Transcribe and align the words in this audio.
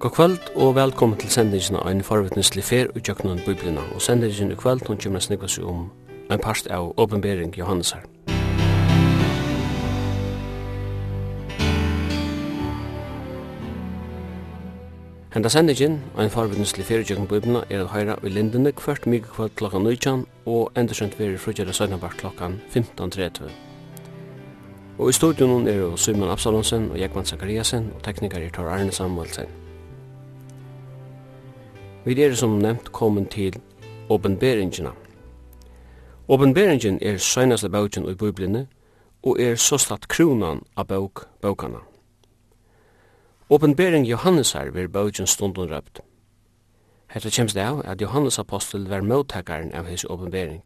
God 0.00 0.10
kvöld 0.10 0.56
og 0.56 0.74
velkommen 0.74 1.18
til 1.18 1.30
sendingen 1.30 1.74
av 1.76 1.88
en 1.90 2.04
forvittneslig 2.06 2.62
fer 2.62 2.86
og 2.94 3.00
tjøkkenen 3.02 3.40
biblina. 3.42 3.82
Og 3.94 4.02
sendingen 4.02 4.52
i 4.52 4.54
kvöld, 4.54 4.86
hun 4.86 5.00
kommer 5.02 5.18
snakka 5.18 5.48
seg 5.50 5.64
om 5.66 5.90
en 6.30 6.38
part 6.38 6.66
av 6.70 6.92
åpenbering 6.96 7.50
Johannesar. 7.58 8.04
Henda 15.34 15.48
sendingen 15.48 15.98
av 16.14 16.24
en 16.24 16.30
forvittneslig 16.30 16.86
fer 16.86 17.02
og 17.02 17.10
tjøkkenen 17.10 17.34
biblina 17.34 17.66
er 17.66 17.82
at 17.82 17.90
høyra 17.90 18.20
i 18.22 18.30
lindene 18.30 18.72
kvart 18.72 19.10
mye 19.10 19.26
kvöld 19.26 19.58
klokka 19.58 19.82
19 19.82 20.26
og 20.46 20.70
endersent 20.78 21.18
veri 21.18 21.36
frugjer 21.42 21.72
søgnabart 21.72 22.20
klokka 22.22 22.52
15.30. 22.70 23.50
Og 24.98 25.08
i 25.08 25.12
studion 25.12 25.66
er 25.66 25.96
Simon 25.96 26.30
Absalonsen 26.30 26.92
og 26.92 27.00
Jekman 27.00 27.26
Zakariasen 27.26 27.90
og 27.96 28.04
teknikar 28.04 28.38
er 28.38 28.54
Tor 28.54 28.70
Arne 28.70 28.92
Samuelsen. 28.92 29.67
Vi 32.04 32.22
er 32.22 32.34
som 32.34 32.58
nevnt 32.58 32.92
kommet 32.92 33.30
til 33.30 33.60
åpenberingene. 34.08 34.90
Åpenberingen 36.28 36.98
er 37.02 37.18
søgnaste 37.18 37.68
bøkken 37.68 38.08
i 38.08 38.14
Bibelene, 38.14 38.66
og 39.22 39.40
er 39.40 39.56
såstatt 39.56 40.08
kronan 40.08 40.62
av 40.76 40.86
bøk 40.86 41.26
bøkene. 41.42 41.78
Åpenbering 43.50 44.06
Johannesar 44.06 44.70
vir 44.70 44.88
bøkken 44.88 45.26
stunden 45.26 45.70
røpt. 45.70 46.00
Hetta 47.08 47.30
kjemst 47.30 47.56
det 47.56 47.64
av 47.64 47.82
at 47.84 48.00
Johannes 48.00 48.38
apostel 48.38 48.88
var 48.88 49.00
møttakaren 49.00 49.72
av 49.74 49.88
hans 49.88 50.04
åpenbering. 50.04 50.62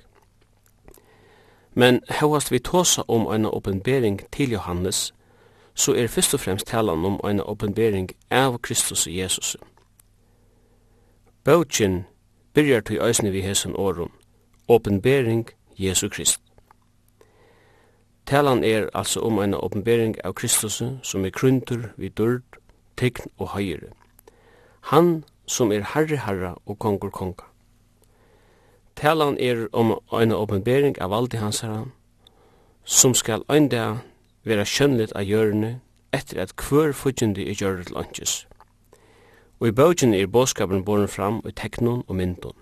Men 1.74 2.00
hevast 2.08 2.52
vi 2.52 2.58
tåsa 2.58 3.02
om 3.08 3.26
en 3.32 3.46
åpenbering 3.46 4.20
til 4.32 4.50
Johannes, 4.50 5.14
så 5.74 5.94
er 5.94 6.06
først 6.06 6.34
og 6.34 6.40
fremst 6.40 6.66
talan 6.66 7.04
om 7.04 7.20
en 7.24 7.40
åpenbering 7.40 8.10
av 8.30 8.58
Kristus 8.58 9.06
og 9.06 9.14
Jesus. 9.16 9.56
Bøtjen 11.44 12.04
byrjar 12.54 12.80
til 12.80 13.00
eisne 13.02 13.30
vi 13.30 13.40
hesson 13.42 13.74
åren, 13.74 14.10
åpenbering 14.68 15.48
Jesu 15.78 16.08
Krist. 16.08 16.40
Talan 18.26 18.64
er 18.64 18.86
altså 18.94 19.20
om 19.20 19.38
eina 19.38 19.58
åpenbering 19.58 20.14
av 20.24 20.36
Kristus 20.38 20.82
som 21.02 21.24
er 21.24 21.34
kryntur 21.34 21.88
vi 21.96 22.08
dörd, 22.08 22.46
tekn 22.96 23.26
og 23.38 23.48
høyre. 23.56 23.90
Han 24.80 25.24
som 25.46 25.72
er 25.72 25.82
herre 25.94 26.16
herra 26.16 26.54
og 26.66 26.78
kongur 26.78 27.10
konga. 27.10 27.50
Talan 28.96 29.36
er 29.40 29.66
om 29.72 29.98
eina 30.12 30.38
åpenbering 30.38 30.94
av 31.02 31.10
valdi 31.10 31.42
hans 31.42 31.60
herra, 31.60 31.88
som 32.84 33.14
skal 33.14 33.42
ein 33.48 33.68
dag 33.68 33.98
vera 34.44 34.62
skjønnligt 34.64 35.18
av 35.18 35.26
hjørne 35.26 35.80
etter 36.12 36.38
at 36.46 36.54
hver 36.54 36.92
fudgjende 36.92 37.50
er 37.50 37.58
gjørre 37.58 37.82
til 37.82 37.98
ønskes 37.98 38.46
og 39.62 39.68
i 39.68 39.74
bøgjen 39.78 40.10
er 40.14 40.26
bådskapen 40.26 40.80
boren 40.82 41.06
fram 41.08 41.36
i 41.46 41.52
teknon 41.54 42.00
og 42.08 42.16
myndon. 42.18 42.56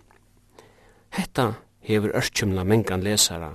Hetta 1.17 1.55
hever 1.81 2.12
ørkjumla 2.12 2.61
mengan 2.69 3.01
lesara, 3.01 3.55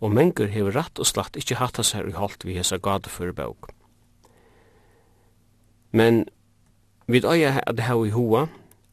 og 0.00 0.14
mengur 0.16 0.48
hever 0.48 0.72
ratt 0.72 0.96
og 0.96 1.04
slatt 1.04 1.36
ikkje 1.36 1.58
hatta 1.60 1.84
seg 1.84 2.08
i 2.08 2.14
holdt 2.16 2.46
vi 2.48 2.56
hesa 2.56 2.78
gadeføre 2.80 3.34
bøg. 3.36 3.68
Men 5.92 6.24
vi 7.06 7.20
øya 7.20 7.60
at 7.66 7.84
hau 7.84 8.06
i 8.08 8.14
hoa, 8.16 8.46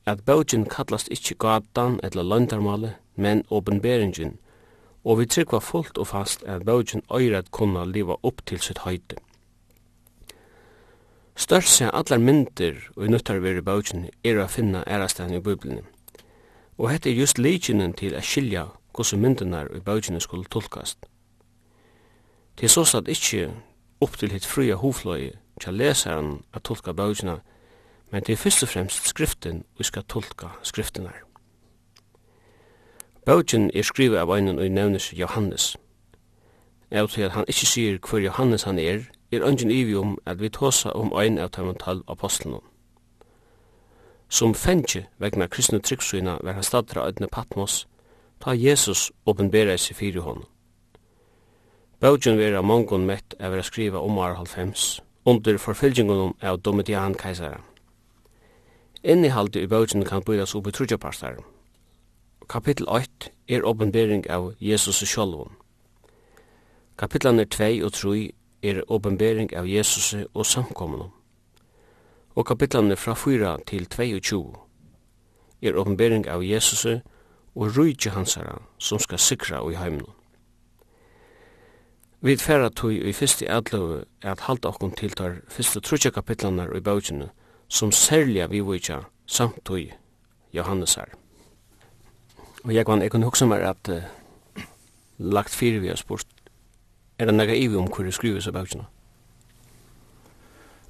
at 0.06 0.26
bøgjen 0.28 0.68
kallast 0.68 1.08
ikkje 1.08 1.40
gadan 1.40 2.02
eller 2.04 2.28
løndarmale, 2.28 2.98
men 3.16 3.46
åpenberingin, 3.50 4.36
og 5.08 5.20
vi 5.22 5.30
tryggva 5.32 5.64
fullt 5.64 5.98
og 5.98 6.12
fast 6.12 6.44
at 6.44 6.68
bøgjen 6.68 7.08
øyret 7.08 7.52
kunna 7.52 7.86
liva 7.86 8.20
opp 8.24 8.44
til 8.46 8.60
sitt 8.60 8.84
høyde. 8.84 9.16
Størst 11.38 11.82
allar 11.82 12.17
myndir 12.17 12.80
og 12.95 13.06
i 13.06 13.08
nuttar 13.14 13.38
veri 13.44 13.61
bautin 13.61 14.08
er 14.26 14.39
å 14.42 14.48
finna 14.50 14.82
ærastæðan 14.89 15.38
i 15.38 15.42
Bibelni. 15.45 15.84
Og 16.82 16.89
hette 16.89 17.11
er 17.11 17.20
just 17.20 17.38
leikinen 17.38 17.94
til 17.94 18.16
a 18.17 18.23
skilja 18.26 18.64
hvordan 18.95 19.22
myndinar 19.22 19.70
i 19.78 19.80
bautinu 19.80 20.20
skulle 20.20 20.50
tolkast. 20.50 20.98
Til 22.58 22.70
sås 22.70 22.95
at 22.98 23.08
ikkje 23.08 23.52
opp 24.02 24.17
til 24.17 24.34
hitt 24.34 24.45
fria 24.50 24.80
hovfløy 24.82 25.30
tja 25.61 25.72
lesaren 25.72 26.39
at 26.54 26.66
tolka 26.66 26.94
bautina, 26.94 27.38
men 28.11 28.23
det 28.26 28.34
er 28.34 28.42
først 28.42 28.64
og 28.64 28.70
fremst 28.70 29.08
skriften 29.08 29.64
vi 29.78 29.84
skal 29.84 30.04
tolka 30.10 30.50
skriftenar. 30.64 31.22
Bautin 33.26 33.70
er 33.76 33.86
skriva 33.86 34.23
av 34.26 34.34
einen 34.34 34.58
og 34.58 34.72
nevnes 34.72 35.14
Johannes. 35.14 35.76
Jeg 36.92 37.10
tror 37.10 37.26
at 37.26 37.32
han 37.32 37.45
ikkje 37.48 37.67
sier 37.67 38.00
hver 38.00 38.26
Johannes 38.26 38.64
han 38.64 38.80
er, 38.80 39.06
er 39.32 39.43
ungen 39.43 39.71
ivi 39.71 39.95
om 39.95 40.17
at 40.26 40.42
vi 40.42 40.49
tåsa 40.49 40.89
om 40.89 41.14
ein 41.14 41.38
av 41.38 41.49
dem 41.49 41.76
tal 41.76 42.04
apostlene. 42.08 42.60
Som 44.30 44.54
fengje 44.54 45.05
vegna 45.20 45.48
kristne 45.48 45.80
tryggsyna 45.80 46.38
var 46.43 46.54
han 46.54 46.64
stadra 46.64 47.08
ødne 47.08 47.27
Patmos, 47.27 47.87
ta 48.39 48.52
Jesus 48.52 49.11
åpenbera 49.26 49.77
seg 49.77 49.95
fyrir 49.95 50.21
hon. 50.21 50.43
Bøtjen 51.99 52.37
vera 52.37 52.61
mongon 52.61 53.05
mett 53.05 53.33
av 53.39 53.55
å 53.55 53.64
skriva 53.64 53.99
om 53.99 54.20
ar 54.20 54.36
halvfems, 54.37 54.99
under 55.26 55.58
forfylgjengene 55.58 56.33
av 56.42 56.60
Domitian 56.61 57.16
kaisara. 57.16 57.61
Innihaldi 59.04 59.64
i 59.64 59.67
bøtjen 59.67 60.05
kan 60.05 60.23
bøydas 60.23 60.55
opp 60.55 60.67
i 60.67 60.71
trudjaparstar. 60.71 61.39
Kapittel 62.49 62.87
8 62.87 63.32
er 63.48 63.66
åpenbering 63.66 64.26
av 64.30 64.54
Jesus 64.60 65.02
sjolvun. 65.08 65.55
Kapitlaner 66.98 67.45
2 67.45 67.86
og 67.86 67.93
3 67.93 68.32
er 68.64 68.84
åpenbering 68.88 69.56
av 69.56 69.68
Jesus 69.68 70.16
og 70.34 70.45
samkommende. 70.45 71.10
Og 72.36 72.45
kapitlene 72.45 72.95
fra 72.95 73.14
4 73.14 73.58
til 73.68 73.86
22 73.86 74.56
er 75.62 75.78
åpenbering 75.78 76.28
av 76.28 76.44
Jesus 76.44 76.86
og 77.56 77.78
rujtje 77.78 78.12
hansara 78.12 78.62
som 78.78 79.00
skal 79.00 79.20
sikra 79.20 79.62
i 79.72 79.76
heimene. 79.76 80.14
Vi 82.22 82.38
færa 82.38 82.70
tog 82.70 82.94
i 82.94 83.14
fyrste 83.14 83.50
adløve 83.50 84.04
er 84.22 84.32
at 84.32 84.40
halda 84.40 84.70
okkom 84.70 84.92
til 84.92 85.14
tar 85.14 85.36
fyrste 85.50 85.80
trutja 85.80 86.10
kapitlanar 86.10 86.73
i 86.76 86.82
bautjene 86.82 87.30
som 87.70 87.92
særliga 87.92 88.48
vi 88.48 88.60
vujtja 88.60 89.04
samtog 89.26 89.92
Johannesar. 90.54 91.14
Og 92.64 92.73
jeg 92.73 92.86
kan, 92.86 93.02
jeg 93.02 93.12
kan 93.12 93.23
hugsa 93.23 93.46
meg 93.46 93.62
at 93.62 93.90
uh, 93.90 94.64
lagt 95.17 95.54
fyrir 95.56 95.80
vi 95.80 95.88
har 95.88 96.00
spurt 96.00 96.28
Er 97.20 97.26
det 97.26 97.33
nega 97.33 97.54
ivi 97.54 97.76
om 97.76 97.88
hvor 97.89 98.04
du 98.04 98.11
skriver 98.11 98.39
seg 98.39 98.54
bøkene? 98.54 98.86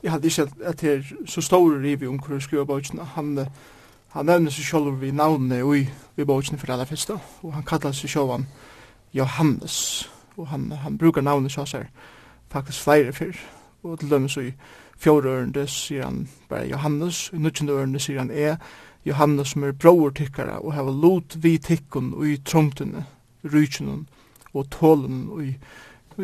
Jeg 0.04 0.12
hadde 0.12 0.28
ikke 0.28 0.48
at 0.64 0.82
det 0.82 0.92
er 0.94 1.04
så 1.26 1.42
stor 1.42 1.80
ivi 1.80 2.08
om 2.08 2.20
hvor 2.20 2.36
du 2.36 2.40
skriver 2.40 2.66
bøkene. 2.66 3.04
Han, 3.04 3.38
han 4.08 4.26
nevner 4.26 4.52
seg 4.52 4.66
selv 4.66 5.02
ved 5.02 5.12
navnet 5.12 5.64
i, 5.76 5.88
i 6.18 6.26
bøkene 6.26 6.58
for 6.58 6.72
aller 6.72 6.86
første, 6.86 7.16
og 7.42 7.54
han 7.54 7.64
kallar 7.64 7.96
seg 7.96 8.10
selv 8.10 8.32
han 8.32 8.48
Johannes, 9.14 10.10
og 10.38 10.48
han, 10.48 10.72
han 10.72 10.98
brukar 10.98 11.22
navnet 11.22 11.52
seg 11.52 11.88
faktisk 12.52 12.84
flere 12.84 13.14
fyr, 13.14 13.40
og 13.84 14.00
til 14.00 14.10
dem 14.10 14.28
så 14.30 14.42
i 14.42 14.54
fjore 14.98 15.30
ørende 15.30 15.68
sier 15.68 16.04
han 16.04 16.28
bare 16.50 16.68
Johannes, 16.68 17.30
i 17.34 17.38
nødgjende 17.38 17.74
ørende 17.74 18.00
sier 18.00 18.20
han 18.20 18.32
er 18.32 18.56
Johannes 19.06 19.48
som 19.56 19.64
er 19.64 19.72
bror 19.72 20.10
tykkara 20.10 20.60
og 20.60 20.74
hava 20.74 20.92
lot 20.92 21.38
vi 21.44 21.58
tikkun 21.58 22.14
og 22.14 22.28
i 22.28 22.38
trongtene, 22.46 23.06
rujtjene 23.44 24.02
og 24.54 24.70
tålen 24.72 25.28
og 25.32 25.44
i 25.46 25.54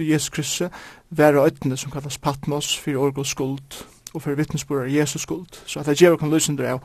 Jesus 0.02 0.30
Kristus 0.30 0.70
være 1.09 1.44
øytene 1.46 1.78
som 1.78 1.92
kallas 1.92 2.18
Patmos 2.18 2.78
for 2.80 2.98
orgel 2.98 3.26
skuld 3.26 3.86
og 4.14 4.22
for 4.22 4.36
vittnesbord 4.36 4.86
av 4.86 4.92
Jesus 4.92 5.22
skuld. 5.22 5.48
Så 5.66 5.80
at 5.80 5.86
det 5.86 5.98
gjør 6.02 6.18
kan 6.18 6.30
løsende 6.30 6.64
det 6.64 6.80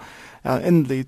av 0.44 0.60
endelig 0.64 1.04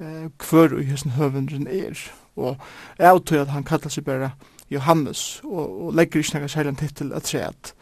eh, 0.00 0.28
hver 0.50 0.74
og 0.76 0.84
hesten 0.84 1.10
høvendren 1.16 1.66
er. 1.66 1.96
Og 2.36 2.56
jeg 2.98 3.20
tror 3.26 3.40
at 3.40 3.48
han 3.48 3.64
kallar 3.64 3.90
seg 3.90 4.04
bare 4.04 4.30
Johannes 4.70 5.40
og, 5.44 5.86
og 5.86 5.94
legger 5.94 6.20
ikke 6.20 6.38
noen 6.38 6.52
særlig 6.52 6.76
tittel 6.78 7.12
at 7.12 7.26
se 7.26 7.40
at 7.42 7.74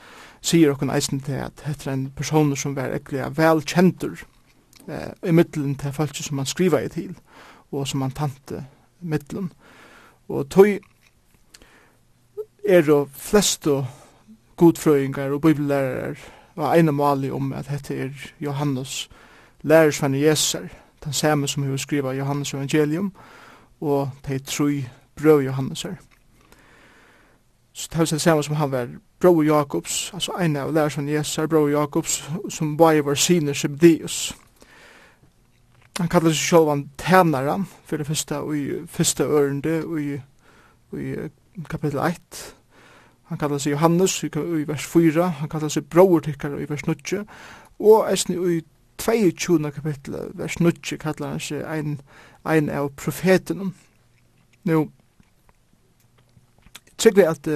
sier 0.47 0.71
okkur 0.71 0.93
eisen 0.95 1.21
til 1.21 1.41
at 1.43 1.65
heter 1.67 1.93
en 1.93 2.11
person 2.17 2.55
som 2.57 2.77
var 2.77 2.95
ekkert 2.95 3.35
vel 3.39 3.63
kjentur 3.67 4.23
eh, 4.89 5.13
i 5.27 5.35
middelen 5.35 5.75
til 5.75 5.93
folk 5.93 6.17
som 6.17 6.39
han 6.39 6.47
skriva 6.47 6.85
i 6.85 6.93
til 6.93 7.17
og 7.73 7.89
som 7.89 8.03
han 8.03 8.15
tante 8.15 8.65
middelen. 9.01 9.51
Og 10.29 10.49
tog 10.51 10.79
er 12.69 12.93
og 12.93 13.09
flestu 13.13 13.83
godfrøyngar 14.57 15.31
og 15.31 15.41
bibellærarar 15.41 16.17
var 16.57 16.75
eina 16.75 16.91
mali 16.91 17.31
om 17.31 17.53
at 17.53 17.69
dette 17.71 17.95
er 17.95 18.11
Johannes 18.41 19.11
lærersvann 19.63 20.15
Jeser, 20.15 20.69
den 21.05 21.13
samme 21.13 21.49
som 21.49 21.63
hun 21.63 21.79
skriva 21.79 22.13
Johannes 22.13 22.55
evangelium, 22.55 23.13
og 23.81 24.11
de 24.29 24.39
tre 24.39 24.85
brød 25.17 25.43
Johannes 25.43 25.83
her. 25.83 25.95
Så 27.73 27.89
det 27.93 28.13
er 28.13 28.19
samme 28.19 28.43
som 28.43 28.55
han 28.55 28.71
var 28.71 28.89
bro 29.21 29.43
Jakobs, 29.43 30.11
altså 30.15 30.33
eina 30.41 30.61
av 30.61 30.73
lærersvann 30.73 31.09
Jeser, 31.09 31.47
bro 31.47 31.67
Jakobs, 31.69 32.31
som 32.49 32.77
bare 32.77 33.05
var 33.05 33.15
siner 33.15 33.53
Sebdius. 33.53 34.37
Han 35.99 36.09
kallar 36.09 36.33
seg 36.33 36.45
sjálf 36.45 36.69
han 36.69 36.91
tænaren, 36.99 37.69
for 37.85 37.97
det 37.97 38.07
første 38.07 38.39
og 38.39 38.57
i 38.57 38.87
første 38.87 39.25
ørende 39.25 39.85
og 39.85 40.01
i, 40.01 40.19
og 40.93 41.01
i 41.01 41.15
kapitel 41.71 41.99
1, 41.99 42.56
Han 43.27 43.39
kallar 43.39 43.59
seg 43.59 43.73
Johannes 43.73 44.23
i 44.23 44.31
vers 44.67 44.87
4, 44.87 45.29
han 45.41 45.49
kallar 45.49 45.69
seg 45.69 45.89
Brauer 45.91 46.21
tikkar 46.23 46.59
i 46.63 46.69
vers 46.71 46.87
9, 46.87 47.25
og 47.79 48.11
eisne 48.11 48.37
i 48.55 48.61
22. 48.99 49.71
kapittel, 49.71 50.31
vers 50.35 50.61
9, 50.61 50.99
kallar 51.03 51.35
han 51.35 51.43
seg 51.43 51.65
ein, 51.67 52.01
ein 52.47 52.71
av 52.71 52.93
profeten. 52.97 53.75
Nå, 54.65 54.85
tryggvi 56.99 57.27
at, 57.27 57.49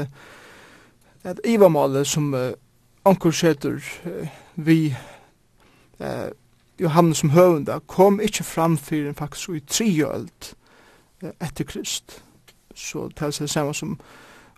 at 1.25 1.41
Ivamålet 1.47 2.07
som 2.07 2.35
uh, 2.35 2.51
ankur 3.05 3.31
setur 3.31 3.79
uh, 4.07 4.27
vi 4.57 4.97
uh, 6.01 6.29
Johannes 6.81 7.23
som 7.23 7.31
høvunda 7.31 7.79
kom 7.87 8.21
ikkje 8.21 8.45
fram 8.45 8.79
fyrir 8.79 9.13
faktisk 9.13 9.55
i 9.55 9.61
3 9.61 9.89
öld 10.09 10.51
uh, 11.23 11.31
etter 11.41 11.65
Krist. 11.65 12.25
Så 12.75 13.09
det 13.09 13.23
er 13.23 13.31
det 13.31 13.51
samme 13.51 13.75
som 13.75 14.01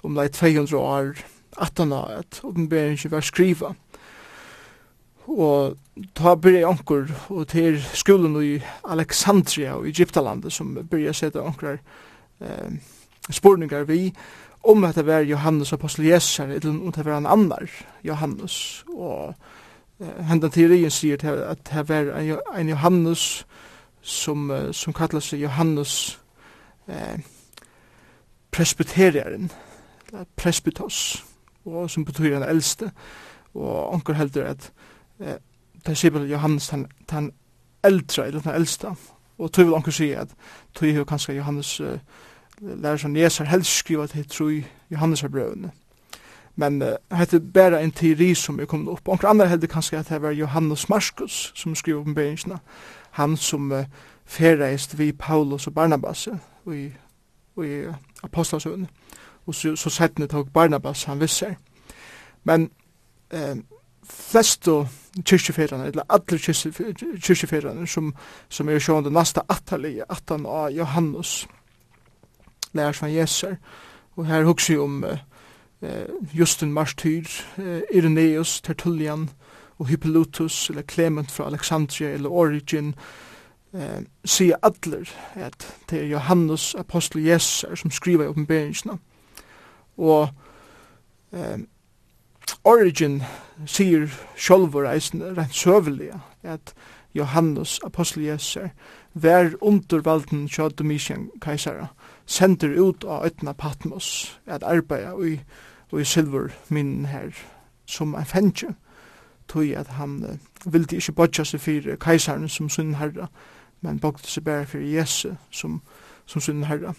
om 0.02 0.16
lei 0.16 0.28
200 0.28 0.78
år 0.78 1.14
attana 1.56 2.04
at 2.18 2.40
oppenberingen 2.44 3.10
var 3.10 3.20
skriva. 3.20 3.74
Og 5.26 5.76
ta 6.14 6.34
byrja 6.34 6.68
anker 6.68 7.10
og 7.30 7.48
til 7.48 7.78
skolen 7.94 8.36
i 8.42 8.56
Alexandria 8.90 9.76
og 9.76 9.86
Egyptalandet 9.88 10.52
som 10.52 10.74
byrja 10.90 11.12
seta 11.12 11.44
anker 11.46 11.78
eh, 12.40 12.72
spurningar 13.30 13.84
vi 13.84 14.12
om 14.62 14.84
at 14.84 14.94
det 14.94 15.06
var 15.06 15.22
Johannes 15.26 15.72
apostel 15.72 16.04
Jesus 16.04 16.40
eller 16.40 16.68
om 16.68 16.92
det 16.92 17.04
var 17.04 17.16
en 17.16 17.26
annar 17.26 17.70
Johannes 18.02 18.84
og 18.88 19.34
eh, 20.00 20.24
hendan 20.26 20.50
teorien 20.50 20.90
sier 20.90 21.22
at 21.46 21.70
det 21.70 21.88
var 21.88 22.12
en 22.58 22.68
Johannes 22.68 23.46
som, 24.02 24.50
som 24.72 24.92
kallar 24.92 25.22
seg 25.22 25.44
Johannes 25.46 26.18
eh, 26.88 27.22
presbyteriaren 28.50 29.52
det 30.12 30.28
presbytos, 30.36 31.24
og 31.64 31.90
som 31.90 32.04
betyr 32.04 32.36
en 32.36 32.48
eldste, 32.48 32.90
og 33.54 33.94
onker 33.94 34.12
heldur 34.12 34.44
at 34.44 34.72
eh, 35.20 35.38
det 35.86 35.96
sier 35.98 36.12
bare 36.14 36.28
Johannes 36.30 36.68
den, 36.68 36.86
den 37.10 37.32
eldre, 37.82 38.26
eller 38.26 38.40
den 38.40 38.54
eldste, 38.54 38.94
og 39.38 39.52
tog 39.52 39.66
vil 39.66 39.74
onker 39.74 39.92
sier 39.92 40.20
at 40.20 40.34
tog 40.74 40.88
jo 40.88 41.04
kanskje 41.04 41.36
Johannes 41.36 41.80
uh, 41.80 41.98
lærer 42.60 42.96
som 42.96 43.10
neser 43.10 43.44
helst 43.44 43.78
skriva 43.78 44.06
til 44.06 44.28
tru 44.28 44.50
Johannes 44.90 45.22
er 45.22 45.28
brøvene. 45.28 45.70
Men 46.56 46.82
uh, 46.82 47.16
hette 47.16 47.40
bæra 47.40 47.80
en 47.82 47.92
teori 47.92 48.34
som 48.34 48.60
er 48.60 48.70
kommet 48.70 48.92
opp. 48.92 49.08
Onker 49.08 49.28
andre 49.28 49.48
heldur 49.48 49.66
kanskje 49.66 49.98
at 49.98 50.08
det 50.08 50.22
var 50.22 50.30
Johannes 50.30 50.88
Markus 50.88 51.52
som 51.54 51.74
skriver 51.74 52.00
oppenberingsene, 52.00 52.58
han 53.10 53.36
som 53.36 53.72
uh, 53.72 53.84
ferreist 54.24 54.98
vi 54.98 55.12
Paulus 55.12 55.66
og 55.66 55.74
Barnabas 55.74 56.28
i, 56.72 56.92
i 57.56 57.86
uh 57.86 58.86
og 59.46 59.54
så, 59.54 59.76
så 59.76 59.90
settene 59.90 60.28
tok 60.30 60.52
Barnabas 60.52 61.04
han 61.04 61.20
visser. 61.20 61.54
Men 62.44 62.70
eh, 63.30 63.56
flestu 64.04 64.84
kyrkjefyrrene, 65.24 65.86
eller 65.86 66.02
alle 66.08 66.38
kyrkjefyrrene 66.38 67.86
som, 67.86 68.14
som 68.48 68.68
er 68.68 68.80
sjående 68.80 69.10
nasta 69.10 69.44
attalige, 69.48 70.06
attan 70.08 70.46
av 70.46 70.70
Johannes, 70.72 71.46
lærer 72.72 72.96
som 72.96 73.12
Jeser, 73.12 73.56
og 74.16 74.26
her 74.26 74.44
hugsi 74.44 74.76
om 74.76 75.04
eh, 75.04 76.08
Justin 76.32 76.72
Martyr, 76.72 77.28
eh, 77.58 77.82
Irenaeus, 77.92 78.60
Tertullian, 78.60 79.30
og 79.78 79.86
Hippolytus, 79.86 80.70
eller 80.70 80.82
Clement 80.82 81.30
fra 81.30 81.46
Alexandria, 81.46 82.08
eller 82.08 82.28
Origin, 82.28 82.94
eh, 83.74 84.02
sier 84.24 84.56
atler 84.62 85.10
at 85.34 85.66
det 85.90 86.02
er 86.02 86.06
Johannes 86.06 86.74
apostel 86.74 87.24
Jeser 87.24 87.74
som 87.74 87.90
skriver 87.90 88.24
i 88.24 88.28
oppenberingsna 88.28 88.98
og 89.96 90.28
um, 91.32 91.66
origin 92.64 93.22
sier 93.66 94.08
sjolvor 94.36 94.86
eisen 94.90 95.22
rent 95.36 95.54
søvelig 95.54 96.12
at 96.42 96.74
Johannes 97.14 97.80
apostel 97.84 98.24
Jeser 98.24 98.68
vær 99.14 99.50
undervalden 99.60 100.48
valden 100.48 100.76
Domitian 100.78 101.30
kaisara 101.40 101.86
sender 102.26 102.80
ut 102.80 103.04
av 103.04 103.26
øtna 103.26 103.52
Patmos 103.52 104.40
at 104.46 104.62
arbeida 104.62 105.12
i, 105.24 105.40
i 105.98 106.04
silver 106.04 106.48
minnen 106.68 107.06
her 107.06 107.30
som 107.86 108.14
en 108.14 108.24
fengje 108.24 108.74
tog 109.48 109.68
at 109.76 109.86
han 109.86 110.24
uh, 110.24 110.72
vildi 110.72 110.96
ikkje 110.96 111.12
bodja 111.12 111.44
seg 111.44 111.60
fyrir 111.60 111.96
kaisaren 111.96 112.48
som 112.48 112.68
sunn 112.68 112.94
herra 112.94 113.28
men 113.82 113.98
bogte 113.98 114.30
seg 114.30 114.44
bare 114.44 114.66
fyrir 114.66 114.98
Jesu 114.98 115.34
som, 115.50 115.80
som 116.26 116.40
sunn 116.40 116.64
herra. 116.64 116.94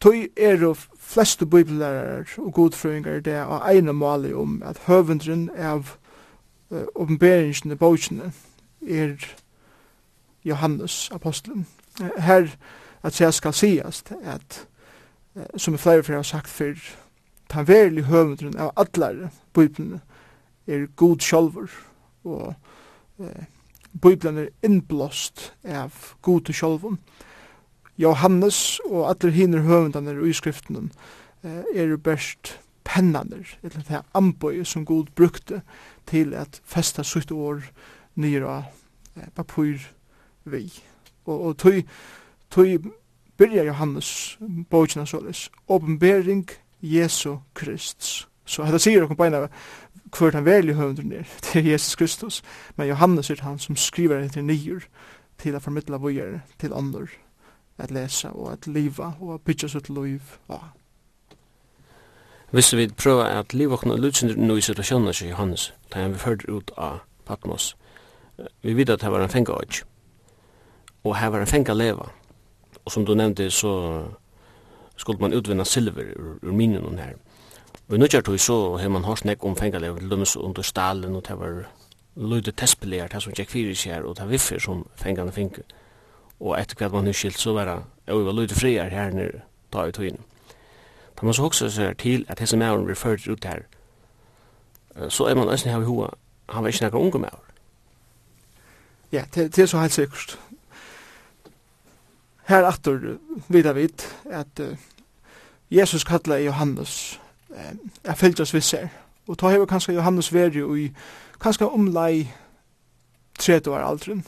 Tøy 0.00 0.28
er 0.36 0.60
jo 0.60 0.74
fleste 0.98 1.46
bibellærer 1.46 2.24
og 2.38 2.52
godfrøyngar 2.52 3.20
det 3.20 3.36
av 3.40 3.62
eina 3.70 3.92
mali 3.92 4.32
om 4.32 4.62
at 4.64 4.78
høvendren 4.86 5.48
av 5.56 5.96
åpenberingen 6.70 7.70
uh, 7.70 7.72
i 7.72 7.78
bøkene 7.78 8.32
er 8.88 9.16
Johannes 10.44 11.10
apostelen. 11.12 11.66
Her 12.18 12.48
at 13.02 13.20
jeg 13.20 13.34
skal 13.34 13.54
siast 13.54 14.12
at 14.22 14.66
uh, 15.36 15.42
som 15.56 15.78
flere 15.78 16.02
flere 16.02 16.18
har 16.18 16.22
sagt 16.22 16.48
før 16.48 16.74
ta 17.48 17.62
verlig 17.62 18.04
høvendren 18.04 18.56
av 18.58 18.72
allar 18.76 19.30
bøyblene 19.54 20.00
er 20.66 20.86
god 20.96 21.22
sjolver 21.22 21.70
og 22.24 22.54
uh, 23.18 23.44
bøyblene 24.02 24.40
er 24.40 24.66
innblåst 24.66 25.52
av 25.64 26.14
god 26.22 26.52
sjolven. 26.52 26.98
Johannes 27.98 28.80
og 28.84 29.08
allir 29.10 29.32
hinner 29.32 29.64
høvendaner 29.64 30.20
i 30.26 30.32
skriften 30.36 30.90
eh, 31.44 31.64
er 31.74 31.96
best 31.96 32.58
pennaner, 32.84 33.58
eller 33.62 33.82
det 33.88 34.02
ambøye 34.14 34.64
som 34.64 34.84
Gud 34.86 35.06
brukte 35.16 35.62
til 36.06 36.34
at 36.34 36.60
festa 36.64 37.02
sutt 37.02 37.32
år 37.32 37.64
nyra 38.14 38.64
eh, 39.16 39.28
papur 39.34 39.80
vi. 40.44 40.72
Og, 41.24 41.40
og 41.42 41.58
tog, 41.58 41.82
tog 42.50 42.86
byrja 43.36 43.64
Johannes 43.64 44.38
bøkina 44.70 45.04
såles, 45.06 45.50
åpenbering 45.68 46.48
Jesu 46.80 47.36
Kristus. 47.54 48.28
Så 48.46 48.62
hetta 48.62 48.78
sier 48.78 49.02
okkur 49.02 49.18
beina 49.18 49.46
hver 50.16 50.36
han 50.36 50.46
verlige 50.46 50.78
høvendren 50.78 51.12
er, 51.12 51.28
til 51.46 51.66
Jesus 51.66 51.96
Kristus, 51.96 52.42
men 52.76 52.88
Johannes 52.88 53.30
er 53.30 53.42
han 53.42 53.58
som 53.58 53.76
skriver 53.76 54.22
etter 54.22 54.44
nyer 54.44 54.86
til 55.42 55.56
å 55.56 55.60
formidla 55.60 55.98
vågjere 56.00 56.44
til 56.60 56.76
andre 56.76 57.08
at 57.78 57.90
lesa 57.90 58.28
og 58.28 58.52
at 58.52 58.66
liva 58.66 59.12
og 59.20 59.34
at 59.34 59.40
bytja 59.40 59.68
sitt 59.68 59.88
liv. 59.88 60.20
Ja. 60.50 60.58
Hvis 62.50 62.76
vi 62.76 62.88
prøver 62.88 63.24
at 63.24 63.54
liva 63.54 63.76
og 63.76 63.98
lutsin 63.98 64.32
nu 64.36 64.56
i 64.56 64.60
situasjonen 64.60 65.14
sier 65.14 65.30
Johannes, 65.30 65.74
da 65.92 65.98
han 66.00 66.12
vi 66.14 66.18
ført 66.18 66.48
ut 66.48 66.70
av 66.76 67.02
Patmos, 67.26 67.76
vi 68.62 68.76
vet 68.76 68.90
at 68.90 69.02
her 69.02 69.10
var 69.10 69.22
en 69.22 69.32
fenga 69.32 69.52
og 69.52 69.82
og 71.04 71.16
her 71.16 71.28
var 71.28 71.40
en 71.40 71.46
fenga 71.46 71.74
leva. 71.74 72.08
Og 72.84 72.92
som 72.92 73.04
du 73.06 73.14
nevnte 73.14 73.50
så 73.50 74.04
skulle 74.96 75.20
man 75.20 75.34
utvinna 75.34 75.64
silver 75.64 76.12
ur, 76.16 76.38
ur 76.42 76.52
minen 76.52 76.98
her. 76.98 77.14
Og 77.88 77.94
i 77.94 77.98
nødjar 77.98 78.20
tog 78.20 78.40
så 78.40 78.76
har 78.76 78.88
man 78.88 79.04
hørt 79.04 79.24
nek 79.24 79.44
om 79.44 79.56
fenga 79.56 79.78
leva, 79.78 79.98
lummes 80.00 80.36
under 80.36 80.62
stalen 80.62 81.16
og 81.16 81.28
det 81.28 81.38
var 81.38 81.66
løyde 82.16 82.52
testbelegar, 82.52 83.08
det 83.08 83.22
som 83.22 83.32
tjekk 83.32 83.50
fyrir 83.50 83.74
sier 83.74 84.02
og 84.02 84.16
det 84.16 84.24
var 84.24 84.30
viffer 84.30 84.58
som 84.58 84.86
fengane 84.96 85.32
fingur 85.32 85.62
og 86.40 86.60
etter 86.60 86.76
hvert 86.78 86.92
man 86.92 87.06
er 87.08 87.16
skilt 87.16 87.38
så 87.40 87.52
var 87.52 87.64
det 88.06 88.14
var 88.14 88.32
lite 88.32 88.54
frier 88.54 88.90
her 88.92 89.10
nere 89.10 89.42
ta 89.72 89.86
ut 89.88 89.98
og 89.98 90.06
inn. 90.06 90.20
Da 91.16 91.26
man 91.26 91.34
så 91.34 91.44
også 91.48 91.70
ser 91.70 91.92
til 91.92 92.26
at 92.28 92.40
hese 92.40 92.56
mæren 92.56 92.84
blir 92.84 92.94
ført 92.94 93.28
ut 93.28 93.44
her, 93.44 93.64
så 95.08 95.24
er 95.24 95.34
man 95.34 95.48
ønskelig 95.48 95.72
her 95.72 95.80
i 95.80 95.84
hoa, 95.84 96.08
han 96.48 96.62
var 96.62 96.68
ikke 96.68 96.84
nekka 96.84 96.98
unge 96.98 97.18
mæren. 97.18 97.42
Ja, 99.12 99.24
det, 99.34 99.58
er 99.58 99.66
så 99.66 99.78
helt 99.78 99.92
sikkert. 99.92 100.38
Her 102.46 102.66
atter 102.66 103.16
vidar 103.48 103.72
vidt 103.72 104.16
at 104.30 104.60
uh, 104.60 104.76
Jesus 105.70 106.04
kallar 106.04 106.36
Johannes 106.36 107.20
uh, 107.50 107.74
er 108.04 108.40
oss 108.40 108.54
visser. 108.54 108.88
Og 109.26 109.38
ta 109.38 109.48
hever 109.48 109.66
kanskje 109.66 109.94
Johannes 109.94 110.32
veri 110.34 110.84
i 110.84 110.92
kanskje 111.40 111.66
omlai 111.66 112.28
30 113.38 113.70
år 113.70 113.78
aldrin 113.78 114.24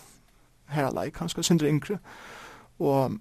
herra 0.68 0.90
lei, 0.94 1.10
kanskje 1.10 1.42
sindre 1.42 1.68
yngre. 1.68 1.98
Og 2.78 3.18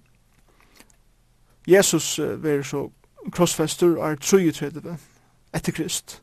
Jesus 1.68 2.20
uh, 2.20 2.44
var 2.44 2.64
så 2.64 2.90
krossfester 3.32 3.98
og 3.98 4.12
er 4.12 4.16
33 4.16 4.98
etter 5.54 5.72
Krist. 5.72 6.22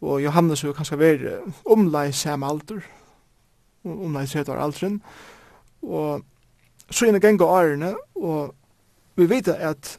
Og 0.00 0.22
Johannes 0.24 0.64
var 0.64 0.72
kanskje 0.72 0.98
var 0.98 1.24
omlai 1.66 2.12
sam 2.12 2.42
alder, 2.42 2.80
omlai 3.84 4.26
30 4.26 4.52
år 4.52 4.60
alderen. 4.60 5.02
Og 5.82 6.24
så 6.90 7.04
inn 7.04 7.14
inne 7.14 7.20
genga 7.20 7.44
årene, 7.44 7.94
og 8.14 8.54
vi 9.16 9.28
vet 9.30 9.48
at 9.48 9.98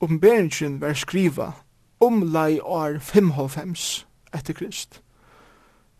oppenberingen 0.00 0.80
var 0.80 0.94
skriva 0.98 1.52
omlai 2.00 2.58
år 2.60 2.98
55 2.98 4.06
etter 4.34 4.54
Krist. 4.54 5.02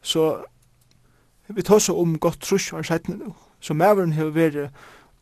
Så 0.02 0.44
vi 1.48 1.62
tar 1.62 1.78
så 1.78 1.94
om 1.98 2.18
godt 2.18 2.40
trus 2.40 2.72
var 2.72 2.82
sett 2.82 3.08
nå. 3.08 3.34
Så 3.62 3.74
maveren 3.78 4.12
har 4.12 4.32
vært 4.34 4.72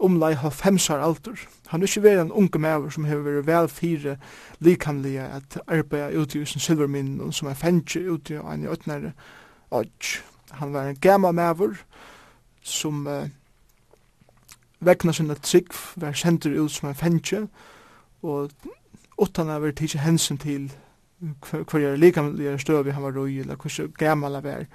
omlai 0.01 0.33
ha 0.35 0.49
femsar 0.49 1.03
alder. 1.05 1.37
Han 1.69 1.83
er 1.83 1.91
ikke 1.91 2.03
vært 2.03 2.23
en 2.25 2.33
unge 2.33 2.59
maver 2.59 2.91
som 2.91 3.05
har 3.05 3.21
vært 3.25 3.47
vel 3.47 3.69
fire 3.69 4.17
likanlige 4.65 5.27
at 5.27 5.59
arbeida 5.67 6.17
ute 6.17 6.41
i 6.41 6.47
sin 6.49 6.65
silverminn 6.65 7.21
og 7.21 7.35
som 7.37 7.51
er 7.51 7.59
fengje 7.61 8.03
ute 8.09 8.35
i 8.35 8.41
en 8.41 8.69
øtnare 8.69 9.13
og 9.71 9.87
Han 10.51 10.73
var 10.73 10.89
en 10.89 10.97
gamma 10.97 11.31
maver 11.31 11.77
som 12.63 13.07
uh, 13.07 13.29
vegna 14.81 15.13
sinna 15.13 15.35
trygg 15.35 15.69
var 15.97 16.13
sendur 16.13 16.65
ut 16.65 16.71
som 16.71 16.89
en 16.89 16.95
fengje 16.95 17.47
og 18.23 18.51
utan 19.23 19.49
av 19.49 19.65
er 19.65 19.73
tidsi 19.73 19.99
hensin 19.99 20.39
til 20.39 20.73
hver 21.21 21.79
er 21.79 21.97
likamlige 21.97 22.59
støvi 22.59 22.91
han 22.91 23.03
var 23.03 23.13
roi 23.13 23.39
eller 23.39 23.57
hversu 23.57 23.89
gammal 23.99 24.35
han 24.35 24.45
var 24.45 24.67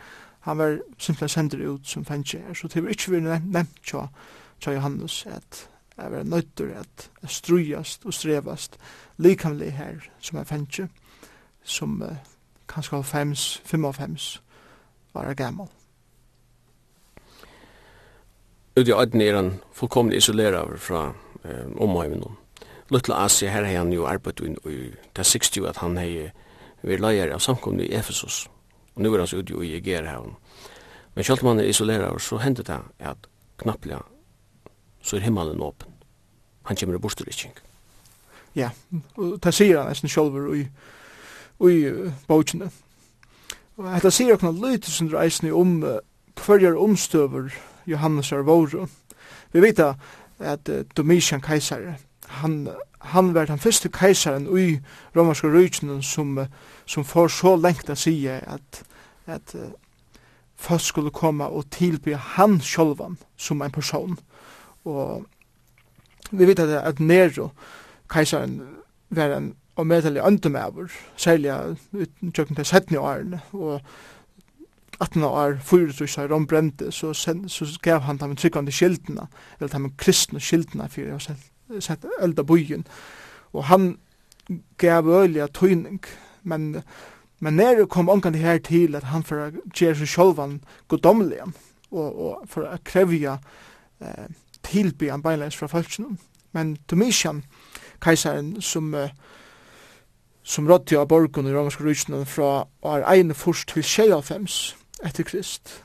han 0.46 0.58
var 0.58 0.80
simpelthen 0.98 1.30
sender 1.30 1.74
ut 1.74 1.88
som 1.88 2.06
fengt 2.06 2.36
så 2.54 2.68
det 2.68 2.84
var 2.84 2.90
ikke 2.94 3.12
vi 3.12 3.20
nevnt 3.20 3.80
tja, 3.84 4.08
tja 4.62 4.76
Johannes 4.76 5.26
at 5.26 5.70
jeg 5.98 6.12
var 6.12 6.24
nøytur 6.24 6.74
at 6.76 7.10
strujast 7.32 8.06
og 8.06 8.14
strevast 8.14 8.78
likamlig 9.18 9.72
her 9.74 10.04
som 10.20 10.38
er 10.38 10.44
fengt 10.44 10.80
som 11.64 12.02
uh, 12.02 12.18
kanskje 12.70 13.04
5, 13.04 13.36
55 13.66 14.42
var 15.14 15.34
gammel. 15.34 15.68
Ute 18.76 18.92
i 18.92 18.94
øyden 18.94 19.22
er 19.22 19.36
han 19.36 19.54
fullkomlig 19.74 20.18
isoleret 20.18 20.80
fra 20.80 21.14
eh, 21.46 21.82
omhøymen. 21.82 22.38
Lutla 22.90 23.24
Asia, 23.26 23.50
her 23.50 23.64
har 23.64 23.78
han 23.78 23.94
jo 23.94 24.06
arbeidt 24.06 24.40
i, 24.40 24.92
det 25.16 25.26
60 25.26 25.58
at 25.66 25.78
han 25.78 25.98
har 25.98 26.32
vært 26.84 27.02
leier 27.02 27.34
av 27.34 27.40
samkomne 27.40 27.88
i 27.88 27.96
Efesos. 27.96 28.50
Og 28.96 29.02
nu 29.02 29.14
er 29.14 29.24
han 29.24 29.28
så 29.28 29.38
ute 29.38 29.66
i 29.66 29.76
Egerhavn. 29.78 30.36
Men 31.16 31.24
selv 31.24 31.44
om 31.44 31.48
han 31.48 31.60
er 31.60 31.70
isolerer, 31.70 32.18
så 32.18 32.38
hender 32.38 32.64
det 32.64 32.80
at 33.00 33.30
knapplega 33.58 34.02
så 35.06 35.16
er 35.16 35.20
himmelen 35.20 35.62
åpen. 35.62 35.94
Han 36.66 36.76
kommer 36.76 36.96
i 36.96 37.00
borsterikking. 37.00 37.54
Ja, 38.56 38.70
og 39.18 39.38
det 39.44 39.54
sier 39.54 39.78
han 39.78 39.92
nesten 39.92 40.10
selv 40.10 40.56
i, 40.56 40.64
i 41.70 41.78
bøkene. 42.28 42.72
Og 43.78 43.90
dette 43.92 44.12
sier 44.16 44.40
han 44.42 44.58
lyder 44.58 44.90
sin 44.90 45.12
reisende 45.14 45.54
om 45.54 45.78
hverjar 46.40 46.80
omstøver 46.80 47.54
Johannes 47.86 48.32
er 48.32 48.46
våre. 48.48 48.88
Vi 49.54 49.62
vet 49.62 49.80
at 49.80 50.70
uh, 50.70 50.82
Domitian 50.98 51.42
keiser, 51.42 51.94
han 52.42 52.68
han 53.06 53.34
var 53.34 53.46
den 53.46 53.60
første 53.60 53.90
keisaren 53.90 54.48
i 54.58 54.80
romerske 55.16 55.48
rujtjen 55.48 56.02
som, 56.04 56.40
som 56.86 57.06
får 57.06 57.28
så 57.28 57.56
lengt 57.56 57.90
å 57.90 57.98
si 58.00 58.16
at, 58.28 58.84
at 59.26 59.56
uh, 59.56 59.72
folk 60.56 60.82
skulle 60.82 61.14
komme 61.16 61.48
og 61.48 61.70
tilby 61.72 62.16
han 62.36 62.60
sjolvan 62.62 63.18
som 63.38 63.62
en 63.62 63.72
person. 63.72 64.18
Og 64.86 65.26
vi 66.32 66.48
vet 66.48 66.60
at, 66.60 66.70
at 66.82 67.00
Nero, 67.00 67.52
keisaren, 68.12 68.62
var 69.10 69.36
en 69.36 69.54
og 69.76 69.88
medelig 69.88 70.22
øndemæver, 70.26 70.88
særlig 71.18 71.76
utjøkken 72.24 72.56
til 72.56 72.66
17 72.66 72.98
årene, 72.98 73.40
og 73.52 73.82
18 75.02 75.24
år, 75.24 75.58
4 75.62 75.92
trusser, 75.92 76.32
Rom 76.32 76.48
brente, 76.48 76.92
så, 76.92 77.14
så 77.14 77.80
gav 77.82 78.00
han 78.00 78.18
dem 78.18 78.36
tryggande 78.36 78.72
skyldene, 78.72 79.28
eller 79.60 79.72
dem 79.72 79.92
kristne 79.98 80.40
skyldene, 80.40 80.90
for 80.90 81.02
jeg 81.02 81.12
har 81.12 81.20
selv 81.20 81.38
sett 81.80 82.06
elda 82.22 82.44
byen. 82.44 82.86
Og 83.54 83.66
han 83.72 83.98
gav 84.78 85.08
øyelig 85.10 85.54
tøyning, 85.54 86.02
men, 86.44 86.84
men 87.40 87.54
nere 87.54 87.88
kom 87.88 88.10
ångan 88.10 88.36
her 88.36 88.58
til 88.58 88.96
at 88.96 89.04
han 89.04 89.24
for 89.24 89.48
å 89.48 89.52
gjøre 89.74 89.98
seg 90.02 90.12
sjolvan 90.12 90.60
godomlig, 90.88 91.42
og, 91.92 92.20
og 92.20 92.50
for 92.50 92.68
å 92.68 92.78
krevja 92.86 93.40
eh, 94.02 94.28
tilby 94.66 95.10
han 95.10 95.24
beinleis 95.26 95.58
fra 95.58 95.70
falskjennom. 95.72 96.20
Men 96.54 96.78
Domitian, 96.90 97.44
keisaren 98.04 98.62
som 98.62 98.94
eh, 98.94 99.10
som 100.46 100.68
rådde 100.70 101.00
av 101.00 101.08
borgen 101.10 101.48
i 101.50 101.54
romerske 101.54 101.84
rysene 101.84 102.26
fra 102.30 102.68
år 102.86 103.04
1 103.10 103.34
først 103.34 103.72
til 103.74 103.84
25 103.84 104.46
etter 105.04 105.26
Krist, 105.26 105.85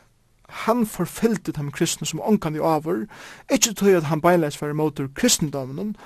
han 0.50 0.86
forfyllte 0.86 1.52
dem 1.52 1.70
kristne 1.72 2.06
som 2.06 2.20
onkan 2.20 2.56
i 2.56 2.62
avur, 2.62 3.06
ikkje 3.52 3.74
tog 3.74 3.94
at 3.94 4.08
han 4.10 4.20
beinleis 4.20 4.60
var 4.62 4.72
motor 4.72 5.08
kristendomen, 5.14 5.96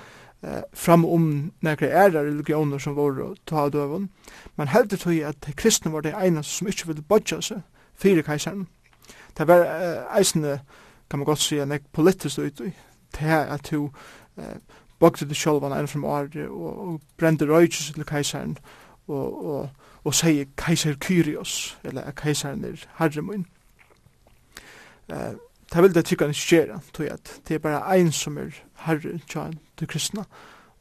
eh, 0.43 0.61
fram 0.73 1.05
om 1.05 1.51
nekre 1.61 1.89
æra 1.89 2.23
religioner 2.23 2.79
som 2.79 2.95
var 2.95 3.35
ta 3.45 3.69
døven, 3.69 4.09
men 4.55 4.67
heldur 4.67 4.97
tog 4.97 5.19
at 5.19 5.49
kristne 5.57 5.91
var 5.91 6.01
de 6.01 6.15
einaste 6.15 6.51
som 6.51 6.67
ikkje 6.67 6.87
ville 6.87 7.01
bodja 7.01 7.41
seg 7.41 7.61
fyrir 7.95 8.23
kaiseren. 8.23 8.67
Det 9.37 9.47
var 9.47 9.65
eh, 9.65 10.17
eisne, 10.17 10.59
kan 11.09 11.19
man 11.19 11.25
godt 11.25 11.39
sige, 11.39 11.65
nek 11.65 11.83
politisk 11.93 12.39
ut 12.39 12.59
i, 12.59 12.73
det 13.19 13.29
at 13.29 13.71
du 13.71 13.89
eh, 14.37 14.57
bogte 14.99 15.25
det 15.25 15.37
sjolvan 15.37 15.73
enn 15.75 15.87
fram 15.87 16.05
året 16.05 16.37
og, 16.47 16.87
og 16.87 17.01
brende 17.17 17.47
røyjus 17.49 17.91
til 17.93 18.05
kaiseren 18.05 18.57
og, 19.07 19.45
og, 19.45 19.69
og 20.03 20.13
sier 20.15 20.45
kaiser 20.57 20.95
Kyrios, 21.01 21.77
eller 21.83 22.11
kaiseren 22.11 22.63
er 22.65 22.85
herre 22.99 23.43
eh, 25.09 25.33
det 25.73 25.83
vil 25.83 25.95
det 25.95 26.05
tykkan 26.05 26.33
skjera 26.33 26.79
gjøre, 26.97 27.13
at 27.13 27.41
det 27.47 27.55
er 27.55 27.59
bare 27.59 27.97
ein 27.97 28.11
som 28.11 28.37
er 28.37 28.53
herre 28.85 29.19
til 29.29 29.59
til 29.77 29.87
kristna 29.87 30.23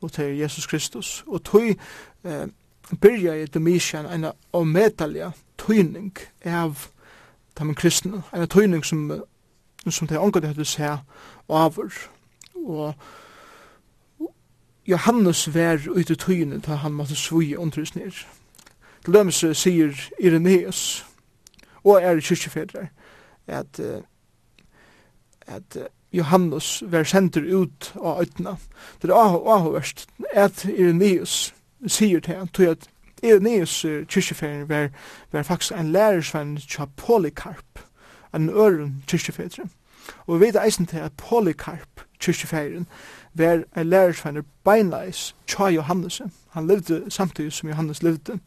og 0.00 0.12
til 0.12 0.38
Jesus 0.38 0.66
Kristus, 0.66 1.25
og 1.26 1.45
tog 1.45 1.76
eh, 2.25 2.49
byrja 3.00 3.35
i 3.35 3.47
Domitian 3.47 4.07
en 4.07 4.33
omedalja 4.52 5.31
tøyning 5.59 6.19
av 6.45 6.88
de 7.59 7.75
kristna 7.75 8.23
en 8.35 8.49
tøyning 8.49 8.85
som, 8.85 9.23
som 9.88 10.09
det 10.09 10.14
er 10.14 10.21
omgått 10.21 10.45
høyde 10.45 10.64
seg 10.64 10.99
over, 11.49 11.90
og 12.54 12.95
Johannes 14.87 15.54
vær 15.54 15.78
ute 15.88 16.12
i 16.12 16.16
tøyene 16.16 16.61
til 16.61 16.76
han 16.76 16.93
måtte 16.93 17.16
svige 17.16 17.59
undervisninger. 17.59 18.26
Til 19.04 19.14
dem 19.14 19.31
sier 19.31 19.93
Irenaeus, 20.21 21.07
og 21.85 22.02
er 22.02 22.21
kyrkjefedrar, 22.21 22.87
at 23.47 23.81
uh, 23.81 24.02
at 25.46 25.76
Johannes 26.12 26.82
var 26.86 27.04
sendur 27.04 27.60
ut 27.60 27.94
av 28.00 28.20
øytna. 28.20 28.56
Det 29.02 29.10
er 29.10 29.14
avhåverst 29.14 30.06
at 30.32 30.64
Ireneus 30.64 31.54
sier 31.86 32.20
til 32.20 32.34
han, 32.34 32.48
tog 32.48 32.66
at 32.66 32.88
Ireneus 33.22 33.82
kyrkjefeir 33.82 34.64
var, 34.68 34.88
var 35.32 35.42
faktisk 35.42 35.72
en 35.72 35.92
lærersvenn 35.92 36.56
til 36.56 36.86
Polycarp, 36.96 37.78
en 38.34 38.48
øren 38.48 39.04
kyrkjefeir. 39.08 39.66
Og 40.26 40.40
vi 40.40 40.46
vet 40.46 40.64
eisen 40.64 40.86
til 40.86 40.98
at 40.98 41.12
Polycarp 41.12 42.00
kyrkjefeiren 42.20 42.86
var 43.34 43.62
en 43.76 43.86
lærersvenn 43.86 44.44
beinleis 44.64 45.34
til 45.46 45.74
Johannes. 45.74 46.20
Johannes 46.20 46.43
han 46.54 46.66
levde 46.66 47.11
samtidig 47.11 47.52
som 47.52 47.68
Johannes 47.68 48.02
levde, 48.02 48.38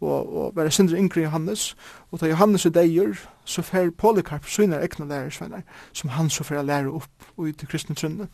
og, 0.00 0.36
og 0.36 0.56
var 0.56 0.68
sindre 0.68 0.96
yngre 0.98 1.22
Johannes, 1.22 1.76
og 2.10 2.20
da 2.20 2.26
Johannes 2.26 2.66
er 2.66 2.70
deier, 2.74 3.14
så 3.44 3.62
fer 3.62 3.90
Polikarp 3.90 4.48
sine 4.50 4.80
egna 4.82 5.06
lærersvenner, 5.06 5.62
som 5.92 6.10
han 6.10 6.30
så 6.30 6.44
fer 6.44 6.62
lære 6.62 6.90
opp 6.90 7.28
og 7.36 7.44
ut 7.44 7.58
til 7.58 7.68
kristne 7.68 7.94
trunne, 7.94 8.26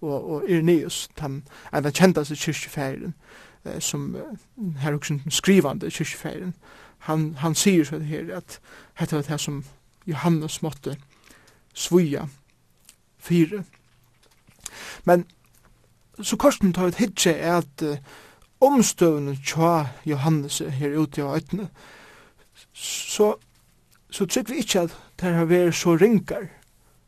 og, 0.00 0.30
og 0.30 0.44
Ireneus, 0.48 1.08
han, 1.18 1.42
han 1.72 1.88
kjente 1.92 2.24
seg 2.24 2.36
kyrkjefæren, 2.36 3.14
eh, 3.64 3.80
som 3.80 4.16
her 4.84 4.98
også 4.98 5.18
skrivande 5.28 5.90
kyrkjefæren, 5.90 6.52
han, 7.08 7.34
han 7.40 7.54
sier 7.54 7.84
så 7.84 7.98
det 7.98 8.06
her, 8.12 8.36
at 8.36 8.60
dette 9.00 9.16
var 9.16 9.22
det 9.22 9.40
som 9.40 9.64
Johannes 10.06 10.60
måtte 10.62 10.96
svoja 11.74 12.26
fire. 13.18 13.64
Men 15.04 15.24
så 16.22 16.36
korsen 16.36 16.72
tar 16.72 16.86
et 16.92 17.00
hitje 17.00 17.32
er 17.32 17.58
at 17.58 17.82
omstøvende 18.60 19.36
tja 19.44 19.86
Johannes 20.06 20.58
her 20.58 20.98
ute 20.98 21.22
av 21.22 21.34
øytene, 21.36 21.68
så, 22.72 23.34
så 24.10 24.26
trykker 24.26 24.54
vi 24.54 24.62
ikke 24.64 24.86
at 24.86 24.96
det 25.20 25.34
har 25.34 25.48
vært 25.50 25.76
så 25.76 25.96
ringar 25.96 26.48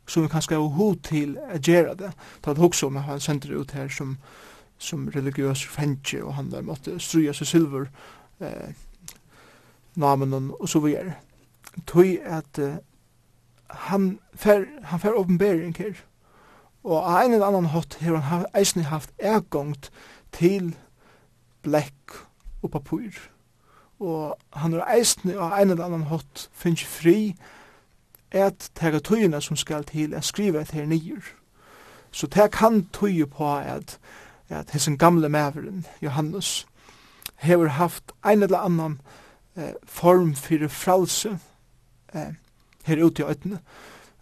som 0.09 0.23
vi 0.23 0.29
kanskje 0.29 0.57
har 0.57 0.75
hod 0.77 1.01
til 1.05 1.37
å 1.37 1.57
gjøre 1.61 1.95
det. 1.95 2.11
Det 2.41 2.51
er 2.51 2.61
også 2.65 2.89
om 2.89 2.97
at 2.97 3.07
han 3.09 3.21
sender 3.21 3.53
ut 3.61 3.71
her 3.77 3.89
som, 3.93 4.17
som 4.77 5.07
religiøs 5.13 5.63
fengje, 5.69 6.23
og 6.23 6.33
han 6.33 6.51
der 6.51 6.65
måtte 6.65 6.97
struja 6.99 7.33
seg 7.37 7.47
silver 7.47 7.89
eh, 8.41 8.73
namen 9.95 10.33
og 10.59 10.69
så 10.69 10.81
videre. 10.81 11.19
Tøy 11.85 12.17
at 12.25 12.59
eh, 12.59 12.79
han 13.89 14.17
fer, 14.33 14.65
han 14.89 14.99
fer 14.99 15.17
åpenbering 15.17 15.75
her, 15.77 15.93
og 16.83 17.03
av 17.03 17.25
en 17.25 17.33
eller 17.33 17.45
annan 17.45 17.73
hatt 17.73 17.99
har 18.01 18.21
han 18.25 18.45
eisen 18.55 18.87
haft 18.89 19.11
ergångt 19.19 19.91
til 20.33 20.73
blekk 21.63 22.15
og 22.61 22.71
papur. 22.71 23.11
Og 23.99 24.37
han 24.53 24.73
er 24.73 24.87
eisne 24.95 25.35
av 25.37 25.57
en 25.59 25.73
eller 25.73 25.85
annan 25.85 26.07
hatt 26.11 26.47
finnst 26.55 26.87
fri 26.87 27.35
et 28.31 28.69
tega 28.75 28.99
tøyina 28.99 29.41
som 29.41 29.57
skal 29.57 29.83
til 29.89 30.13
a 30.15 30.21
skriva 30.21 30.61
et 30.61 30.71
her 30.71 30.85
nyer. 30.85 31.23
Så 32.11 32.27
det 32.27 32.51
kan 32.51 32.85
tøye 32.93 33.25
på 33.25 33.55
at, 33.57 33.99
at 34.49 34.71
hessin 34.71 34.97
gamle 34.97 35.29
maveren, 35.29 35.85
Johannes, 36.01 36.67
hever 37.35 37.67
haft 37.67 38.11
ein 38.25 38.43
eller 38.43 38.59
annan 38.59 39.01
eh, 39.55 39.73
form 39.83 40.35
fyrir 40.35 40.67
fralse 40.67 41.39
eh, 42.13 42.33
her 42.85 43.05
ute 43.05 43.23
i 43.23 43.25
øytene. 43.25 43.59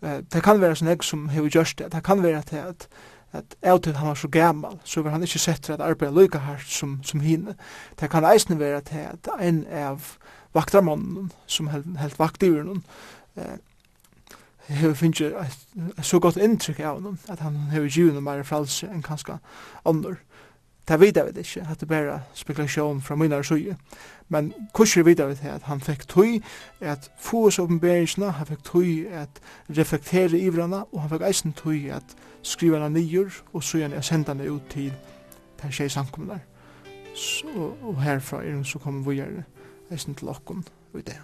Eh, 0.01 0.21
det 0.33 0.43
kan 0.43 0.61
være 0.61 0.75
sånn 0.75 0.91
jeg 0.91 1.03
som 1.03 1.29
hever 1.29 1.49
gjørst 1.49 1.79
det. 1.79 1.91
Det 1.91 2.03
kan 2.03 2.23
være 2.23 2.41
til 2.41 2.57
at 2.57 2.87
at 3.33 3.55
av 3.63 3.81
til 3.83 3.95
han 3.95 4.07
var 4.07 4.15
så 4.15 4.27
gammal, 4.27 4.79
så 4.83 5.01
var 5.01 5.11
han 5.11 5.23
ikke 5.23 5.39
sett 5.39 5.63
til 5.63 5.73
at 5.73 5.81
arbeid 5.81 6.15
lykka 6.15 6.37
hardt 6.37 6.69
som, 6.71 6.99
som 7.03 7.19
hine. 7.19 7.55
Det 7.99 8.09
kan 8.09 8.25
eisne 8.25 8.59
være 8.59 8.81
til 8.81 9.07
at 9.09 9.29
en 9.41 9.65
av 9.67 10.13
vaktarmannen 10.55 11.31
som 11.45 11.67
held, 11.67 11.97
held 11.97 12.17
vakt 12.17 12.43
i 12.43 12.49
urnen, 12.49 12.83
eh, 13.35 13.57
hever 14.67 14.93
finnje 14.93 15.31
så 16.01 16.19
godt 16.19 16.37
inntrykk 16.37 16.79
av 16.79 16.95
honom 16.99 17.19
at 17.29 17.39
han 17.39 17.55
hever 17.71 18.11
noe 18.11 18.21
mer 18.21 18.43
fralse 18.43 18.87
enn 18.87 19.03
kanska 19.03 19.39
annor. 19.85 20.17
Det 20.87 20.99
vet 20.99 21.17
vi 21.35 21.39
ikke, 21.39 21.67
at 21.71 21.79
det 21.79 21.87
bare 21.87 22.21
spekulasjon 22.33 23.01
fra 23.01 23.15
mine 23.15 23.43
søye. 23.43 23.75
Men 24.29 24.53
kurser 24.73 25.03
vet 25.03 25.19
vi 25.19 25.47
at 25.47 25.67
han 25.67 25.81
fikk 25.81 26.07
tøy 26.07 26.39
at 26.81 27.11
få 27.19 27.47
oss 27.47 27.59
åpenberingsene, 27.59 28.31
han 28.31 28.47
fikk 28.47 28.63
tøy 28.63 29.05
at 29.11 29.41
reflektere 29.69 30.39
ivrana, 30.39 30.83
og 30.91 31.01
han 31.01 31.09
fikk 31.09 31.27
eisen 31.27 31.53
tøy 31.53 31.89
at 31.91 32.15
skriva 32.47 32.79
henne 32.79 32.99
nyer, 32.99 33.31
og 33.53 33.63
så 33.63 33.81
gjerne 33.81 33.99
jeg 33.99 34.07
senda 34.07 34.33
henne 34.33 34.51
ut 34.51 34.69
til 34.71 34.91
den 35.61 35.71
tjej 35.71 35.89
samkommunar. 35.91 36.43
Så, 37.15 37.73
og 37.81 38.01
herfra 38.01 38.43
er 38.43 38.55
hun 38.55 38.65
så 38.65 38.79
kommer 38.79 39.09
vi 39.09 39.17
gjerne 39.19 39.43
eisen 39.91 40.15
til 40.15 40.29
okken 40.29 40.63
og 40.93 41.01
det. 41.07 41.17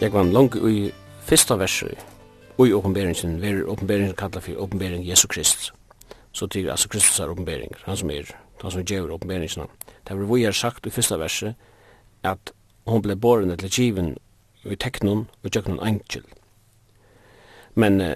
Jeg 0.00 0.12
var 0.12 0.24
langt 0.24 0.56
i 0.56 0.90
fyrsta 1.22 1.54
verset 1.54 2.00
i 2.62 2.72
åpenberingen, 2.72 3.38
hver 3.38 3.64
åpenberingen 3.70 4.16
kallet 4.18 4.42
for 4.42 4.64
åpenbering 4.64 5.04
Jesu 5.08 5.28
Krist. 5.28 5.72
Så 6.32 6.46
tykker 6.46 6.70
altså 6.70 6.88
Kristus 6.88 7.20
er 7.20 7.30
åpenbering, 7.30 7.74
han 7.84 7.96
som 7.96 8.10
er, 8.10 8.30
han 8.62 8.70
som 8.70 8.84
gjør 8.84 9.14
åpenberingen. 9.14 9.68
Det 10.08 10.18
var 10.18 10.34
vi 10.34 10.42
har 10.42 10.52
sagt 10.52 10.86
i 10.86 10.90
fyrsta 10.90 11.16
verset, 11.16 11.54
at 12.22 12.52
hon 12.86 13.02
ble 13.02 13.16
boren 13.16 13.56
til 13.58 13.70
kiven 13.70 14.14
i 14.64 14.76
teknon 14.76 15.26
og 15.42 15.50
tjøknon 15.50 15.80
angel. 15.82 16.24
Men 17.74 18.00
uh, 18.00 18.14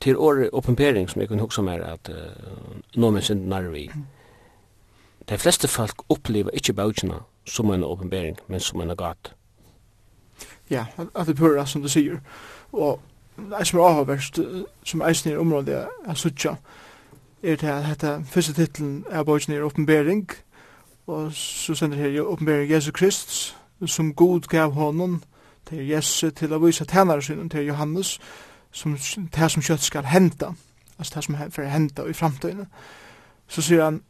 til 0.00 0.16
året 0.16 0.50
oppenpering 0.52 1.10
som 1.10 1.20
jeg 1.20 1.28
kunne 1.28 1.42
huske 1.42 1.62
mer 1.62 1.82
at 1.84 2.08
uh, 2.08 2.78
nå 2.94 3.10
med 3.10 3.22
synd 3.22 3.46
narvi, 3.46 3.90
de 5.28 5.38
fleste 5.38 5.68
folk 5.68 6.02
opplever 6.08 6.50
ikke 6.54 6.72
bautjena 6.72 7.20
som 7.46 7.70
en 7.70 7.84
oppenpering, 7.84 8.38
men 8.48 8.60
som 8.60 8.80
en 8.80 8.90
agat. 8.90 9.32
Ja, 10.70 10.84
at 11.14 11.26
det 11.26 11.36
pura 11.36 11.66
som 11.66 11.82
du 11.82 11.88
sier. 11.88 12.20
Og 12.72 13.00
det 13.36 13.66
som 13.66 13.78
er 13.78 13.84
avhåverst, 13.84 14.38
som 14.84 15.02
eisen 15.02 15.32
i 15.32 15.36
området 15.36 15.86
er 16.06 16.14
suttja, 16.14 16.54
er 17.42 17.56
til 17.56 17.66
at 17.66 17.88
dette 17.88 18.24
første 18.26 18.52
titlen 18.52 19.04
er 19.10 19.22
bautjena 19.24 19.58
i 19.58 19.62
oppenpering, 19.62 20.30
Og 21.10 21.32
så 21.32 21.74
sender 21.74 21.96
her 21.96 22.22
oppenbering 22.22 22.70
Jesus 22.70 22.92
Krist, 22.92 23.56
som 23.86 24.14
god 24.14 24.40
gav 24.40 24.70
honom, 24.70 25.22
til 25.66 25.88
Jesus 25.88 26.32
til 26.36 26.52
å 26.52 26.60
vise 26.62 26.84
tænare 26.84 27.22
synen 27.22 27.50
til 27.50 27.66
Johannes, 27.66 28.18
som 28.70 28.94
det 29.34 29.50
som 29.50 29.62
kjøtt 29.62 29.82
skal 29.82 30.06
henta, 30.06 30.52
altså 30.98 31.14
det 31.16 31.24
som 31.24 31.34
er 31.34 31.50
for 31.50 31.66
å 31.66 31.72
henta 31.72 32.06
i 32.06 32.14
framtiden. 32.14 32.68
Så 33.48 33.62
sier 33.66 33.84
han, 33.84 34.00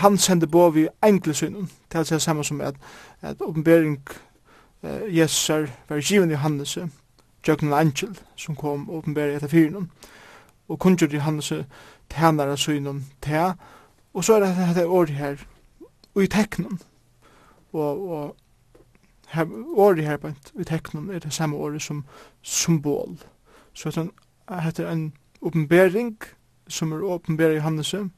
han 0.00 0.16
sender 0.18 0.48
på 0.48 0.70
vi 0.72 0.86
enkle 1.04 1.34
synen, 1.36 1.68
det 1.92 2.00
er 2.00 2.08
det 2.08 2.22
samme 2.22 2.44
som 2.44 2.60
at, 2.60 2.80
at 3.20 3.40
oppenbering 3.40 4.00
uh, 4.82 5.04
Jesus 5.12 5.50
er 5.50 5.68
var 5.88 6.00
given 6.00 6.30
Johannes, 6.30 6.78
Jøgnen 7.48 7.72
Angel, 7.72 8.16
som 8.36 8.56
kom 8.56 8.88
og 8.88 9.02
oppenbæring 9.02 9.36
etter 9.36 9.52
fyren, 9.52 9.90
og 10.68 10.78
kunngjør 10.78 11.12
Johannes 11.18 11.52
tænare 12.10 12.56
synen 12.56 13.06
til, 13.22 13.52
og 14.14 14.24
så 14.24 14.34
er 14.34 14.46
det 14.46 14.56
dette 14.68 14.86
året 14.86 15.10
her, 15.10 15.36
i 16.20 16.26
teknen. 16.26 16.80
Og, 17.72 18.08
og 18.10 18.36
her, 19.28 19.46
året 19.74 20.04
her 20.04 20.16
på 20.16 20.32
i 20.60 20.64
teknen 20.64 21.10
er 21.10 21.18
det 21.18 21.32
samme 21.32 21.56
året 21.56 21.82
som 21.82 22.04
symbol. 22.42 23.18
Så 23.72 23.90
det 23.90 24.10
heter 24.62 24.90
en 24.90 25.12
oppenbering 25.40 26.18
som 26.68 26.92
er 26.92 27.04
oppenbering 27.04 27.54
i 27.54 27.56
Johannese 27.56 28.08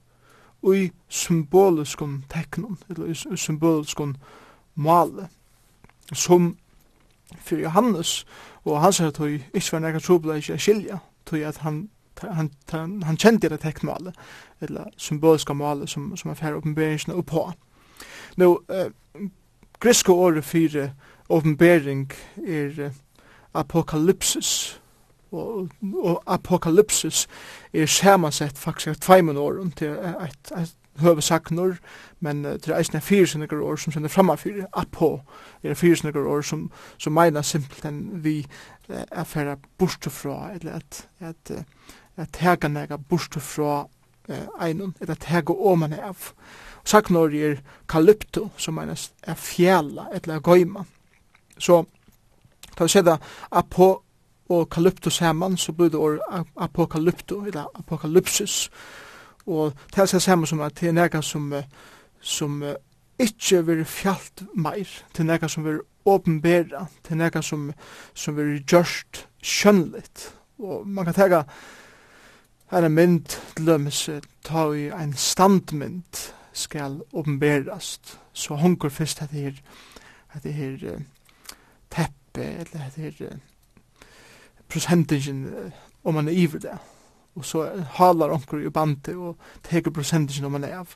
og 0.63 0.77
i 0.79 0.91
symboliskon 1.09 2.25
teknen, 2.31 2.79
eller 2.89 3.07
i 3.07 3.37
symboliskon 3.37 4.17
male, 4.75 5.29
som 6.13 6.57
for 7.41 7.57
Johannes 7.57 8.27
og 8.65 8.81
hans 8.81 8.99
her 8.99 9.11
tog 9.11 9.29
ikke 9.29 9.73
var 9.73 9.79
nekka 9.79 9.99
trobleik 9.99 10.51
skilja, 10.59 10.99
tog 11.27 11.39
at 11.39 11.57
han 11.57 11.91
han 12.23 12.51
han 12.71 13.03
han 13.03 13.17
kjente 13.17 13.49
det 13.49 13.61
teknmale 13.61 14.13
eller 14.61 14.85
symboliska 14.97 15.53
male 15.53 15.87
som 15.87 16.17
som 16.17 16.31
affär 16.31 16.53
uppenbarelsen 16.53 17.13
upp 17.13 17.27
på. 17.27 17.53
Nå, 18.37 18.63
eh, 18.71 18.91
greske 19.81 20.13
året 20.13 20.45
for 20.45 20.89
åpenbering 21.29 22.13
er 22.47 22.87
uh, 22.87 22.93
apokalypsis, 23.55 24.81
og, 25.33 25.69
og 25.95 26.23
apokalypsis 26.27 27.27
er 27.73 27.87
samansett 27.87 28.59
faktisk 28.59 28.89
av 28.89 29.01
tveimen 29.01 29.37
åren 29.37 29.71
til 29.73 29.97
et, 29.99 30.53
et 30.57 30.75
høvesaknor, 31.03 31.77
men 32.21 32.45
uh, 32.45 32.59
til 32.59 32.75
eisne 32.75 33.01
fyrsynnegar 33.01 33.63
år 33.63 33.77
som 33.77 33.93
sender 33.93 34.13
framafyrir, 34.13 34.67
apo, 34.73 35.21
er 35.63 35.75
fyrsynnegar 35.75 36.27
år 36.27 36.43
som, 36.43 36.71
som 36.99 37.15
meina 37.15 37.43
simpelt 37.43 37.87
enn 37.87 38.03
vi 38.25 38.41
uh, 38.45 39.03
er 39.11 39.25
færa 39.25 39.57
bortefra, 39.79 40.53
eller 40.55 40.81
at, 40.83 41.07
at, 41.21 41.51
uh, 41.51 41.63
at 42.17 42.35
tega 42.35 42.69
nega 42.69 42.99
bortefra 42.99 43.85
uh, 44.29 44.47
einun, 44.61 44.95
eller 45.01 45.15
tega 45.15 45.55
oman 45.55 45.95
av. 45.99 46.33
Saknori 46.85 47.43
er 47.43 47.61
kalypto, 47.89 48.51
som 48.57 48.75
meinas 48.75 49.13
er 49.23 49.35
fjæla, 49.35 50.09
etla 50.15 50.39
goima. 50.39 50.85
Så, 51.59 51.85
ta 52.77 52.85
vi 52.85 52.93
seda 52.93 53.17
apo 53.51 53.91
og 54.49 54.69
kalypto 54.71 55.11
saman, 55.11 55.57
så 55.57 55.73
blir 55.73 55.89
det 55.89 56.01
or 56.01 56.19
apokalypto, 56.57 57.45
eller 57.47 57.71
apokalypsis. 57.75 58.71
Og 59.47 59.73
det 59.95 60.15
er 60.15 60.19
saman 60.19 60.47
som 60.47 60.61
at 60.61 60.81
det 60.81 60.89
er 60.89 60.93
nega 60.93 61.23
som, 61.23 61.53
som 62.21 62.63
ikkje 63.19 63.67
vil 63.67 63.85
fjalt 63.85 64.45
meir, 64.55 64.89
til 65.15 65.27
nega 65.27 65.49
som 65.49 65.65
vil 65.65 65.81
åpenbæra, 66.05 66.87
er 67.11 67.15
nega 67.17 67.43
som, 67.43 67.73
som 68.15 68.37
vil 68.37 68.61
gjørst 68.67 69.27
skjønnligt. 69.43 70.35
Og 70.59 70.89
man 70.89 71.05
kan 71.05 71.15
tega, 71.15 71.43
Her 72.71 72.83
er 72.83 72.89
mynd 72.89 73.29
til 73.29 73.67
dømes 73.69 73.99
ta 74.43 74.63
i 74.73 74.89
en 74.91 75.13
standmynd 75.15 76.23
skal 76.55 77.03
åpenberast. 77.13 78.19
Så 78.33 78.57
hungur 78.57 78.89
fyrst 78.89 79.23
at 79.23 79.31
det 79.31 79.47
er 79.47 79.61
at 80.35 80.43
det 80.43 80.55
er 80.55 80.99
teppe, 81.91 82.43
eller 82.43 82.87
at 82.87 82.97
det 82.97 83.15
her 83.19 83.37
prosentingen, 84.69 85.55
om 86.05 86.15
man 86.15 86.29
er 86.29 86.33
iver 86.33 86.59
det. 86.59 86.79
Og 87.35 87.45
så 87.45 87.85
halar 87.91 88.33
hungur 88.33 88.59
i 88.59 88.71
bandet 88.71 89.17
og 89.17 89.37
teker 89.63 89.91
prosentingen 89.91 90.45
om 90.45 90.53
man 90.53 90.65
er 90.65 90.79
av. 90.79 90.95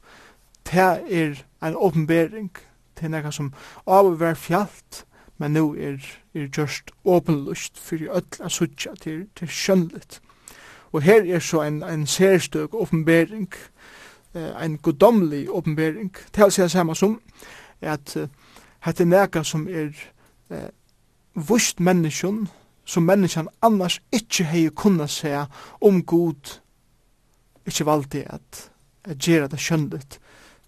Det 0.67 0.79
er 1.11 1.35
en 1.63 1.77
åpenbering 1.77 2.51
til 2.97 3.11
nekka 3.11 3.31
som 3.31 3.53
av 3.87 4.07
og 4.07 4.21
vær 4.21 4.35
fjallt, 4.35 5.05
men 5.39 5.53
nu 5.53 5.75
er, 5.75 6.03
er 6.35 6.49
just 6.59 6.91
åpenlust 7.05 7.79
fyrir 7.79 8.11
öll 8.11 8.43
a 8.43 8.49
sutja 8.49 8.95
til, 9.01 9.27
til 9.37 9.49
skjønnligt. 9.49 10.21
Og 10.93 11.03
her 11.03 11.23
er 11.35 11.39
så 11.39 11.63
en, 11.63 11.83
en 11.83 12.07
særstøk 12.07 12.75
oppenbering, 12.75 13.53
eh, 14.35 14.65
en 14.65 14.79
godomlig 14.79 15.49
åpenbering. 15.51 16.13
Det 16.35 16.43
er 16.43 16.51
det 16.51 16.71
samme 16.71 16.95
som 16.95 17.21
at 17.81 18.17
uh, 18.17 18.29
hette 18.81 19.05
neka 19.05 19.43
som 19.43 19.69
er 19.69 19.95
eh, 20.51 20.69
vust 21.35 21.81
menneskjon, 21.81 22.49
som 22.85 23.03
menneskjon 23.03 23.49
annars 23.63 24.01
ikkje 24.13 24.45
hei 24.45 24.69
kunna 24.75 25.07
seg 25.07 25.47
om 25.81 26.03
god 26.03 26.59
ikkje 27.69 27.87
valdi 27.87 28.25
at, 28.27 28.71
at 29.05 29.19
gjera 29.19 29.47
det 29.47 29.61
skjøndet 29.61 30.19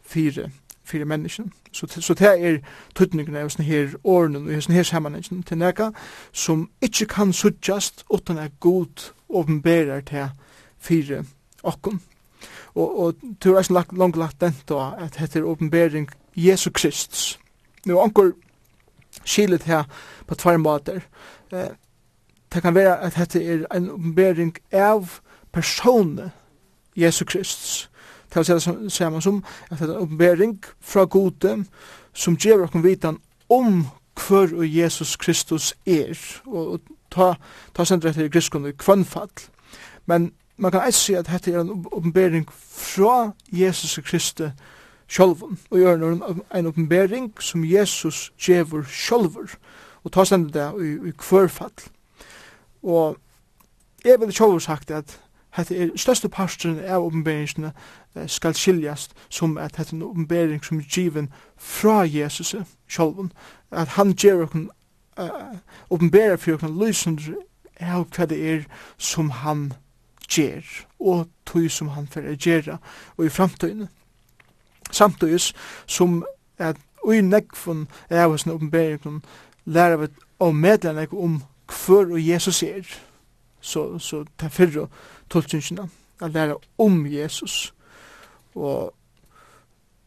fire 0.03 0.51
fyrir 0.91 1.07
menneskjen. 1.07 1.53
Så, 1.73 1.87
så 1.87 2.15
det 2.19 2.29
er 2.29 2.59
tøtningen 2.99 3.37
av 3.39 3.51
sånne 3.53 3.67
her 3.69 3.95
årene 4.05 4.43
og 4.43 4.63
sånne 4.65 4.81
her 4.81 4.87
sammenhengen 4.89 5.45
til 5.47 5.61
nega 5.61 5.91
som 6.33 6.67
ikkje 6.83 7.07
kan 7.13 7.33
suttjast 7.33 8.05
utan 8.11 8.41
at 8.43 8.59
god 8.61 9.11
åpenberar 9.29 10.03
til 10.11 10.33
fyrir 10.79 11.25
okkon 11.63 12.01
og, 12.75 12.99
og 13.01 13.15
tur 13.41 13.59
er 13.59 13.73
lagt, 13.73 13.99
langt 13.99 14.17
lagt 14.17 14.41
dent 14.41 14.71
og 14.71 15.03
at 15.03 15.17
hette 15.17 15.39
er 15.39 15.45
åpenbering 15.45 16.09
Jesu 16.37 16.71
Kristus. 16.71 17.39
Nå 17.87 18.01
anker 18.01 18.33
skilet 19.25 19.63
her 19.63 19.85
på 20.27 20.35
tvær 20.35 20.57
måter. 20.57 21.01
Eh, 21.53 21.73
det 22.53 22.63
kan 22.63 22.75
være 22.75 22.99
at 23.01 23.15
hette 23.15 23.45
er 23.45 23.65
en 23.75 23.91
åpenbering 23.91 24.57
av 24.73 25.21
personen 25.53 26.31
Jesu 26.97 27.25
Kristus. 27.25 27.91
Det 28.29 28.37
vil 28.37 28.61
si 28.91 29.05
det 29.05 29.23
som 29.23 29.45
at 29.71 29.79
det 29.79 29.89
er 29.89 29.95
en 29.95 30.03
oppenbering 30.03 30.65
fra 30.81 31.05
gode 31.05 31.65
som 32.15 32.37
gjør 32.37 32.65
oss 32.65 32.85
vitan 32.85 33.19
om 33.49 33.87
hver 34.29 34.55
og 34.55 34.77
Jesus 34.77 35.17
Kristus 35.17 35.75
er. 35.87 36.19
Og 36.47 36.81
ta, 37.11 37.35
ta 37.75 37.85
sender 37.85 38.11
etter 38.11 38.25
i 38.25 38.29
griskene 38.33 38.71
i 38.71 38.79
kvannfall. 38.79 39.31
Men 40.07 40.33
man 40.61 40.71
kan 40.71 40.85
eist 40.85 41.05
si 41.05 41.15
at 41.15 41.27
dette 41.27 41.53
er 41.53 41.61
en 41.61 41.87
oppenbering 41.93 42.49
fra 42.53 43.33
Jesus 43.53 43.99
Kristi 44.05 44.51
sjolvun, 45.09 45.59
og 45.71 45.79
gjør 45.79 45.95
en, 45.95 46.43
en 46.55 46.67
oppenbering 46.67 47.33
som 47.43 47.65
Jesus 47.65 48.33
gjevur 48.39 48.83
sjolvur, 48.83 49.49
og 50.05 50.13
ta 50.13 50.25
stendet 50.25 50.55
det 50.55 50.69
i, 50.85 50.93
i 51.09 51.13
kvørfall. 51.19 51.73
Og 52.83 53.17
jeg 54.05 54.21
vil 54.21 54.33
sjolvur 54.33 54.59
sagt 54.59 54.91
at 54.91 55.21
hette 55.57 55.77
er 55.77 55.97
største 55.97 56.29
parten 56.29 56.79
av 56.79 57.05
oppenberingene 57.05 57.73
skal 58.27 58.55
skiljast 58.55 59.17
som 59.29 59.59
at 59.59 59.77
hette 59.77 59.97
er 59.97 59.99
en 59.99 60.09
oppenbering 60.13 60.65
som 60.65 60.79
er 60.79 60.89
given 60.95 61.33
fra 61.57 62.03
Jesus 62.05 62.55
sjolvun, 62.89 63.33
at 63.71 63.89
han 63.89 64.13
gjør 64.13 64.43
okken 64.43 64.71
uh, 65.19 65.57
oppenberer 65.91 66.37
for 66.37 66.55
okken 66.55 66.79
lysen 66.79 67.19
av 67.81 68.07
hva 68.15 68.27
det 68.29 68.39
er 68.55 68.67
som 68.99 69.31
han 69.31 69.73
ger 70.31 70.63
og 71.01 71.29
tog 71.47 71.71
som 71.71 71.89
han 71.89 72.07
fer 72.07 72.37
gera 72.37 72.79
og 73.17 73.25
i 73.27 73.29
framtøyne. 73.29 73.89
Samtøys 74.91 75.53
som 75.87 76.25
at 76.59 76.77
ui 77.05 77.21
nekvun 77.21 77.89
er 78.11 78.27
hos 78.29 78.43
en 78.43 78.53
oppenbering 78.53 79.23
lærer 79.65 79.97
vi 79.97 80.07
og 80.39 80.55
medler 80.55 80.93
nek 80.93 81.13
om 81.13 81.43
hver 81.71 82.13
og 82.13 82.29
Jesus 82.29 82.63
er 82.63 82.87
så, 83.61 83.99
så 83.99 84.25
ta 84.39 84.49
fyrre 84.49 84.89
tolkningsina 85.31 85.87
at 86.21 86.33
læra 86.33 86.55
om 86.79 87.07
Jesus 87.07 87.75
og 88.55 88.95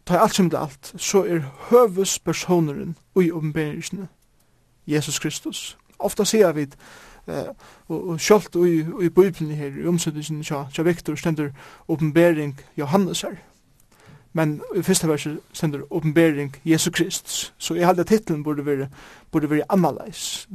ta 0.06 0.18
alt 0.18 0.36
som 0.36 0.50
det 0.50 0.60
alt 0.60 0.94
så 0.98 1.24
er 1.24 1.46
høves 1.70 2.20
personeren 2.20 2.98
ui 3.16 3.32
oppenberingen 3.32 4.10
Jesus 4.88 5.20
Kristus. 5.20 5.78
Ofta 6.00 6.26
sier 6.26 6.52
vi 6.52 6.68
og, 7.28 8.08
og 8.10 8.20
sjølt 8.20 8.56
i, 8.56 8.80
i 9.06 9.10
Bibelen 9.10 9.56
her, 9.56 9.72
i 9.84 9.88
omsettelsen 9.88 10.44
tja, 10.44 10.66
tja 10.74 10.84
Viktor, 10.84 11.16
stender 11.16 11.50
åpenbering 11.88 12.60
Johannes 12.78 13.22
her. 13.22 13.36
Men 14.34 14.62
i 14.76 14.82
første 14.82 15.08
verset 15.08 15.40
stender 15.54 15.86
åpenbering 15.94 16.56
Jesu 16.66 16.92
Kristus. 16.92 17.54
Så 17.58 17.76
jeg 17.76 17.86
halde 17.86 18.04
titlen 18.04 18.44
burde 18.44 18.66
være, 18.66 18.90
burde 19.32 19.50
være 19.50 19.64
annerleis. 19.70 20.50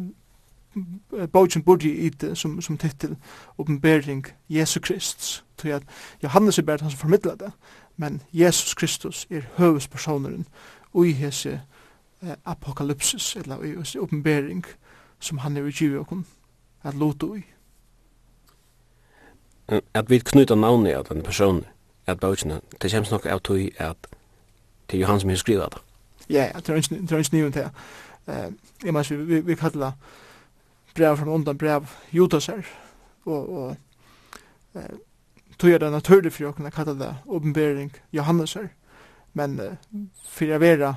Bogen 1.33 1.63
burde 1.63 1.89
i 1.89 2.09
det 2.09 2.39
som, 2.39 2.61
som 2.61 2.79
titel, 2.79 3.17
åpenbering 3.59 4.27
Jesu 4.49 4.81
Kristus. 4.81 5.45
Så 5.59 5.69
at 5.69 5.83
Johannes 6.23 6.59
er 6.59 6.63
bare 6.63 6.79
han 6.81 6.91
som 6.91 6.99
formidler 6.99 7.35
det, 7.35 7.53
men 7.97 8.23
Jesus 8.33 8.75
Kristus 8.75 9.27
er 9.31 9.41
høvespersoneren 9.57 10.47
og 10.95 11.05
hese 11.05 11.61
eh, 12.23 12.35
apokalypsis, 12.45 13.37
eller 13.37 13.63
i 13.63 13.75
hese 13.77 14.01
åpenbering 14.01 14.65
som 15.19 15.39
han 15.39 15.57
er 15.57 15.67
i 15.67 15.71
givet 15.71 16.07
at 16.83 16.95
luta 16.95 17.27
ui. 17.27 17.43
At 19.95 20.11
vi 20.11 20.19
knyta 20.19 20.55
navnet 20.55 20.97
av 20.97 21.09
den 21.09 21.23
personen, 21.23 21.65
at 22.07 22.21
bøkene, 22.21 22.61
det 22.83 22.91
kommer 22.93 23.11
nok 23.11 23.27
av 23.27 23.41
tog 23.45 23.61
at 23.79 24.09
det 24.89 24.97
er 24.97 25.01
Johan 25.01 25.21
som 25.21 25.29
har 25.29 25.37
skrivet 25.37 25.75
det. 25.75 25.83
Ja, 26.31 26.51
det 26.57 26.69
er 26.69 26.77
ikke 26.77 26.95
nødvendig 26.95 27.53
til. 27.53 27.69
Jeg 28.85 28.93
mener, 28.95 29.17
vi, 29.17 29.41
vi 29.41 29.55
kallar 29.55 29.93
brev 30.95 31.17
fra 31.17 31.31
undan 31.31 31.59
brev 31.59 31.87
Judasar, 32.13 32.67
og, 33.25 33.53
og 33.59 33.77
uh, 34.75 34.83
tog 35.59 35.71
er 35.71 35.79
det 35.79 35.93
naturlig 35.93 36.33
for 36.33 36.51
å 36.51 36.71
kalla 36.75 36.95
det 36.95 37.11
åpenbering 37.27 37.93
her, 38.13 38.69
men 39.33 39.61
uh, 39.61 39.77
for 40.29 40.55
å 40.55 40.59
være 40.59 40.95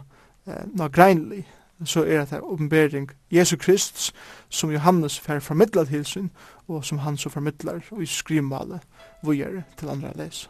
uh, 0.48 0.63
noe 0.74 0.89
greinlig, 0.89 1.46
så 1.86 2.04
er 2.06 2.26
det 2.26 2.41
oppenbering 2.41 3.10
Jesu 3.32 3.58
Krist 3.58 4.13
som 4.50 4.72
Johannes 4.72 5.20
fer 5.20 5.39
formidlet 5.39 5.88
til 5.88 6.06
sin, 6.06 6.32
og 6.67 6.86
som 6.86 6.98
han 6.98 7.17
så 7.17 7.30
formidler 7.30 7.80
og 7.91 8.04
i 8.04 8.06
skrivmale 8.06 8.80
vujere 9.24 9.63
til 9.78 9.89
andre 9.89 10.12
les. 10.15 10.50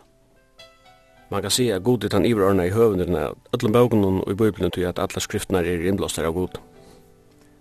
Man 1.32 1.42
kan 1.42 1.52
si 1.52 1.70
at 1.70 1.84
god 1.84 2.04
er 2.04 2.10
den 2.10 2.26
iverordna 2.26 2.64
i 2.64 2.70
høvenderne, 2.70 3.30
at 3.54 3.64
alle 3.64 4.22
og 4.24 4.32
i 4.32 4.36
bøyblen 4.36 4.72
til 4.72 4.82
at 4.82 5.00
alle 5.00 5.22
skriftene 5.22 5.60
er 5.60 5.88
innblåst 5.88 6.20
av 6.20 6.34
god. 6.34 6.60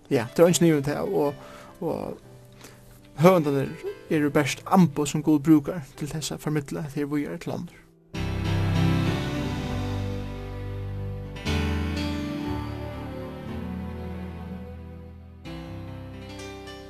Ja, 0.09 0.25
det 0.37 0.43
er 0.43 0.47
ikke 0.47 0.63
nye 0.63 0.81
til, 0.81 0.97
og, 0.97 1.33
og 1.81 2.17
høvenderne 3.15 3.69
er 4.09 4.19
det 4.19 4.33
best 4.33 4.63
ambo 4.65 5.05
som 5.05 5.23
god 5.23 5.39
brukar 5.39 5.87
til 5.97 6.13
dessa 6.13 6.35
formidla 6.35 6.83
til 6.93 7.07
vujere 7.07 7.37
til 7.37 7.51
andre. 7.51 7.80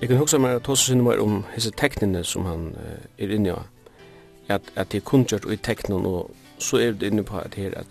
Jeg 0.02 0.10
kan 0.10 0.18
huske 0.18 0.40
meg 0.40 0.56
at 0.58 0.68
hos 0.68 0.80
sinne 0.80 1.14
om 1.22 1.44
hese 1.54 1.72
teknene 1.78 2.24
som 2.24 2.46
han 2.46 2.72
uh, 2.74 3.02
er 3.22 3.34
inne 3.36 3.52
av. 3.54 3.68
At, 4.50 4.62
at 4.76 4.92
det 4.92 4.98
er 4.98 5.06
kunngjørt 5.06 5.46
og 5.46 5.54
i 5.54 5.60
teknene, 5.62 6.08
og 6.08 6.32
så 6.58 6.78
er 6.82 6.96
det 6.98 7.12
inne 7.12 7.24
på 7.24 7.38
at 7.38 7.54
her 7.56 7.78
at 7.78 7.88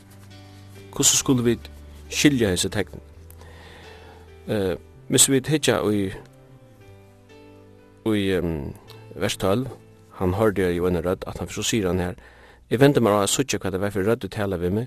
hvordan 0.91 1.05
skulle 1.05 1.45
vi 1.45 1.55
skilja 2.11 2.51
hese 2.51 2.69
teknene? 2.69 3.03
Uh, 4.49 4.75
hvis 5.09 5.29
vi 5.31 5.43
hitja 5.49 5.79
i, 5.91 6.11
i 8.07 8.37
um, 8.39 8.75
vers 9.15 9.37
12, 9.37 9.69
han 10.19 10.35
hørte 10.35 10.75
jo 10.75 10.87
en 10.87 11.05
rødt, 11.07 11.25
at 11.27 11.39
han 11.39 11.49
så 11.49 11.63
sier 11.63 11.87
han 11.87 11.99
her, 11.99 12.15
jeg 12.71 12.81
venter 12.81 13.01
meg 13.01 13.13
av 13.13 13.27
suttje 13.31 13.59
hva 13.63 13.71
det 13.71 13.81
var 13.81 13.95
for 13.95 14.03
rødt 14.07 14.23
du 14.23 14.29
taler 14.29 14.59
vi 14.59 14.71
meg, 14.71 14.87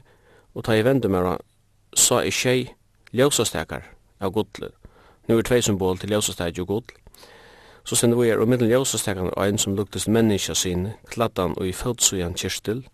og 0.53 0.63
ta 0.67 0.75
jeg 0.75 0.85
venter 0.85 1.09
meg 1.09 1.23
av, 1.23 1.41
sa 1.95 2.19
jeg 2.23 2.33
tjei, 2.35 2.59
ljøsastekar 3.15 3.87
av 4.19 4.31
godlet, 4.35 4.75
Nu 5.27 5.37
er 5.37 5.41
tvei 5.41 5.61
symbol 5.61 5.97
til 5.97 6.09
ljøsastegi 6.09 6.61
og 6.61 6.67
god. 6.67 6.93
Så 7.83 7.95
sender 7.95 8.17
vi 8.19 8.29
er 8.29 8.39
og 8.39 8.47
middel 8.47 8.69
ljøsastegan 8.71 9.31
er 9.31 9.43
ein 9.43 9.57
som 9.57 9.75
luktes 9.75 10.07
menneska 10.07 10.53
sin, 10.53 10.87
kladdan 11.07 11.57
og 11.57 11.67
i 11.67 11.71
fødsujan 11.71 12.33
kirstil, 12.33 12.87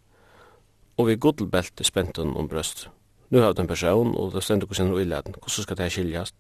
og 0.98 1.08
vi 1.08 1.16
goddelbelte 1.16 1.84
spenten 1.84 2.36
om 2.38 2.50
brøst. 2.50 2.90
Nu 3.30 3.40
har 3.40 3.54
den 3.54 3.68
person, 3.68 4.16
og 4.16 4.34
det 4.34 4.44
stendur 4.44 4.68
hvordan 4.68 4.88
hun 4.88 5.02
illaden, 5.02 5.36
hvordan 5.38 5.64
skal 5.64 5.78
det 5.78 5.92
skiljast? 5.92 6.36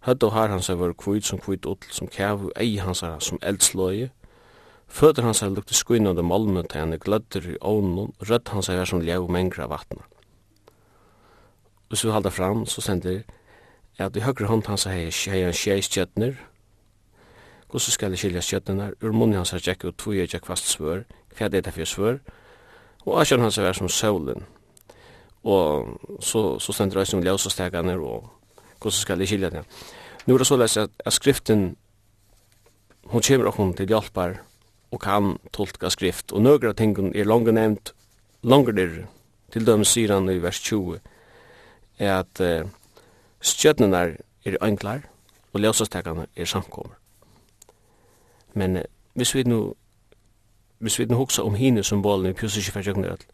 Hødd 0.00 0.22
og 0.22 0.32
har 0.32 0.48
hans 0.48 0.68
er 0.68 0.74
vår 0.74 0.92
kvitt 0.92 1.26
som 1.26 1.38
kvitt 1.38 1.66
utl, 1.66 1.88
som 1.90 2.08
kæv, 2.08 2.52
ei 2.56 2.76
hans 2.76 3.02
er 3.02 3.18
som 3.18 3.38
eldsløye, 3.42 4.10
Føtter 4.88 5.22
hans 5.22 5.42
er 5.44 5.52
lukte 5.52 5.76
skuinnande 5.76 6.24
malmene 6.24 6.64
til 6.64 6.80
henne 6.80 6.98
glødder 6.98 7.50
i 7.52 7.56
ovnen, 7.60 8.14
rødt 8.24 8.48
hans 8.54 8.70
er 8.72 8.86
som 8.88 9.02
ljev 9.04 9.28
mengra 9.30 9.66
vatna. 9.68 10.00
Hvis 11.88 12.04
vi 12.04 12.12
halda 12.12 12.32
fram, 12.32 12.64
så 12.66 12.80
sender 12.80 13.22
at 13.98 14.16
i 14.16 14.22
høyre 14.22 14.46
hånd 14.46 14.66
hans 14.70 14.86
hei 14.86 15.08
hei 15.10 15.42
han 15.42 15.56
sjei 15.56 15.80
stjøtner, 15.82 16.36
hvordan 17.68 17.94
skal 17.94 18.14
jeg 18.14 18.22
skilja 18.22 18.42
stjøtnerna, 18.44 18.92
ur 19.02 19.12
munni 19.12 19.36
hans 19.36 19.52
har 19.52 19.62
tjekk 19.62 19.88
og 19.90 19.96
tvoi 20.00 20.20
jeg 20.20 20.32
tjekk 20.32 20.46
fast 20.48 20.70
svør, 20.70 21.02
hva 21.36 21.48
er 21.48 21.52
det 21.52 21.74
for 21.74 21.88
svør, 21.88 22.20
og 23.04 23.20
asjan 23.20 23.42
hans 23.44 23.58
er 23.58 23.76
som 23.76 23.90
solen, 23.92 24.46
og 25.44 25.98
så, 26.20 26.58
så 26.60 26.74
stender 26.74 27.02
det 27.02 27.08
som 27.10 27.22
ljøsastegane, 27.24 27.98
og 27.98 28.30
hvordan 28.78 28.98
skal 28.98 29.20
jeg 29.22 29.32
skilja 29.32 29.52
det. 29.52 29.64
Nu 30.26 30.34
er 30.34 30.42
det 30.42 30.48
så 30.48 30.58
at, 30.60 30.90
at 31.04 31.12
skriften, 31.12 31.76
hun 33.08 33.22
kommer 33.22 33.50
okkur 33.50 33.74
til 33.76 33.88
hjelpar, 33.88 34.40
og 34.90 35.00
kan 35.00 35.36
tolka 35.52 35.90
skrift, 35.92 36.32
og 36.32 36.42
nøgra 36.42 36.72
tingun 36.72 37.12
er 37.14 37.28
langt 37.28 37.52
nevnt, 37.52 37.92
langer 38.42 38.72
der, 38.72 38.98
til 39.52 39.66
dømes 39.66 39.92
sier 39.92 40.14
han 40.14 40.28
i 40.30 40.40
vers 40.40 40.60
20, 40.60 40.98
er 41.98 42.20
at 42.20 42.40
uh, 42.40 42.68
stjøtnene 43.40 43.96
er 44.44 44.56
øynglar, 44.62 45.00
og 45.52 45.60
løsastekene 45.60 46.26
er 46.36 46.44
samkommer. 46.44 46.94
Men 48.54 48.76
eh, 48.76 48.84
hvis 49.14 49.34
vi 49.34 49.42
nu 49.42 49.74
hvis 50.78 50.98
vi 50.98 51.04
nu 51.04 51.16
hoksa 51.16 51.42
om 51.42 51.54
hine 51.54 51.82
symbolen 51.82 52.30
i 52.30 52.32
pjusi 52.32 52.60
kifra 52.62 52.80
jökna 52.80 53.08
öll, 53.08 53.24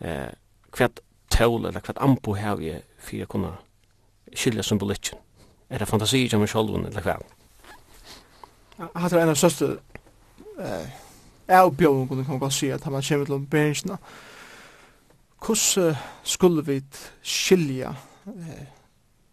eh, 0.00 0.32
hvert 0.76 1.00
tål 1.30 1.66
eller 1.66 1.80
hvert 1.80 1.98
ampo 2.00 2.34
har 2.34 2.56
vi 2.56 2.74
fyrir 2.98 3.22
a 3.22 3.26
kunna 3.26 3.52
skilja 4.34 4.62
symbolikken. 4.62 5.18
Er 5.70 5.78
det 5.78 5.88
fantasi 5.88 6.24
i 6.26 6.36
meg 6.36 6.48
sjolvun 6.48 6.86
eller 6.86 7.02
hva? 7.02 7.16
Hatt 8.94 9.12
er 9.12 9.22
en 9.22 9.32
av 9.32 9.38
søste 9.40 9.78
eh, 10.60 10.88
avbjøvun 11.48 12.08
kunne 12.08 12.26
man 12.28 12.38
godt 12.38 12.52
si 12.52 12.68
at 12.70 12.86
man 12.86 13.02
kommer 13.02 13.26
til 13.26 13.46
beringsna. 13.50 13.96
Hvordan 15.46 15.96
skulle 16.22 16.66
vi 16.66 16.82
skilja 17.22 17.94
eh, 18.26 18.66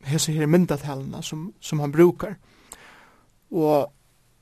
hese 0.03 0.31
her 0.31 0.45
myndatalene 0.45 1.23
som, 1.23 1.53
som 1.59 1.79
han 1.79 1.91
brukar. 1.91 2.35
Og 3.51 3.93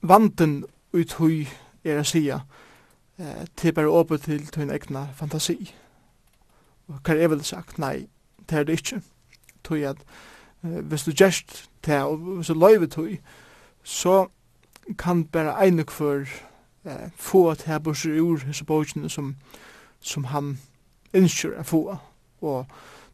vanten 0.01 0.63
ut 0.93 1.13
hui 1.13 1.47
er 1.83 2.01
å 2.01 2.07
sia 2.07 2.41
eh, 3.19 3.45
til 3.55 3.73
bare 3.73 3.89
åpå 3.89 4.17
til 4.17 4.47
til 4.47 4.63
en 4.63 4.73
egna 4.73 5.07
fantasi. 5.15 5.73
Og 6.87 6.99
hva 7.05 7.15
er 7.15 7.31
vel 7.31 7.43
sagt? 7.43 7.79
Nei, 7.79 8.07
det 8.49 8.57
er 8.59 8.63
det 8.63 8.79
ikke. 8.79 9.01
Tui 9.63 9.83
at 9.83 9.97
eh, 10.63 10.79
hvis 10.79 11.03
du 11.03 11.11
gjerst 11.11 11.69
til, 11.83 11.93
og 11.93 12.17
hvis 12.17 12.47
du 12.47 12.53
løyver 12.53 12.87
tøy, 12.87 13.17
så 13.83 14.27
kan 14.97 15.25
bare 15.25 15.55
einig 15.63 15.91
for 15.91 16.25
eh, 16.85 17.09
få 17.15 17.49
at 17.49 17.63
her 17.63 17.79
borser 17.79 18.19
ur 18.21 18.43
hese 18.45 18.65
bøkene 18.65 19.09
som, 19.09 19.35
som 19.99 20.23
han 20.23 20.57
innskjør 21.13 21.59
er 21.59 21.63
få. 21.63 21.97
Og 22.41 22.65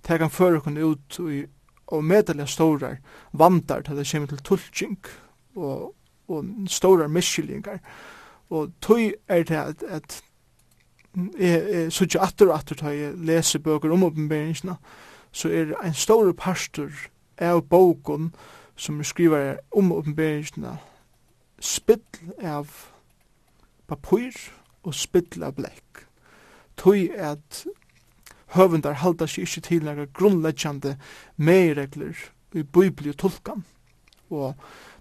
det 0.07 0.19
kan 0.19 0.29
føre 0.29 0.61
kunne 0.61 0.85
ut 0.85 1.19
i 1.19 1.45
og 1.87 2.03
medelig 2.03 2.47
store 2.47 2.97
vandar 3.33 3.81
til 3.81 3.97
det 3.97 4.07
kommer 4.11 4.27
til 4.27 4.43
tulking 4.43 4.97
og, 5.55 5.93
og 6.27 6.45
store 6.67 7.07
miskyllingar. 7.07 7.79
Og 8.49 8.71
tøy 8.81 9.13
er 9.27 9.43
det 9.43 9.55
at, 9.55 9.83
at 9.83 10.23
jeg, 11.39 11.91
jeg 11.99 12.21
atter 12.21 12.47
og 12.47 12.57
atter 12.57 12.75
da 12.75 12.93
jeg 12.93 13.13
leser 13.17 13.59
bøker 13.59 13.91
om 13.91 14.03
oppenberingsna, 14.03 14.75
så 15.31 15.49
er 15.49 15.73
ein 15.83 15.87
en 15.87 15.93
stor 15.93 16.31
pastor 16.31 16.91
av 17.37 17.61
boken 17.69 18.33
som 18.75 19.03
skriver 19.03 19.57
om 19.71 19.91
oppenberingsna 19.91 20.77
spill 21.59 22.03
av 22.43 22.69
papur 23.87 24.31
og 24.83 24.93
spill 24.95 25.43
av 25.43 25.55
blekk. 25.57 26.05
Tøy 26.77 27.09
at 27.17 27.65
høvundar 28.55 29.01
halda 29.01 29.27
seg 29.27 29.47
ikkje 29.47 29.63
til 29.65 29.87
nega 29.87 30.07
grunnleggjande 30.13 30.95
meiregler 31.37 32.15
i 32.55 32.63
bibliotulkan. 32.63 33.65
Og 34.29 34.55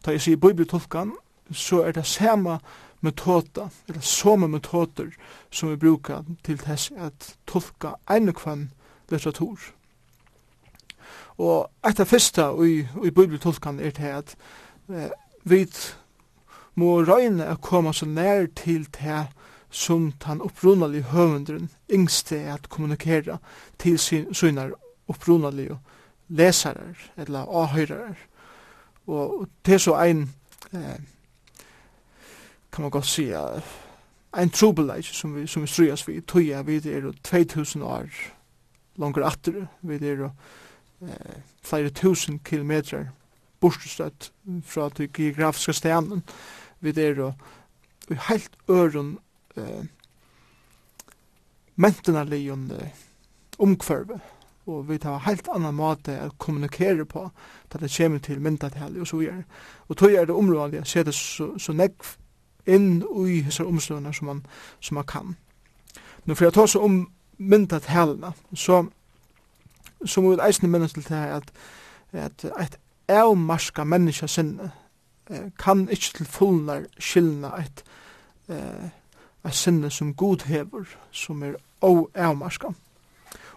da 0.04 0.14
jeg 0.14 0.24
sier 0.24 0.42
bibliotulkan, 0.42 1.12
så 1.52 1.84
er 1.86 1.92
det 1.92 2.06
sama 2.06 2.58
metoda, 3.00 3.68
eller 3.88 4.00
samme 4.00 4.48
metoder 4.48 5.12
som 5.50 5.70
vi 5.70 5.76
brukar 5.76 6.24
til 6.44 6.58
tess 6.58 6.90
at 6.96 7.36
tolka 7.46 7.94
einekvann 8.10 8.70
litteratur. 9.10 9.58
Og 11.38 11.70
etter 11.86 12.08
fyrsta 12.08 12.50
i, 12.64 12.80
i 13.04 13.10
bibliotulkan 13.10 13.80
er 13.80 13.90
det 13.90 14.12
at 14.12 14.36
eh, 14.90 15.10
vi 15.44 15.66
må 16.74 17.02
røyne 17.04 17.46
å 17.52 17.60
komme 17.62 17.92
så 17.94 18.08
nær 18.08 18.48
til 18.56 18.88
det 18.96 19.26
som 19.76 20.12
den 20.12 20.40
opprunalige 20.40 21.02
høvendren 21.02 21.70
yngste 21.92 22.36
at 22.36 22.68
kommunikera 22.68 23.36
til 23.78 23.98
sin, 23.98 24.34
sine 24.34 24.70
opprunalige 25.08 25.76
lesere 26.28 26.94
eller 27.16 27.44
avhøyrere. 27.44 28.14
Og 29.06 29.48
det 29.66 29.74
er 29.74 29.78
så 29.78 29.94
ein, 30.00 30.32
eh, 30.72 31.00
kan 32.72 32.82
man 32.82 32.90
godt 32.90 33.06
si, 33.06 33.32
en 34.36 34.50
trubelage 34.50 35.12
som 35.12 35.36
vi, 35.36 35.46
som 35.46 35.62
vi 35.62 35.66
strøyas 35.66 36.08
vi 36.08 36.20
tog 36.20 36.66
vi 36.66 36.76
er 36.76 37.12
2000 37.24 37.82
år 37.82 38.08
langer 38.96 39.26
atter, 39.26 39.66
vi 39.82 39.94
er 39.94 40.30
eh, 41.02 41.36
flere 41.62 41.90
tusen 41.90 42.38
kilometer 42.38 43.06
bortstøtt 43.60 44.32
fra 44.64 44.88
det 44.88 45.12
geografiske 45.12 45.72
stenen, 45.72 46.22
vi 46.80 46.90
er 46.96 47.32
i 48.10 48.14
helt 48.28 48.52
øren 48.70 49.18
eh, 49.56 49.84
mentenarligen 51.76 52.70
eh, 52.70 52.88
omkvarve. 53.58 54.20
Og 54.66 54.88
vi 54.88 54.98
tar 54.98 55.22
helt 55.22 55.48
annan 55.54 55.74
måte 55.78 56.16
å 56.24 56.32
kommunikere 56.42 57.04
på 57.06 57.28
da 57.72 57.78
det 57.78 57.92
kommer 57.96 58.18
til 58.18 58.40
myndatale 58.42 59.00
og 59.00 59.06
så 59.06 59.20
videre. 59.20 59.44
Og 59.88 59.96
tog 59.96 60.12
er 60.12 60.26
det 60.26 60.34
området 60.34 60.82
å 60.82 60.88
se 60.90 61.04
det 61.06 61.14
så, 61.14 61.52
så 61.58 61.72
nekv 61.72 62.16
inn 62.66 63.04
i 63.26 63.42
disse 63.46 63.64
omstående 63.64 64.12
som 64.14 64.26
man, 64.26 64.40
som 64.80 64.98
man 64.98 65.06
kan. 65.06 65.36
Nå 66.24 66.34
for 66.34 66.48
jeg 66.48 66.56
tar 66.56 66.66
så 66.66 66.82
om 66.82 67.04
myndatalene, 67.38 68.32
så, 68.54 68.80
så 70.04 70.20
må 70.20 70.34
vi 70.34 70.42
eisne 70.42 70.68
minnes 70.68 70.96
til 70.96 71.06
det 71.06 71.22
at, 71.36 71.52
at 72.12 72.44
et 72.58 72.78
avmarska 73.08 73.84
menneska 73.84 74.26
sinne 74.26 74.72
kan 75.58 75.88
ikke 75.90 76.12
til 76.18 76.26
fullnar 76.26 76.86
skillna 76.98 77.50
et 77.60 77.84
eh, 78.48 78.90
a 79.46 79.50
sinne 79.50 79.90
som 79.90 80.14
god 80.14 80.42
hever, 80.46 80.84
som 81.10 81.42
er 81.42 81.54
oavmarska. 81.80 82.68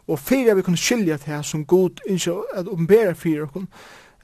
Og 0.08 0.20
fyrir 0.20 0.56
vi 0.56 0.62
kunne 0.62 0.78
skilja 0.78 1.18
til 1.18 1.34
her 1.34 1.42
som 1.42 1.66
god 1.66 2.02
innskje 2.08 2.34
at 2.54 2.68
oppenbæra 2.68 3.14
fyrir 3.14 3.48
okkur, 3.48 3.66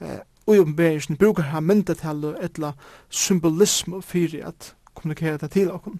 eh, 0.00 0.18
og 0.46 0.56
i 0.56 0.58
oppenbæringen 0.58 1.16
brukar 1.16 1.42
her 1.42 1.60
myndetallet 1.60 2.44
etla 2.44 2.72
symbolisme 3.08 4.02
fyrir 4.02 4.46
at 4.46 4.74
kommunikera 4.94 5.36
det 5.36 5.50
til 5.50 5.72
okkur. 5.72 5.92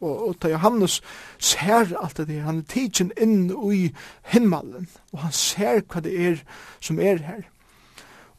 Og, 0.00 0.28
og 0.28 0.40
ta 0.40 0.48
Johannes 0.48 1.02
ser 1.38 1.96
alt 2.02 2.16
det 2.16 2.28
her, 2.28 2.42
han 2.42 2.58
er 2.58 2.68
tidsin 2.68 3.12
inn 3.20 3.50
i 3.72 3.90
himmelen, 4.32 4.88
og 5.12 5.18
han 5.18 5.32
ser 5.32 5.82
hva 5.84 6.00
det 6.00 6.14
er 6.26 6.44
som 6.80 6.98
er 6.98 7.20
her. 7.20 7.42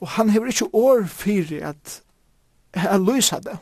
Og 0.01 0.07
han 0.07 0.29
hever 0.29 0.45
ikke 0.45 0.73
år 0.73 1.03
fyrir 1.05 1.67
at, 1.67 2.01
jeg 2.75 2.89
at 2.89 3.43
det, 3.43 3.57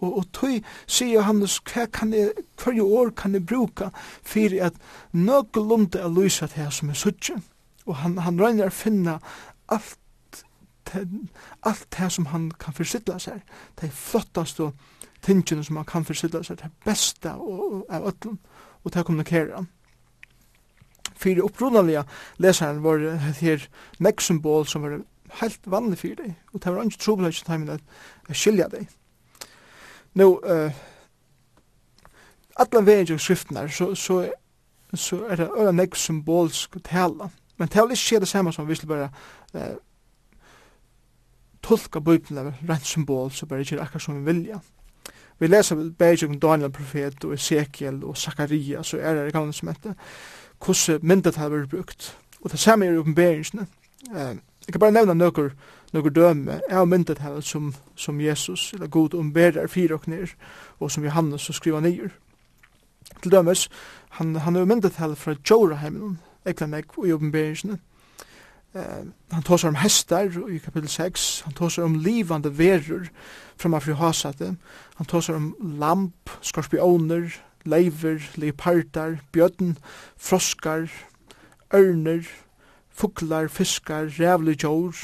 Og, 0.00 0.18
og 0.18 0.26
tøy 0.32 0.60
sier 0.86 1.20
Johannes, 1.20 1.58
hva 1.68 1.86
kan 1.92 2.14
jeg, 2.16 2.32
hver 2.60 2.80
år 2.84 3.14
kan 3.16 3.36
jeg 3.36 3.46
bruka 3.46 3.90
fyrir 4.24 4.70
at 4.70 4.78
nøkulunde 5.12 6.00
er 6.00 6.12
lysa 6.12 6.48
til 6.48 6.64
her 6.64 6.70
som 6.74 6.90
er 6.92 6.98
suttje. 6.98 7.36
Og 7.86 7.96
han, 8.02 8.18
han 8.18 8.40
røyner 8.40 8.70
å 8.70 8.74
finna 8.74 9.18
alt 9.68 9.96
alt 11.62 11.86
det 11.98 12.12
som 12.12 12.26
han 12.26 12.50
kan 12.58 12.74
forsidla 12.74 13.18
seg, 13.22 13.42
det 13.80 13.92
flottaste 13.94 14.70
tingene 15.22 15.64
som 15.64 15.76
han 15.76 15.86
kan 15.86 16.04
forsidla 16.04 16.42
seg, 16.42 16.62
det 16.84 16.96
er 17.24 17.36
av 17.90 18.08
ötlun, 18.10 18.40
og 18.84 18.94
det 18.94 19.04
kommunikerer 19.06 19.54
han. 19.54 19.68
Fyrir 21.20 21.44
opprunalega 21.44 22.06
lesaren 22.40 22.82
var 22.82 23.02
her 23.40 23.66
nek 24.00 24.20
symbol 24.24 24.66
som 24.66 24.82
var 24.82 25.00
helt 25.42 25.66
vanlig 25.70 25.98
fyrir 26.00 26.16
deg, 26.22 26.34
og 26.52 26.64
det 26.64 26.74
var 26.74 26.88
ikke 26.88 27.04
trobelig 27.04 27.44
at 27.46 28.36
skilja 28.36 28.68
deg. 28.72 28.88
Nå, 30.14 30.40
uh, 30.44 30.72
allan 32.56 32.86
vegin 32.86 33.14
og 33.14 33.20
skriftnar, 33.20 33.68
så, 33.68 33.94
så, 33.94 34.32
så 34.94 35.24
er 35.28 35.36
det 35.36 35.50
øyla 35.58 35.72
nek 35.72 35.96
symbolsk 35.96 36.76
tala. 36.84 37.30
Men 37.58 37.68
tala 37.68 37.94
ikke 37.94 38.16
er 38.16 38.24
det 38.24 38.28
samme 38.28 38.52
som 38.52 38.68
vi 38.68 38.74
skulle 38.74 38.96
bare 38.96 39.10
uh, 39.54 39.76
tolka 41.62 42.00
bøyblina 42.00 42.52
rent 42.68 42.86
symbol, 42.86 43.30
så 43.30 43.46
bara 43.46 43.60
ikke 43.60 43.80
akkurat 43.80 44.02
som 44.02 44.18
vi 44.18 44.32
vilja. 44.32 44.58
Vi 45.38 45.46
läser 45.46 45.90
bare 45.98 46.26
om 46.26 46.40
Daniel 46.40 46.70
profet 46.70 47.24
og 47.24 47.32
Ezekiel 47.34 48.04
og 48.04 48.16
Zakaria, 48.16 48.82
så 48.82 48.98
er 48.98 49.14
det 49.14 49.34
i 49.34 49.52
som 49.52 49.68
heter, 49.68 49.94
hvordan 50.64 50.98
myndet 51.02 51.36
har 51.36 51.66
brukt. 51.70 52.18
Og 52.40 52.50
det 52.50 52.58
samme 52.58 52.86
er 52.86 52.92
i 52.92 52.96
Eh, 52.96 53.66
Uh, 54.10 54.16
jeg 54.66 54.72
kan 54.72 54.80
bara 54.80 54.90
nevna 54.90 55.14
nøkker 55.14 55.50
noen 55.92 56.14
døme 56.14 56.60
av 56.70 56.88
myndet 56.88 57.18
her 57.18 57.40
som, 57.40 57.74
som 57.96 58.20
Jesus, 58.20 58.72
eller 58.74 58.86
god 58.86 59.14
omberer 59.14 59.66
fire 59.66 59.98
og 59.98 60.08
nir, 60.08 60.34
og 60.78 60.90
som 60.90 61.04
Johannes 61.04 61.42
som 61.42 61.54
skriver 61.54 61.80
nyer. 61.80 62.10
Til 63.22 63.32
dømes, 63.32 63.68
han, 64.18 64.36
han 64.36 64.56
er 64.56 64.64
myndet 64.64 64.96
her 64.96 65.14
fra 65.14 65.34
Joraheimen, 65.50 66.18
ekla 66.46 66.66
meg 66.70 66.92
i 67.04 67.12
omberingene. 67.12 67.80
Uh, 68.70 69.10
han 69.32 69.42
tåsar 69.42 69.72
om 69.72 69.80
hestar 69.82 70.30
i 70.46 70.60
kapitel 70.62 70.88
6, 70.88 71.40
han 71.44 71.54
tåsar 71.58 71.88
om 71.88 71.98
livande 71.98 72.52
verur 72.58 73.08
framför 73.58 73.92
hasate, 73.92 74.54
han 74.94 75.06
tåsar 75.06 75.34
om 75.34 75.54
lamp, 75.78 76.30
skorpioner, 76.40 77.34
leiver, 77.64 78.22
leopardar, 78.34 79.18
bjødn, 79.32 79.76
froskar, 80.16 80.86
ørner, 81.74 82.28
fuklar, 82.90 83.48
fiskar, 83.48 84.08
rævlig 84.20 84.62
jord, 84.62 84.96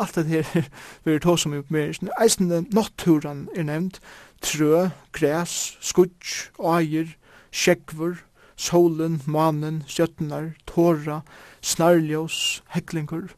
alt 0.00 0.16
det 0.16 0.26
her 0.26 0.68
vi 1.04 1.14
er 1.14 1.22
tås 1.22 1.46
om 1.46 1.54
i 1.54 1.60
oppmerkelsen. 1.60 2.10
Eisen 2.20 2.50
naturen 2.72 3.48
er 3.56 3.68
nevnt, 3.68 4.00
trø, 4.42 4.88
græs, 5.12 5.76
skudj, 5.80 6.50
eier, 6.58 7.14
sjekver, 7.52 8.22
solen, 8.60 9.20
manen, 9.26 9.82
stjøttenar, 9.88 10.52
tåra, 10.68 11.20
snarljós, 11.62 12.62
heklingur. 12.74 13.30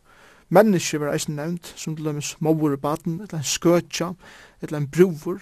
Menneske 0.53 1.01
var 1.01 1.15
eisen 1.15 1.39
nevnt, 1.39 1.73
som 1.77 1.97
til 1.97 2.05
dømes 2.05 2.35
mauer 2.45 2.77
baden, 2.77 3.21
eller 3.23 3.41
en 3.41 3.47
skøtja, 3.47 4.13
eller 4.61 4.83
en 4.83 4.89
brover. 4.89 5.41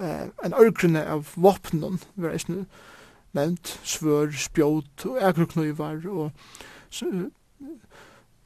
Eh, 0.00 0.26
en 0.44 0.56
ørgrunne 0.58 1.04
av 1.06 1.30
vopnen 1.36 2.00
var 2.16 2.34
eisen 2.34 2.64
nevnt, 3.36 3.76
svør, 3.86 4.32
spjót, 4.34 5.06
og 5.06 5.20
egroknøyvar, 5.22 6.02
og 6.10 6.32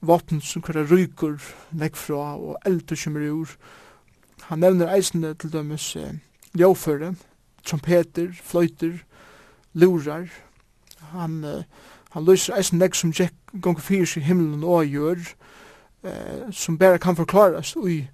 våpen 0.07 0.41
som 0.41 0.63
kvar 0.63 0.85
ryker 0.91 1.39
nekk 1.73 1.97
fra 1.97 2.35
og 2.37 2.57
eld 2.67 2.97
som 2.97 3.17
er 3.17 3.31
ur. 3.31 3.57
Han 4.49 4.59
nevner 4.59 4.93
eisende 4.93 5.35
til 5.35 5.53
dømes 5.53 5.97
eh, 5.97 6.13
ljåføre, 6.59 7.15
trompeter, 7.65 8.29
fløyter, 8.43 8.99
lurar. 9.73 10.29
Han, 11.13 11.45
eh, 11.45 11.63
han 12.11 12.25
løser 12.25 12.57
eisende 12.57 12.85
nekk 12.85 12.95
som 12.95 13.15
Jack 13.19 13.35
gong 13.63 13.81
fyrir 13.81 14.07
seg 14.07 14.27
himmelen 14.29 14.65
og 14.65 14.87
gjør, 14.87 15.23
eh, 16.05 16.53
som 16.53 16.79
bare 16.79 16.99
kan 16.99 17.17
forklares 17.17 17.77
ui, 17.77 18.05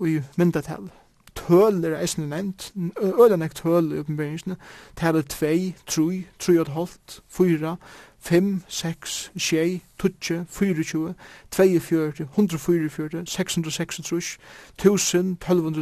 ui 0.00 0.22
myndatel. 0.36 0.88
Tøl 1.34 1.84
er 1.84 2.00
eisende 2.00 2.28
nevnt, 2.28 2.72
øyla 2.98 3.36
nek 3.36 3.54
tøl 3.54 3.92
i 3.92 4.00
oppenberingsene, 4.00 4.56
tæle 4.96 5.22
2, 5.22 5.46
3, 5.86 6.24
3 6.38 6.60
og 6.60 6.72
halvt, 6.72 7.20
4, 7.28 7.76
5, 8.20 8.62
6, 8.68 9.30
6, 9.36 9.80
20, 9.98 10.46
24, 10.50 11.14
42, 11.50 12.24
144, 12.24 13.26
636, 13.26 14.38
1000, 14.78 15.32
1200, 15.32 15.80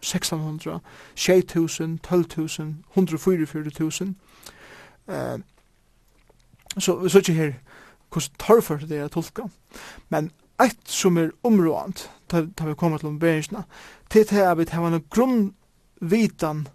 1600, 0.00 0.80
6000, 1.14 1.98
12000, 1.98 2.84
144.000. 2.96 4.14
Uh, 5.08 5.40
så 6.78 6.96
vi 6.96 7.08
sier 7.08 7.34
her 7.34 7.52
hvordan 8.12 8.36
torfer 8.38 8.76
det 8.76 8.98
er 8.98 9.08
tolka. 9.08 9.42
Men 10.08 10.30
eit 10.60 10.78
som 10.84 11.18
er 11.18 11.32
områdant, 11.44 12.10
da 12.30 12.64
vi 12.64 12.74
kommer 12.74 12.98
til 12.98 13.08
omberingsna, 13.08 13.62
til 14.10 14.28
det 14.30 14.38
er 14.38 14.50
at 14.50 14.58
vi 14.58 14.64
har 14.70 14.86
en 14.86 15.04
grunnvitan 15.10 16.68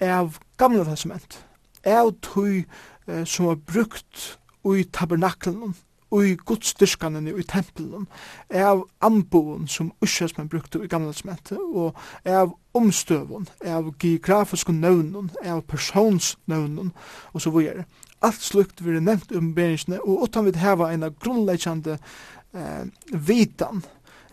av 0.00 0.38
gamla 0.56 0.84
testament, 0.84 1.44
av 1.84 2.12
tog 2.22 2.64
eh, 3.06 3.24
som 3.24 3.46
var 3.46 3.56
brukt 3.56 4.38
i 4.74 4.84
tabernaklen, 4.84 5.74
i 6.22 6.36
gudstyrkanene, 6.46 7.34
i 7.34 7.42
tempelen, 7.42 8.06
av 8.54 8.84
anboen 9.04 9.66
som 9.68 9.90
uskjøsmenn 10.04 10.48
brukte 10.48 10.80
i 10.84 10.90
gamle 10.90 11.12
smente, 11.14 11.58
og 11.58 11.98
av 12.24 12.54
omstøvun, 12.78 13.48
av 13.66 13.90
geografiske 14.02 14.72
nøvnen, 14.72 15.32
av 15.44 15.64
personsnøvnen, 15.68 16.92
og 17.32 17.42
så 17.42 17.52
videre. 17.54 17.86
Alt 18.24 18.42
slukt 18.42 18.84
vil 18.84 19.02
nevnt 19.02 19.34
om 19.36 19.52
beringsene, 19.54 20.00
og 20.00 20.24
utan 20.28 20.46
vi 20.46 20.54
heva 20.56 20.92
en 20.92 21.08
grunnleggjande 21.10 21.98
eh, 21.98 22.86
vitan 23.12 23.82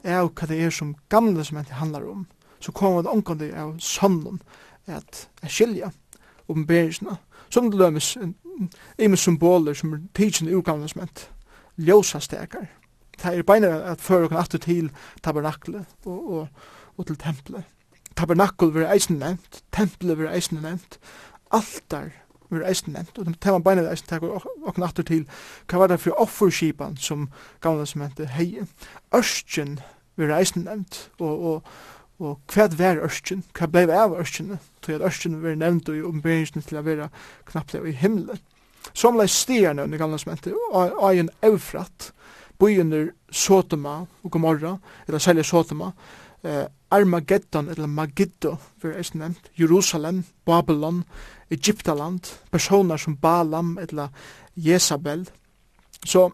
av 0.04 0.32
hva 0.32 0.48
det 0.48 0.62
er 0.62 0.72
som 0.74 0.96
gamle 1.10 1.44
smente 1.46 1.80
handlar 1.80 2.06
om, 2.08 2.26
så 2.64 2.72
kommer 2.72 3.04
det 3.04 3.12
omkring 3.12 3.52
av 3.60 3.76
sønnen 3.84 4.40
at 4.88 5.28
skilja 5.48 5.92
omberingsene, 6.52 7.18
som 7.50 7.70
det 7.72 7.80
lømmes 7.80 8.16
en 8.20 8.36
imen 9.00 9.18
symboler 9.18 9.74
som 9.74 9.94
er 9.94 10.02
tidsen 10.16 10.56
ugamlisment, 10.56 11.30
ljósa 11.78 12.20
stekar. 12.20 12.68
Det 13.18 13.38
er 13.38 13.46
beinir 13.46 13.74
at 13.92 14.02
fyrir 14.02 14.28
okkur 14.28 14.42
aftur 14.42 14.60
til 14.60 14.90
tabernakle 15.24 15.86
og, 16.06 16.32
og, 16.34 16.48
og 16.98 17.08
til 17.08 17.18
temple. 17.18 17.64
Tabernakle 18.18 18.74
vil 18.74 18.90
eisen 18.90 19.20
nevnt, 19.22 19.64
temple 19.74 20.18
vil 20.18 20.30
eisen 20.34 20.62
nevnt, 20.62 21.00
altar 21.52 22.10
vil 22.50 22.66
eisen 22.68 22.94
nevnt, 22.94 23.18
og 23.18 23.26
det 23.26 23.52
man 23.52 23.64
beinir 23.64 23.90
eisen 23.90 24.10
tekur 24.10 24.42
okkur 24.66 24.86
aftur 24.86 25.04
til 25.04 25.26
hva 25.70 25.84
var 25.84 25.92
det 25.92 26.00
fyrir 26.02 26.22
offerskipan 26.22 26.98
som 26.98 27.30
gamlismentet 27.62 28.34
hei. 28.38 28.66
Örstjen 29.16 29.80
vil 30.16 30.34
eisen 30.34 30.66
nevnt, 30.68 31.10
og, 31.20 31.46
og 31.54 31.64
og 32.22 32.40
hva 32.54 32.68
var 32.78 33.02
ørsten, 33.04 33.44
hva 33.58 33.68
blei 33.68 33.88
av 33.90 34.14
ørsten, 34.16 34.58
tog 34.82 34.96
at 34.96 35.06
ørsten 35.10 35.40
var 35.44 35.58
nevnt 35.60 35.90
i 35.90 36.04
omberingsen 36.06 36.66
til 36.66 36.80
å 36.80 36.86
være 36.86 37.10
knapplega 37.50 37.90
i 37.90 37.98
himmelen. 37.98 38.42
Som 38.94 39.18
lei 39.18 39.30
stierne 39.32 39.86
under 39.86 39.98
gamle 39.98 40.20
og 40.74 41.16
en 41.16 41.32
eufrat, 41.48 42.12
bøyene 42.60 43.12
Sotoma 43.32 44.04
og 44.24 44.32
Gomorra, 44.32 44.78
eller 45.08 45.20
særlig 45.20 45.46
Sotoma, 45.46 45.92
eh, 46.44 46.66
Armageddon, 46.92 47.70
eller 47.70 47.88
Magiddo, 47.88 48.58
vi 48.82 48.90
er 48.90 49.00
eisen 49.00 49.20
nevnt, 49.20 49.50
Jerusalem, 49.58 50.24
Babylon, 50.46 51.04
Egyptaland, 51.50 52.34
personer 52.52 52.98
som 52.98 53.18
Balam, 53.18 53.78
eller 53.82 54.10
Jezabel. 54.56 55.26
Så, 56.06 56.30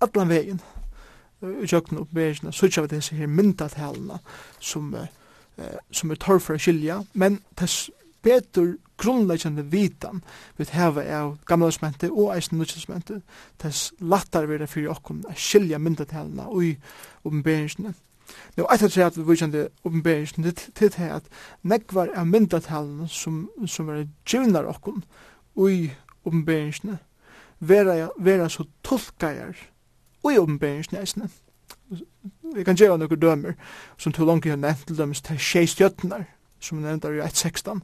atlan 0.00 0.28
vegin, 0.28 0.60
i 1.42 1.66
jøkken 1.66 1.98
oppberingene, 1.98 2.52
så 2.52 2.66
ikke 2.66 2.82
vi 2.82 2.96
disse 2.96 3.16
her 3.16 3.26
myndatalene 3.26 4.18
som, 4.58 4.94
eh, 4.94 5.78
som 5.90 6.10
er 6.10 6.20
torr 6.20 6.38
for 6.38 6.54
å 6.54 6.60
skilja, 6.60 7.02
men 7.12 7.40
tess 7.56 7.90
betur 8.22 8.76
grunnleggjande 9.00 9.64
vitan 9.72 10.20
vi 10.56 10.66
heva 10.72 11.04
av 11.16 11.32
gamla 11.48 11.70
smente 11.72 12.10
og 12.10 12.34
eisen 12.34 12.58
nutja 12.60 12.80
smente, 12.80 13.22
tess 13.58 13.90
lattar 14.00 14.46
vi 14.46 14.58
det 14.60 14.68
fyrir 14.68 14.92
okkom 14.92 15.24
a 15.28 15.34
skilja 15.36 15.80
myndatalene 15.80 16.48
ui 16.52 16.74
oppenberingene. 17.24 17.94
Nå, 18.56 18.66
eit 18.70 18.82
at 18.82 18.98
at 18.98 19.16
vi 19.16 19.26
vujkjande 19.26 19.68
oppenberingene 19.84 20.52
til 20.52 20.92
det 20.92 21.08
at 21.10 21.26
negvar 21.62 22.12
av 22.14 22.26
myndatalene 22.26 23.08
som, 23.08 23.48
som 23.66 23.88
er 23.88 24.06
givnar 24.28 24.68
okkom 24.68 25.02
ui 25.56 25.90
oppenberingene, 26.24 26.98
vera, 27.60 28.08
vera 28.18 28.48
så 28.48 28.64
tolkajar 28.84 29.56
og 30.22 30.32
i 30.32 30.38
åpenberingsnæsene. 30.38 31.28
Vi 32.54 32.64
kan 32.64 32.76
gjøre 32.76 32.98
noen 32.98 33.20
dømer, 33.20 33.56
som 33.98 34.12
til 34.12 34.26
langt 34.26 34.48
har 34.48 34.58
nevnt 34.58 34.86
til 34.86 34.98
dømes 34.98 35.22
til 35.22 35.38
tjei 35.38 35.66
stjøttenar, 35.70 36.24
som 36.60 36.78
vi 36.78 36.84
nevnt 36.84 37.04
i 37.04 37.20
1.16, 37.24 37.82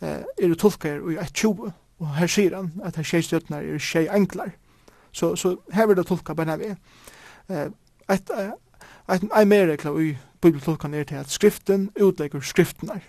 eh, 0.00 0.22
er 0.22 0.48
det 0.48 0.58
tolkar 0.58 1.02
i 1.10 1.16
1.20, 1.18 1.72
og 1.98 2.12
her 2.18 2.30
sier 2.30 2.56
han 2.56 2.72
at 2.84 2.96
her 2.96 3.06
tjei 3.06 3.22
stjøttenar 3.22 3.66
er 3.66 3.82
tjei 3.82 4.06
enklar. 4.08 4.54
Så, 5.14 5.36
så 5.36 5.56
her 5.72 5.86
vil 5.86 5.96
det 5.96 6.06
tolka 6.06 6.34
bare 6.34 6.58
vi. 6.58 6.70
Eh, 7.48 7.66
et, 8.10 8.30
et, 8.30 8.54
et 9.14 9.48
mer 9.48 9.66
regla 9.70 9.92
i 10.00 10.14
bibeltolkan 10.42 10.94
er 10.94 11.04
til 11.04 11.20
at 11.22 11.30
skriften 11.30 11.90
utlegger 12.00 12.40
skriftenar. 12.40 13.02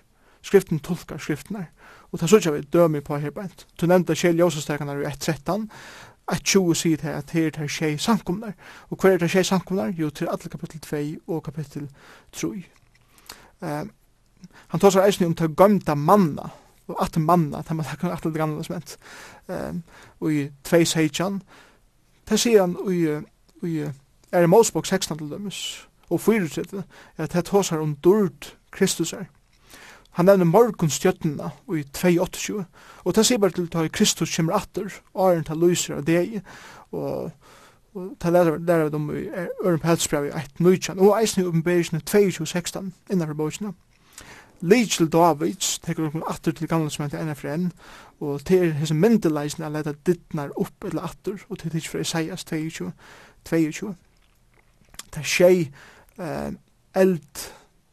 Skriften 0.45 0.79
tolkar 0.79 1.17
skriftenar. 1.17 1.71
Og 2.11 2.19
det 2.19 2.23
er 2.23 2.27
så 2.27 2.37
ikke 2.37 2.53
vi 2.53 2.61
dømer 2.73 3.01
på 3.01 3.17
her 3.17 3.33
bænt. 3.33 3.65
Du 3.81 3.87
nevnte 3.89 4.15
Kjell 4.15 4.39
Jåsastekan 4.39 4.89
i 4.89 5.05
1.13, 5.09 5.65
at 6.27 6.41
20 6.43 6.75
sier 6.75 6.97
til 6.97 7.07
at 7.07 7.31
her 7.31 7.47
er 7.47 7.67
tjei 7.67 7.97
samkomnar. 7.97 8.53
Og 8.89 8.97
hver 9.01 9.13
er 9.13 9.17
det 9.17 9.31
tjei 9.31 9.43
samkomnar? 9.43 9.93
Jo, 9.97 10.09
til 10.09 10.27
alle 10.31 10.49
kapittel 10.51 10.79
2 10.79 11.33
og 11.33 11.43
kapittel 11.43 11.89
3. 12.31 12.47
Uh, 13.61 13.87
han 14.67 14.79
tar 14.79 14.89
seg 14.89 15.05
eisen 15.05 15.25
om 15.25 15.35
til 15.35 15.55
gømta 15.55 15.95
manna, 15.95 16.49
og 16.87 16.97
at 17.03 17.17
manna, 17.17 17.61
til 17.61 17.75
man 17.75 17.85
kan 17.99 18.11
at 18.11 18.23
det 18.23 18.33
gamle 18.33 18.63
som 18.63 18.75
hent. 18.75 18.97
Og 20.19 20.33
i 20.33 20.49
2 20.63 20.85
seitjan, 20.85 21.41
det 22.29 22.39
sier 22.39 22.61
han 22.61 22.77
i, 22.89 23.21
i 23.67 23.77
er 24.31 24.43
i 24.43 24.47
Mosbok 24.47 24.85
16 24.85 25.17
til 25.17 25.31
dømes, 25.31 25.87
og 26.09 26.21
4 26.21 26.47
til 26.47 26.83
at 27.17 27.33
det 27.33 27.45
tar 27.45 27.61
seg 27.61 27.79
om 27.79 27.95
dord 27.95 28.53
Kristus 28.71 29.13
er. 29.13 29.25
Han 30.15 30.29
nevner 30.29 30.47
morgonstjøttena 30.47 31.49
i 31.75 31.81
2.28, 31.97 32.61
og 33.03 33.15
det 33.15 33.25
sier 33.27 33.39
bare 33.43 33.51
til 33.51 33.67
at 33.81 33.91
Kristus 33.91 34.35
kommer 34.35 34.55
atter, 34.55 34.93
og 35.13 35.31
er 35.31 35.41
en 35.41 35.47
til 35.47 35.59
lyser 35.59 35.97
av 35.97 36.05
deg, 36.07 36.37
og 36.95 37.33
ta 38.19 38.31
lærer 38.31 38.61
lærer 38.63 38.89
dem 38.93 39.09
i 39.11 39.25
Øren 39.65 39.79
på 39.79 40.21
i 40.23 40.31
1.19, 40.31 40.99
og 40.99 41.17
eisen 41.19 41.43
i 41.43 41.45
oppenberisene 41.45 42.01
2.16 42.09 42.93
innenfor 43.11 43.33
bøkene. 43.33 43.73
Lidj 44.61 44.95
til 44.97 45.11
Davids, 45.11 45.79
tekur 45.83 46.07
dere 46.07 46.29
atter 46.31 46.55
til 46.55 46.67
gamle 46.67 46.89
som 46.89 47.03
heter 47.03 47.25
NFRN, 47.25 47.71
og 48.23 48.45
til 48.47 48.73
hese 48.73 48.95
myndeleisen 48.95 49.63
er 49.63 49.73
leta 49.75 49.93
dittnar 50.07 50.55
opp 50.55 50.87
eller 50.87 51.09
atter, 51.09 51.43
og 51.49 51.59
til 51.59 51.71
tids 51.71 51.87
for 51.91 51.99
Isaias 51.99 52.47
22, 52.47 52.91
22. 53.45 53.95
Det 55.11 55.19
er 55.19 55.27
tjei 55.27 55.71
eld 56.95 57.43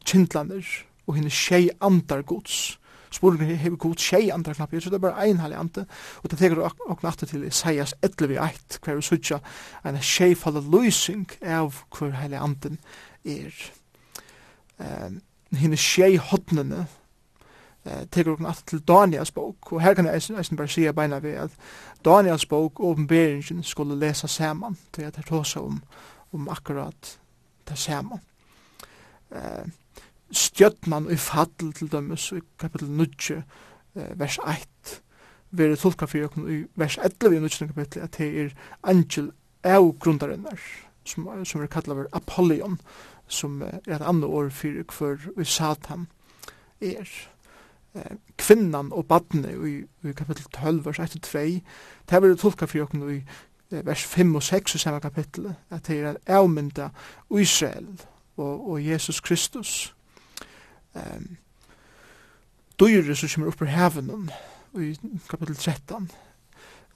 kindlander, 0.07 0.63
og 1.07 1.17
henne 1.17 1.31
tjei 1.31 1.71
andar 1.81 2.23
gods. 2.23 2.79
Spurningen 3.13 3.57
hever 3.57 3.77
god 3.77 3.99
tjei 4.01 4.31
andar 4.33 4.57
knapp, 4.57 4.73
så 4.81 4.91
det 4.91 4.97
er 4.97 5.05
bare 5.05 5.27
ein 5.27 5.43
halli 5.43 5.57
ande, 5.59 5.85
og 6.23 6.31
det 6.31 6.39
teker 6.39 6.63
og 6.65 7.05
natt 7.05 7.25
til 7.29 7.45
Isaias 7.45 7.95
11 8.03 8.39
1, 8.41 8.79
hver 8.85 8.97
vi 8.97 9.03
sutja 9.05 9.39
en 9.85 10.01
tjei 10.01 10.33
falla 10.35 10.63
løysing 10.65 11.29
av 11.45 11.83
hver 11.93 12.17
halli 12.17 12.41
anden 12.41 12.79
er. 13.25 13.53
Um, 14.79 15.21
henne 15.53 15.77
tjei 15.77 16.17
hodnene, 16.17 16.87
eh 17.85 18.07
tekur 18.11 18.33
okkur 18.33 18.49
aftur 18.49 18.79
til 18.79 18.87
Daniels 18.89 19.31
bók 19.31 19.73
og 19.73 19.83
her 19.83 19.95
kan 19.95 20.07
eg 20.07 20.15
eisen 20.15 20.57
bara 20.57 20.71
sjá 20.71 20.93
beina 20.93 21.19
við 21.21 21.41
at 21.45 21.51
Daniels 22.05 22.47
bók 22.47 22.81
og 22.81 22.95
Openbaringen 22.95 23.63
skulle 23.63 23.99
lesa 23.99 24.27
saman 24.27 24.79
til 24.93 25.03
at 25.03 25.17
det 25.17 25.27
tosa 25.27 25.61
om 25.61 25.83
om 26.33 26.49
akkurat 26.49 27.19
det 27.69 27.79
saman. 27.79 28.21
Eh 29.31 29.67
stjötnan 30.33 31.11
i 31.11 31.17
fall 31.17 31.73
til 31.77 31.91
dømes 31.93 32.33
i 32.33 32.41
kapitel 32.59 32.91
9, 32.91 33.43
vers 33.95 34.39
1, 34.39 35.03
veri 35.53 35.77
tolka 35.77 36.09
fyrir 36.09 36.31
okkur 36.31 36.49
i 36.49 36.63
vers 36.81 36.99
11 36.99 37.37
i 37.37 37.43
9. 37.45 37.69
kapitel, 37.69 38.03
at 38.03 38.17
det 38.19 38.31
er 38.45 38.55
angel 38.83 39.33
av 39.65 39.93
grundarinnar, 40.01 40.61
som, 41.05 41.29
som 41.45 41.63
er 41.63 41.71
kallar 41.71 42.01
ver 42.01 42.11
Apollyon, 42.17 42.81
som 43.29 43.61
er 43.63 43.81
et 43.87 44.03
annet 44.03 44.29
år 44.29 44.51
fyrir 44.51 44.85
hver 44.89 45.21
vi 45.37 45.45
Satan 45.45 46.09
er. 46.81 47.09
Kvinnan 48.41 48.89
og 48.97 49.05
badne 49.07 49.53
i, 49.53 49.73
i 50.09 50.13
kapittel 50.17 50.47
12, 50.49 50.85
vers 50.87 50.99
1-2, 50.99 51.41
det 52.09 52.23
veri 52.23 52.37
tolka 52.41 52.67
fyrir 52.67 52.87
okkur 52.87 53.11
i 53.13 53.23
vers 53.73 54.05
5 54.05 54.35
og 54.37 54.43
6 54.43 54.75
i 54.75 54.79
samme 54.79 55.01
kapittel 55.01 55.55
at 55.71 55.87
det 55.87 55.99
er 56.01 56.17
avmynda 56.27 56.89
Israel 57.41 57.89
og, 58.37 58.71
og 58.71 58.87
Jesus 58.87 59.21
Kristus, 59.21 59.95
um, 60.95 61.37
dyre 62.81 63.17
som 63.17 63.29
kommer 63.29 63.53
opp 63.53 63.63
i 63.63 63.71
hevnen 63.73 64.31
i 64.81 64.93
kapittel 65.29 65.57
13 65.57 66.11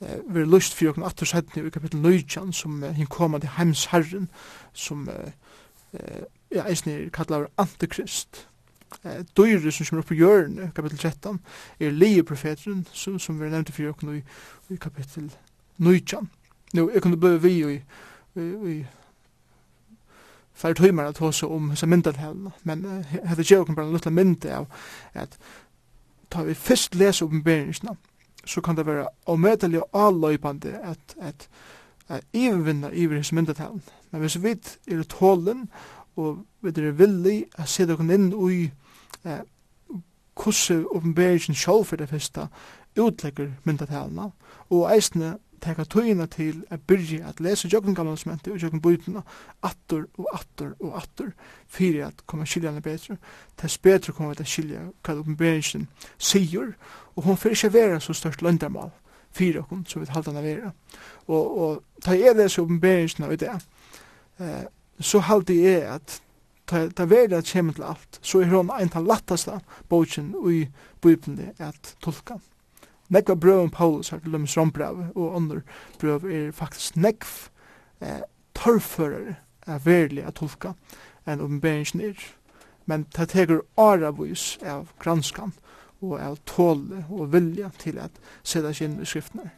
eh, 0.00 0.18
vi 0.28 0.40
er 0.40 0.48
lyst 0.48 0.74
for 0.74 0.90
åkken 0.90 1.04
atter 1.04 1.28
sættene 1.28 1.66
i 1.66 1.74
kapittel 1.74 2.00
19 2.00 2.52
som 2.52 2.82
uh, 2.82 2.90
hinn 2.90 3.10
koma 3.12 3.38
til 3.38 3.54
heims 3.58 3.86
herren 3.92 4.28
som 4.72 5.08
eh, 5.08 6.24
ja, 6.50 6.64
eisne 6.66 7.10
kallar 7.10 7.48
antikrist. 7.58 8.46
Eh, 9.04 9.24
dyre 9.36 9.72
som 9.72 9.86
kommer 9.86 10.04
opp 10.04 10.12
i 10.14 10.18
hjørne 10.20 10.70
kapitel 10.74 10.98
13 10.98 11.40
er 11.80 11.90
leie 11.90 12.22
profeteren 12.22 12.84
som, 12.92 13.18
som 13.18 13.40
vi 13.40 13.46
er 13.46 13.50
nevnt 13.50 13.72
for 13.74 13.90
åkken 13.90 14.12
i, 14.14 14.20
i 14.70 14.78
kapitel 14.80 15.30
19 15.78 16.30
Nå, 16.74 16.90
jeg 16.94 17.02
kunne 17.02 17.18
bli 17.18 17.32
vi 17.42 17.52
i, 17.64 17.74
i, 18.36 18.46
i 18.70 18.76
fær 20.56 20.72
tøymar 20.72 21.10
at 21.10 21.18
hosa 21.18 21.46
om 21.46 21.68
myndat 21.68 21.88
myndatælna, 21.88 22.50
men 22.64 22.84
uh, 22.84 23.16
hefði 23.28 23.44
gjev 23.44 23.64
okkur 23.64 23.76
bara 23.76 23.92
lutla 23.92 24.10
myndi 24.10 24.48
av 24.48 24.66
at 25.14 25.36
ta 26.30 26.42
vi 26.42 26.54
fyrst 26.54 26.94
lesa 26.94 27.24
oppenberingsna, 27.24 27.94
så 28.46 28.60
kan 28.60 28.76
det 28.76 28.86
vera 28.86 29.08
omøtelig 29.26 29.82
og 29.82 30.06
alløypande 30.06 30.78
at, 30.82 31.16
at, 31.20 31.48
at 32.08 32.24
ivervinna 32.32 32.90
iver 32.92 33.16
hessa 33.16 33.34
myndatælna. 33.34 33.80
Men 34.10 34.20
hvis 34.20 34.42
vi 34.42 34.56
er 34.90 35.02
tålen, 35.02 35.68
og 36.16 36.38
vi 36.62 36.68
er 36.68 36.90
villig 36.90 37.44
at 37.58 37.68
se 37.68 37.84
okkur 37.92 38.10
inn 38.14 38.32
ui 38.34 38.70
uh, 39.24 39.44
hvordan 40.36 40.86
oppenberingsen 40.90 41.54
sjálf 41.54 41.92
er 41.92 41.96
det 41.96 42.08
fyrsta 42.08 42.46
utlegger 43.00 43.50
myndatælna, 43.64 44.30
og 44.70 44.94
eisne 44.94 45.36
teka 45.60 45.84
tøyina 45.84 46.26
til 46.26 46.64
a 46.70 46.76
byrja 46.76 47.28
at 47.28 47.40
lesa 47.40 47.68
jokken 47.72 47.94
gammalsmenti 47.94 48.50
og 48.50 48.62
jokken 48.62 48.82
bøytena 48.82 49.22
attur 49.62 50.06
og 50.18 50.28
attur 50.34 50.74
og 50.80 50.96
attur 51.00 51.32
fyrir 51.68 52.06
at 52.06 52.26
koma 52.26 52.46
skilja 52.46 52.72
betre 52.80 53.16
tess 53.56 53.78
betre 53.78 54.12
koma 54.12 54.34
at 54.36 54.46
skilja 54.46 54.88
hva 55.02 55.18
oppenberingen 55.18 55.88
sigur 56.18 56.74
og 57.16 57.22
hon 57.24 57.36
fyrir 57.36 57.56
ikkje 57.56 57.72
vera 57.72 58.00
så 58.00 58.12
størst 58.12 58.42
løndarmal 58.42 58.92
fyrir 59.36 59.60
okkur 59.60 59.84
som 59.88 60.02
vi 60.02 60.08
halda 60.10 60.32
hana 60.32 60.42
vera. 60.42 60.72
Og, 61.28 61.58
og 61.58 61.82
ta 62.04 62.16
jeg 62.16 62.36
lesa 62.36 62.62
oppenberingen 62.62 63.26
av 63.26 63.36
det 63.36 63.52
eh, 64.40 64.64
så 65.00 65.20
haldi 65.20 65.60
jeg 65.62 65.82
at 65.96 66.20
ta, 66.66 66.86
ta 66.88 67.06
vera 67.08 67.42
kjem 67.44 67.72
til 67.76 67.86
alt 67.86 68.20
så 68.22 68.42
er 68.42 68.52
hon 68.52 68.72
ein 68.74 68.92
ta 68.92 69.02
lattasta 69.04 69.60
bogen 69.88 70.34
og 70.36 70.52
i 70.52 70.66
bøytene 71.02 71.52
at 71.58 71.96
tulka 72.02 72.40
Nekva 73.08 73.34
brøven 73.34 73.70
Paulus 73.70 74.08
har 74.08 74.18
til 74.18 74.32
dømes 74.32 74.56
rombrevet, 74.58 75.12
og 75.14 75.36
andre 75.36 75.60
brøv 75.98 76.24
er 76.24 76.50
faktisk 76.52 76.96
nekv 76.96 77.50
eh, 78.00 78.22
torrførere 78.54 79.36
er 79.66 79.78
verlig 79.84 80.26
å 80.26 80.34
tolka 80.34 80.74
enn 81.26 81.42
oppenberingen 81.42 82.02
er. 82.10 82.24
Men 82.86 83.06
det 83.16 83.28
teker 83.30 83.62
aravis 83.78 84.56
av 84.62 84.90
granskan 85.02 85.54
og 86.00 86.18
av 86.20 86.38
tåle 86.46 87.04
og 87.10 87.32
vilja 87.32 87.70
til 87.78 87.98
at 87.98 88.18
sette 88.42 88.74
seg 88.74 88.90
inn 88.90 89.00
i 89.02 89.08
skriftene. 89.08 89.50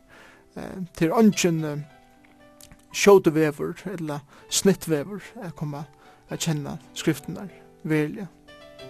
Eh, 0.56 0.84
til 0.96 1.12
ønsken 1.12 1.64
eh, 1.64 1.84
sjåtevever 2.92 3.80
eller 3.94 4.24
snittvever 4.50 5.24
er 5.42 5.56
kommet 5.56 5.88
a 6.28 6.36
kjenna 6.36 6.76
skriftene 6.94 7.48
verlig. 7.82 8.28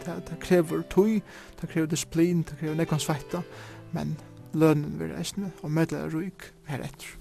Det, 0.04 0.14
det 0.28 0.36
krever 0.42 0.82
tøy, 0.90 1.20
det 1.61 1.68
krever 1.70 1.86
disiplin, 1.90 2.42
det 2.42 2.59
krever 2.59 2.76
nekvansveita 2.78 3.42
men 3.92 4.16
lønnen 4.55 4.99
vil 5.01 5.14
eisne, 5.18 5.53
og 5.62 5.70
medle 5.70 5.99
er 5.99 6.12
ruik 6.14 6.53
heretter. 6.68 7.18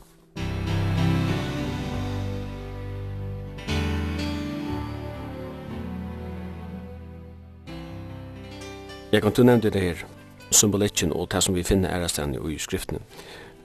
Jeg 9.12 9.22
kan 9.22 9.32
du 9.32 9.44
nevne 9.44 9.70
det 9.70 9.82
her, 9.82 9.96
symbolikken 10.52 11.14
og 11.14 11.32
det 11.32 11.44
som 11.44 11.56
vi 11.56 11.64
finner 11.64 11.90
er 11.90 12.08
stedet 12.08 12.52
i 12.52 12.58
skriftene. 12.58 13.00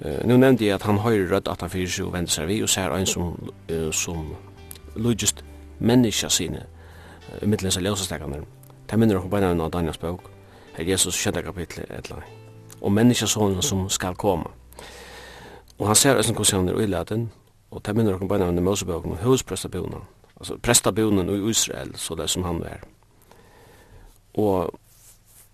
Uh, 0.01 0.29
nu 0.29 0.37
nevnte 0.37 0.65
jeg 0.65 0.75
at 0.75 0.83
han 0.83 0.99
høyre 0.99 1.35
rødt 1.35 1.49
at 1.49 1.61
han 1.61 1.71
fyrir 1.71 1.89
seg 1.91 2.07
og 2.07 2.13
vender 2.13 2.31
seg 2.31 2.47
vi, 2.47 2.63
og 2.63 2.69
ser 2.69 2.95
en 2.95 3.07
som, 3.07 3.53
uh, 3.73 3.91
som 3.93 4.35
logist 4.97 5.45
menneska 5.79 6.29
sine, 6.29 6.63
uh, 7.29 7.49
middelen 7.49 7.73
av 7.77 7.83
ljøsestekene. 7.83 8.45
Det 8.91 8.99
minner 8.99 9.19
dere 9.19 9.31
på 9.31 9.37
en 9.37 9.61
av 9.61 9.71
Daniels 9.73 9.99
bøk, 9.99 10.31
her 10.77 10.85
Jesus 10.85 11.15
20 11.15 11.43
kapitlet, 11.43 11.91
et 11.91 12.05
eller 12.07 12.23
annet 12.23 12.42
og 12.83 12.93
menneskesonen 12.93 13.63
som 13.63 13.89
skal 13.91 14.15
komme. 14.19 14.51
Og 15.79 15.87
han 15.87 15.97
ser 15.97 16.11
hvordan 16.11 16.21
eisen 16.25 16.37
kusjoner 16.37 16.81
i 16.81 16.87
laten, 16.87 17.31
og 17.71 17.87
det 17.87 17.95
minner 17.97 18.19
dere 18.19 18.29
bare 18.29 18.45
nevne 18.45 18.63
Mosebøken 18.63 19.15
og 19.15 19.23
husprestabonen, 19.23 20.03
altså 20.37 20.59
prestabonen 20.63 21.31
i 21.31 21.51
Israel, 21.51 21.95
så 21.97 22.15
det 22.15 22.31
som 22.31 22.45
han 22.45 22.63
er. 22.63 22.83
Og, 24.35 24.81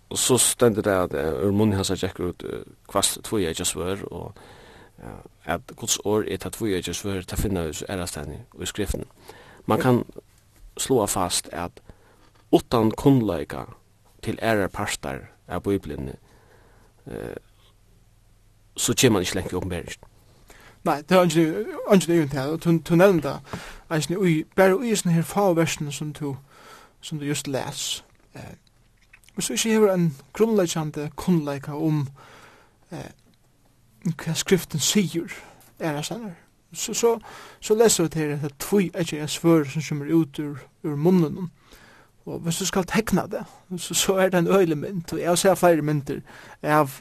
og 0.09 0.17
så 0.17 0.37
stender 0.37 0.81
det 0.81 0.91
at 0.91 1.43
ur 1.45 1.51
munnen 1.51 1.75
hans 1.77 1.89
er 1.89 2.01
tjekker 2.01 2.31
ut 2.31 2.45
kvast 2.89 3.21
tvoi 3.23 3.43
jeg 3.43 3.57
ikke 3.57 3.65
svør, 3.65 4.03
og 4.11 4.33
ja, 4.99 5.15
at 5.45 5.61
Guds 5.75 5.99
år 6.05 6.25
er 6.27 6.37
tatt 6.37 6.57
tvoi 6.57 6.71
jeg 6.71 6.83
ikke 6.83 6.93
svør, 6.93 7.21
det 7.21 7.39
finner 7.39 7.69
vi 7.69 7.85
ærestendig 7.89 8.41
i 8.61 8.65
skriften. 8.65 9.05
Man 9.65 9.79
kan 9.79 10.03
slå 10.77 11.05
fast 11.05 11.49
at 11.51 11.81
utan 12.51 12.91
kunnleika 12.91 13.63
til 14.23 14.39
æreparstar 14.41 15.29
av 15.47 15.61
Bibelen 15.61 16.09
så 18.77 18.93
kommer 19.01 19.13
man 19.13 19.21
ikke 19.21 19.35
lenger 19.35 19.51
i 19.51 19.55
åpenberingen. 19.55 20.09
Nei, 20.83 21.01
det 21.01 21.11
er 21.11 21.23
ikke 21.23 21.35
det 22.07 22.37
er 22.37 22.45
jo 22.45 22.53
og 22.53 22.63
du 22.89 22.95
nevner 22.95 23.21
det, 23.21 23.59
altså, 23.89 24.43
bare 24.55 24.87
i 24.87 24.95
sånne 24.95 25.15
her 25.15 25.21
fagversene 25.27 25.91
som 25.91 26.13
du, 26.13 26.35
som 27.01 27.19
du 27.19 27.25
just 27.25 27.47
les, 27.47 28.03
eh, 28.35 28.55
og 29.35 29.43
så 29.43 29.53
ikke 29.53 29.69
hever 29.69 29.93
en 29.93 30.17
grunnleggende 30.33 31.09
kunnleika 31.15 31.71
om 31.71 32.07
eh, 32.91 33.11
hva 34.15 34.33
skriften 34.35 34.79
sier, 34.79 35.31
er 35.79 35.95
det 35.95 36.05
sånn 36.05 36.31
Så, 36.73 36.93
så, 36.93 37.19
så 37.59 37.73
leser 37.73 38.03
vi 38.03 38.09
til 38.09 38.31
at 38.33 38.41
det 38.43 38.51
er 38.51 38.57
tvoi 38.59 38.83
ikke 38.93 39.17
er 39.17 39.27
svør 39.27 39.63
som 39.65 39.81
kommer 39.81 40.11
ut 40.13 40.39
ur, 40.39 40.59
ur 40.83 40.95
munnen, 40.95 41.49
Og 42.29 42.39
hvis 42.39 42.57
du 42.57 42.65
skal 42.65 42.85
tekna 42.85 43.25
det, 43.25 43.43
så, 43.77 43.93
så 43.93 44.13
er 44.13 44.29
det 44.29 44.39
en 44.39 44.47
øyelig 44.47 44.77
mynd, 44.77 45.13
og 45.13 45.19
jeg 45.19 45.37
ser 45.37 45.55
flere 45.55 45.81
mynder 45.81 46.19
av, 46.63 46.91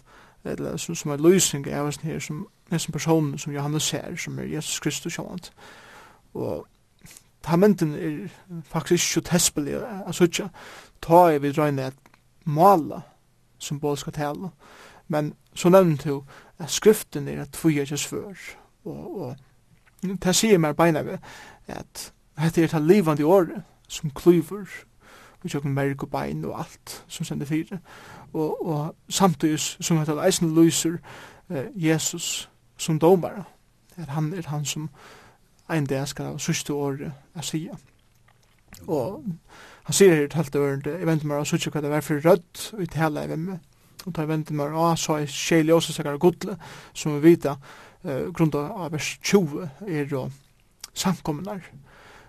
eller 0.44 0.76
som, 0.76 0.94
som 0.94 1.10
er 1.10 1.20
løsning 1.20 1.66
av 1.68 1.90
sånn 1.92 2.08
her, 2.08 2.22
som 2.24 2.46
nesten 2.72 2.92
personen 2.96 3.38
som 3.38 3.52
Johannes 3.52 3.90
ser, 3.90 4.16
som 4.16 4.38
er 4.38 4.48
Jesus 4.48 4.80
Kristus 4.80 5.18
sjåant. 5.18 5.50
Og 6.32 6.64
ta 7.44 7.60
mynden 7.60 7.92
er 7.94 8.62
faktisk 8.64 9.16
ikke 9.16 9.28
tespelig, 9.28 9.76
altså 10.06 10.24
ikke, 10.24 10.48
ta 11.04 11.26
jeg 11.28 11.44
vid 11.44 11.58
røyne 11.58 11.90
et 11.92 12.00
mala 12.48 13.02
symbolska 13.58 14.10
tale, 14.16 14.48
men 15.08 15.34
så 15.54 15.68
nevnte 15.68 16.08
jo 16.08 16.22
at 16.58 16.70
skriften 16.70 17.28
er 17.28 17.42
at 17.42 17.52
tvoja 17.52 17.84
ikke 17.84 18.00
svør, 18.00 18.48
og, 18.84 19.20
og 19.20 19.36
det 20.24 20.36
sier 20.36 20.58
meg 20.58 20.76
beina 20.76 21.04
ved 21.04 21.18
at 21.68 22.12
dette 22.38 22.62
er 22.62 22.78
et 22.78 22.86
livande 22.86 23.26
året 23.26 23.64
som 23.88 24.10
klyver 24.10 24.87
og 25.44 25.50
tjokken 25.50 25.74
merg 25.74 26.02
og 26.02 26.10
bein 26.10 26.44
og 26.44 26.60
alt 26.60 27.04
som 27.08 27.24
sender 27.24 27.46
fire. 27.46 27.78
Og, 28.32 28.66
og 28.66 28.94
samtidig 29.08 29.60
som 29.60 29.98
at 29.98 30.10
eisen 30.26 30.54
lyser 30.54 30.98
eh, 31.50 31.70
Jesus 31.74 32.50
som 32.76 32.98
domar, 32.98 33.44
at 33.96 34.08
han 34.08 34.32
er 34.32 34.48
han 34.48 34.64
som 34.64 34.90
ein 35.68 35.86
dag 35.86 36.08
skal 36.08 36.32
ha 36.32 36.38
sørste 36.38 36.72
året 36.72 37.12
er 37.34 37.42
sia. 37.42 37.76
Og 38.86 39.24
han 39.84 39.94
sier 39.94 40.14
her 40.14 40.28
i 40.28 40.28
talte 40.32 40.60
året, 40.60 40.86
jeg 40.86 41.06
venter 41.06 41.28
meg 41.28 41.42
å 41.42 41.48
sørste 41.48 41.72
hva 41.74 41.82
det 41.84 41.90
var 41.90 42.04
for 42.04 42.22
rødt 42.24 42.70
og 42.76 42.82
i 42.82 42.90
tala 42.92 43.24
jeg 43.24 43.34
vemme. 43.34 43.58
Og 44.06 44.14
da 44.14 44.24
venter 44.28 44.56
meg 44.56 44.76
å 44.76 44.92
så 44.96 45.18
er 45.18 45.32
kjeli 45.32 45.74
også 45.74 45.92
sikkert 45.92 46.20
godle, 46.22 46.56
som 46.94 47.16
vi 47.16 47.32
vita, 47.32 47.56
eh, 48.04 48.30
grunn 48.32 48.54
av 48.54 48.92
vers 48.92 49.18
20 49.22 49.68
er 49.86 50.06
jo 50.06 50.28
samkommunar. 50.94 51.60
Eh, 51.64 51.87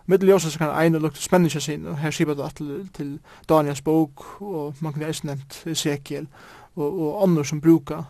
mitt 0.10 0.24
ljósa 0.24 0.49
så 0.49 0.57
kan 0.57 0.72
ein 0.74 0.95
og 0.95 1.01
lukta 1.01 1.22
spenninga 1.22 1.60
sin, 1.62 1.86
og 1.88 1.97
her 2.01 2.12
skipa 2.12 2.34
det 2.34 2.55
til, 2.57 2.89
til 2.93 3.20
Daniels 3.49 3.82
bok, 3.82 4.41
og 4.41 4.76
man 4.82 4.93
kan 4.93 5.03
eis 5.05 5.24
nevnt 5.24 5.64
Ezekiel, 5.70 6.28
og, 6.76 7.01
og 7.01 7.24
andre 7.24 7.45
som 7.45 7.62
bruka 7.62 8.01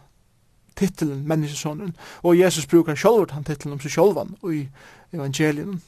titelen 0.80 1.28
menneskesonen, 1.28 1.96
og 2.24 2.40
Jesus 2.40 2.68
brukar 2.68 2.96
sjálfur 2.96 3.34
han 3.34 3.44
titelen 3.44 3.76
om 3.76 3.82
seg 3.84 3.92
sjálvan 3.92 4.36
i 4.48 4.68
evangelien. 5.14 5.82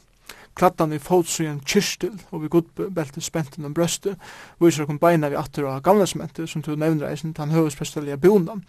Klattan 0.56 0.92
i 0.92 1.00
fotsugen 1.00 1.62
kyrstil 1.64 2.18
og 2.32 2.42
vi 2.44 2.50
gudbelti 2.52 3.22
spenten 3.24 3.66
om 3.66 3.74
brøste, 3.74 4.18
viser 4.60 4.84
okkur 4.84 5.00
beina 5.00 5.30
vi 5.32 5.40
atter 5.40 5.64
av 5.64 5.80
gamla 5.82 6.06
smente, 6.06 6.44
som 6.48 6.62
du 6.62 6.74
nevner 6.76 7.08
eisen, 7.08 7.32
han 7.38 7.56
høvesprestelige 7.56 8.18
bonan. 8.18 8.66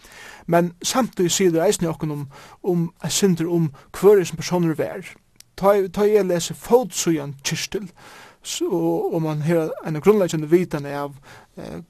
Men 0.47 0.73
samtidig 0.83 1.35
sier 1.35 1.51
det 1.51 1.65
eisen 1.67 1.89
i 1.89 1.91
okkur 1.91 2.13
om, 2.13 2.29
om, 2.63 2.71
om, 2.71 2.87
om, 2.87 3.51
om, 3.51 3.51
om, 3.51 3.67
om, 3.67 3.71
om, 4.53 4.63
om, 4.63 4.79
om, 4.79 5.23
ta, 5.57 5.75
ta 5.89 6.07
jeg 6.09 6.27
leser 6.27 6.55
fotsujan 6.55 7.35
kyrstil, 7.45 7.91
så, 8.43 8.69
og 9.13 9.23
man 9.23 9.43
har 9.43 9.71
en 9.87 10.01
grunnleggende 10.01 10.51
vitan 10.51 10.87
av 10.87 11.15
eh, 11.57 11.83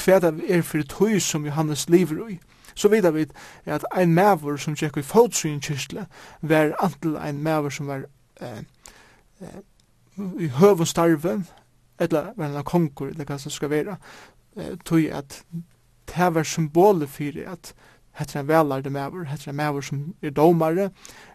hva 0.00 0.20
det 0.22 0.32
er 0.48 0.62
for 0.62 0.82
tøy 0.88 1.18
som 1.20 1.44
Johannes 1.46 1.88
lever 1.88 2.28
i. 2.28 2.38
Så 2.74 2.88
vidar 2.88 3.10
vi 3.10 3.26
at 3.64 3.84
ein 3.96 4.14
maver 4.14 4.56
som 4.56 4.76
tjekk 4.76 4.96
i 4.96 5.02
fotsujan 5.02 5.60
kyrstil 5.60 6.06
var 6.40 6.76
antil 6.80 7.16
ein 7.16 7.42
maver 7.42 7.70
som 7.70 7.86
var 7.86 8.06
eh, 8.40 8.62
eh, 9.40 9.60
i 10.38 10.48
høv 10.48 10.80
og 10.80 10.88
starve, 10.88 11.42
eller 11.98 12.32
var 12.36 12.46
en 12.46 12.64
konkur, 12.64 13.10
eller 13.10 13.24
hva 13.24 13.38
som 13.38 13.52
skal 13.52 13.70
være, 13.70 13.96
eh, 14.56 14.76
tøy 14.84 15.10
at 15.12 15.42
det 16.10 16.34
var 16.34 16.42
symbolet 16.42 17.08
for 17.08 17.40
at 17.46 17.74
hetta 18.12 18.38
er 18.38 18.42
en 18.42 18.48
velarde 18.48 18.90
maver, 18.90 19.24
hetta 19.24 19.50
er 19.50 19.52
en 19.52 19.56
maver 19.56 19.80
som 19.80 20.14
er 20.22 20.30
domare, 20.30 20.90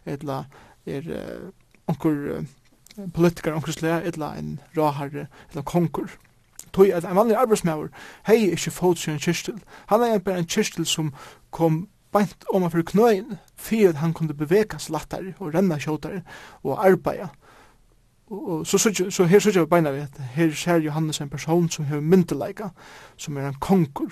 eller 0.05 0.43
er 0.85 1.51
onkur 1.87 2.45
politikar 3.13 3.55
onkur 3.55 3.71
slæ 3.71 3.99
etla 4.07 4.35
ein 4.37 4.59
raharre 4.77 5.27
ella 5.51 5.63
konkur 5.65 6.09
tøy 6.73 6.91
at 6.91 7.05
ein 7.05 7.15
vanlig 7.15 7.37
arbeidsmaður 7.37 7.91
hey 8.27 8.51
ikki 8.51 8.71
fót 8.71 9.01
sjóna 9.01 9.19
kistil 9.19 9.59
hann 9.87 10.03
er 10.03 10.19
bara 10.19 10.37
ein 10.37 10.47
kistil 10.47 10.85
sum 10.85 11.13
kom 11.51 11.87
beint 12.15 12.45
om 12.53 12.67
for 12.71 12.83
knøin 12.87 13.37
fyrir 13.59 13.89
at 13.91 13.99
han 13.99 14.13
kunde 14.13 14.33
beveka 14.37 14.79
slattar 14.79 15.33
og 15.39 15.53
renna 15.53 15.77
skjótar 15.79 16.21
og 16.63 16.79
arbeiða. 16.79 17.27
Og 18.31 18.67
så 18.67 18.77
så 18.77 19.09
så 19.09 19.25
her 19.25 19.39
så 19.39 19.51
jeg 19.53 19.69
beina 19.69 19.91
vet 19.91 20.17
her 20.33 20.53
ser 20.53 20.79
Johannes 20.81 21.21
en 21.21 21.29
person 21.29 21.69
som 21.69 21.85
har 21.85 21.99
myndeleika 21.99 22.69
som 23.17 23.37
er 23.37 23.47
en 23.47 23.59
konkur 23.59 24.11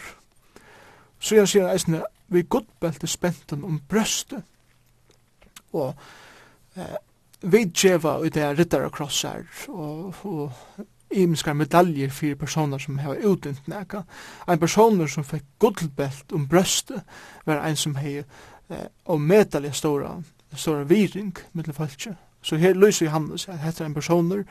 så 1.20 1.36
jeg 1.36 1.48
sier 1.48 1.72
eisne 1.72 2.04
vi 2.28 2.44
godbelte 2.44 3.08
spenten 3.08 3.64
om 3.64 3.82
brøstet 3.90 4.44
og 5.74 5.96
eh, 6.76 6.98
vidgjeva 7.42 8.18
i 8.26 8.30
det 8.30 8.58
riddare 8.58 8.90
krossar 8.94 9.44
og, 9.68 10.16
og 10.24 10.52
imenskar 11.14 11.54
medaljer 11.54 12.10
fyrir 12.10 12.36
personer 12.40 12.82
som 12.82 12.98
heva 13.02 13.16
utdynt 13.30 13.68
neka. 13.68 14.04
Ein 14.48 14.60
personer 14.60 15.08
som 15.08 15.26
fekk 15.28 15.46
gullbelt 15.60 16.34
om 16.34 16.48
brøstet 16.50 17.04
var 17.46 17.62
ein 17.62 17.78
som 17.78 17.96
hei 17.96 18.20
eh, 18.24 18.88
og 19.06 19.22
medalja 19.22 19.74
stora, 19.74 20.16
stora 20.56 20.84
viring 20.90 21.36
mittel 21.54 21.74
falskje. 21.74 22.16
Så 22.44 22.58
her 22.60 22.74
lyser 22.76 23.06
Johannes 23.06 23.48
at 23.48 23.62
hette 23.64 23.86
ein 23.86 23.94
personer 23.94 24.44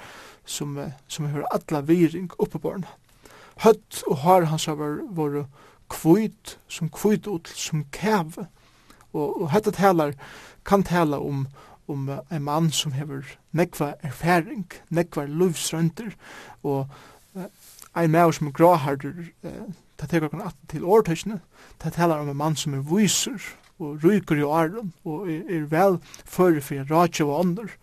som, 0.47 0.79
eh, 0.79 0.95
som 1.09 1.27
heva 1.27 1.49
alla 1.51 1.81
viring 1.81 2.31
oppeborna. 2.39 2.87
Høtt 3.63 4.03
og 4.07 4.17
har 4.25 4.49
hans 4.49 4.69
var 4.69 5.03
våre 5.11 5.47
kvitt, 5.93 6.59
som 6.69 6.89
kvitt 6.89 7.27
ut, 7.27 7.49
som 7.49 7.85
kæve. 7.93 8.47
Og, 9.13 9.43
og 9.43 9.51
hette 9.53 9.71
talar, 9.77 10.15
kan 10.65 10.83
tala 10.83 11.19
om 11.21 11.45
um, 11.45 11.47
om 11.89 12.11
en 12.31 12.43
mann 12.43 12.71
som 12.71 12.93
hever 12.93 13.27
nekva 13.53 13.95
erfaring, 14.03 14.67
nekva 14.91 15.27
luvsrønter, 15.27 16.13
og 16.63 16.87
uh, 17.35 17.49
en 17.97 18.11
mann 18.11 18.33
som 18.33 18.47
er 18.47 18.57
gråhardur, 18.57 19.25
uh, 19.45 19.65
ta 19.99 20.07
teker 20.07 20.33
kan 20.33 20.47
atten 20.47 20.69
til 20.69 20.85
årtøysene, 20.85 21.41
ta 21.79 21.91
talar 21.91 22.23
om 22.23 22.31
en 22.31 22.39
mann 22.39 22.57
som 22.57 22.75
er 22.75 22.87
viser, 22.87 23.41
og 23.83 24.05
ryker 24.05 24.39
i 24.39 24.47
åren, 24.47 24.93
og 25.05 25.31
er, 25.31 25.43
er 25.51 25.67
vel 25.71 25.99
fyrir 26.25 26.63
fyrir 26.63 26.91
ratje 26.91 27.27
og 27.27 27.41
ånder, 27.41 27.75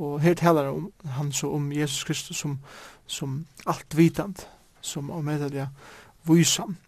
og 0.00 0.20
her 0.20 0.34
talar 0.34 0.70
om, 0.70 0.92
han 1.04 1.32
så 1.32 1.50
om 1.52 1.72
Jesus 1.72 2.04
Kristus 2.04 2.36
som, 2.36 2.58
som 3.06 3.46
altvitand, 3.66 4.46
som 4.80 5.10
om 5.10 5.24
medelig 5.24 5.66
visan. 6.24 6.78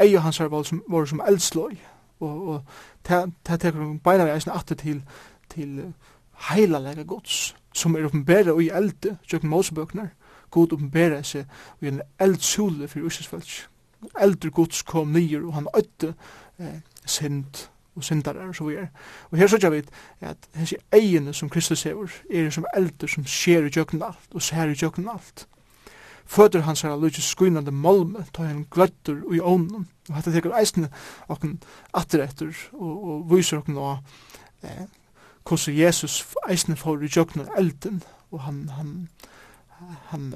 Eio 0.00 0.20
hans 0.20 0.40
var 0.40 0.62
som, 0.62 0.82
var 0.88 1.06
som 1.06 1.22
eldsløy, 1.26 1.76
og, 2.20 2.48
og 2.48 2.62
ta, 3.04 3.24
ta 3.44 3.56
teker 3.56 3.78
kan 3.78 3.98
beina 4.04 4.26
vi 4.26 4.34
eisne 4.34 4.54
atter 4.54 4.78
til 4.78 5.02
til 5.54 5.92
heila 6.50 6.78
lega 6.78 7.02
gods, 7.02 7.56
som 7.74 7.96
er 7.96 8.04
oppenbæra 8.04 8.56
i 8.60 8.70
elde, 8.74 9.16
tjøkken 9.28 9.50
mosebøknar, 9.50 10.08
god 10.50 10.72
oppenbæra 10.72 11.22
seg 11.22 11.46
i 11.82 11.90
en 11.90 12.02
eldsule 12.20 12.88
for 12.88 13.06
Íslandsfælts. 13.06 13.68
Eldre 14.20 14.50
gods 14.50 14.82
kom 14.82 15.14
nyer, 15.14 15.46
og 15.46 15.54
han 15.54 15.68
ødde 15.76 16.14
eh, 16.58 16.80
sind 17.06 17.68
og 17.96 18.04
syndar 18.04 18.32
og 18.32 18.54
så 18.54 18.64
videre. 18.64 18.88
Og 19.30 19.38
her 19.38 19.46
sørger 19.46 19.70
vi 19.70 19.82
at 20.20 20.36
hese 20.54 20.76
egene 20.92 21.32
som 21.32 21.48
Kristus 21.48 21.82
hever, 21.82 22.10
er 22.30 22.50
som 22.50 22.66
eldur 22.76 23.06
som 23.06 23.26
skjer 23.26 23.66
i 23.66 23.70
tjøkken 23.70 24.02
alt, 24.02 24.34
og 24.34 24.42
ser 24.42 24.70
i 24.70 24.74
tjøkken 24.74 25.08
alt. 25.08 25.46
Føder 26.26 26.60
hans 26.60 26.84
er 26.84 26.96
lukje 26.96 27.22
skuinande 27.22 27.70
malme, 27.70 28.24
ta 28.34 28.48
en 28.48 28.66
gløttur 28.70 29.34
i 29.34 29.40
ånden, 29.40 29.88
og 30.08 30.16
hette 30.16 30.32
tekur 30.32 30.56
eisne 30.58 30.88
okken 31.28 31.58
atteretter, 31.94 32.52
og, 32.72 33.04
og 33.04 33.36
viser 33.36 33.60
okken 33.60 33.76
og 33.76 33.98
eh, 34.64 34.86
hvordan 35.48 35.78
Jesus 35.78 36.26
eisne 36.48 36.76
får 36.76 37.02
i 37.02 37.10
jøkna 37.16 37.44
elden, 37.58 38.02
og 38.30 38.40
han, 38.40 38.68
han, 38.68 39.08
han 40.10 40.32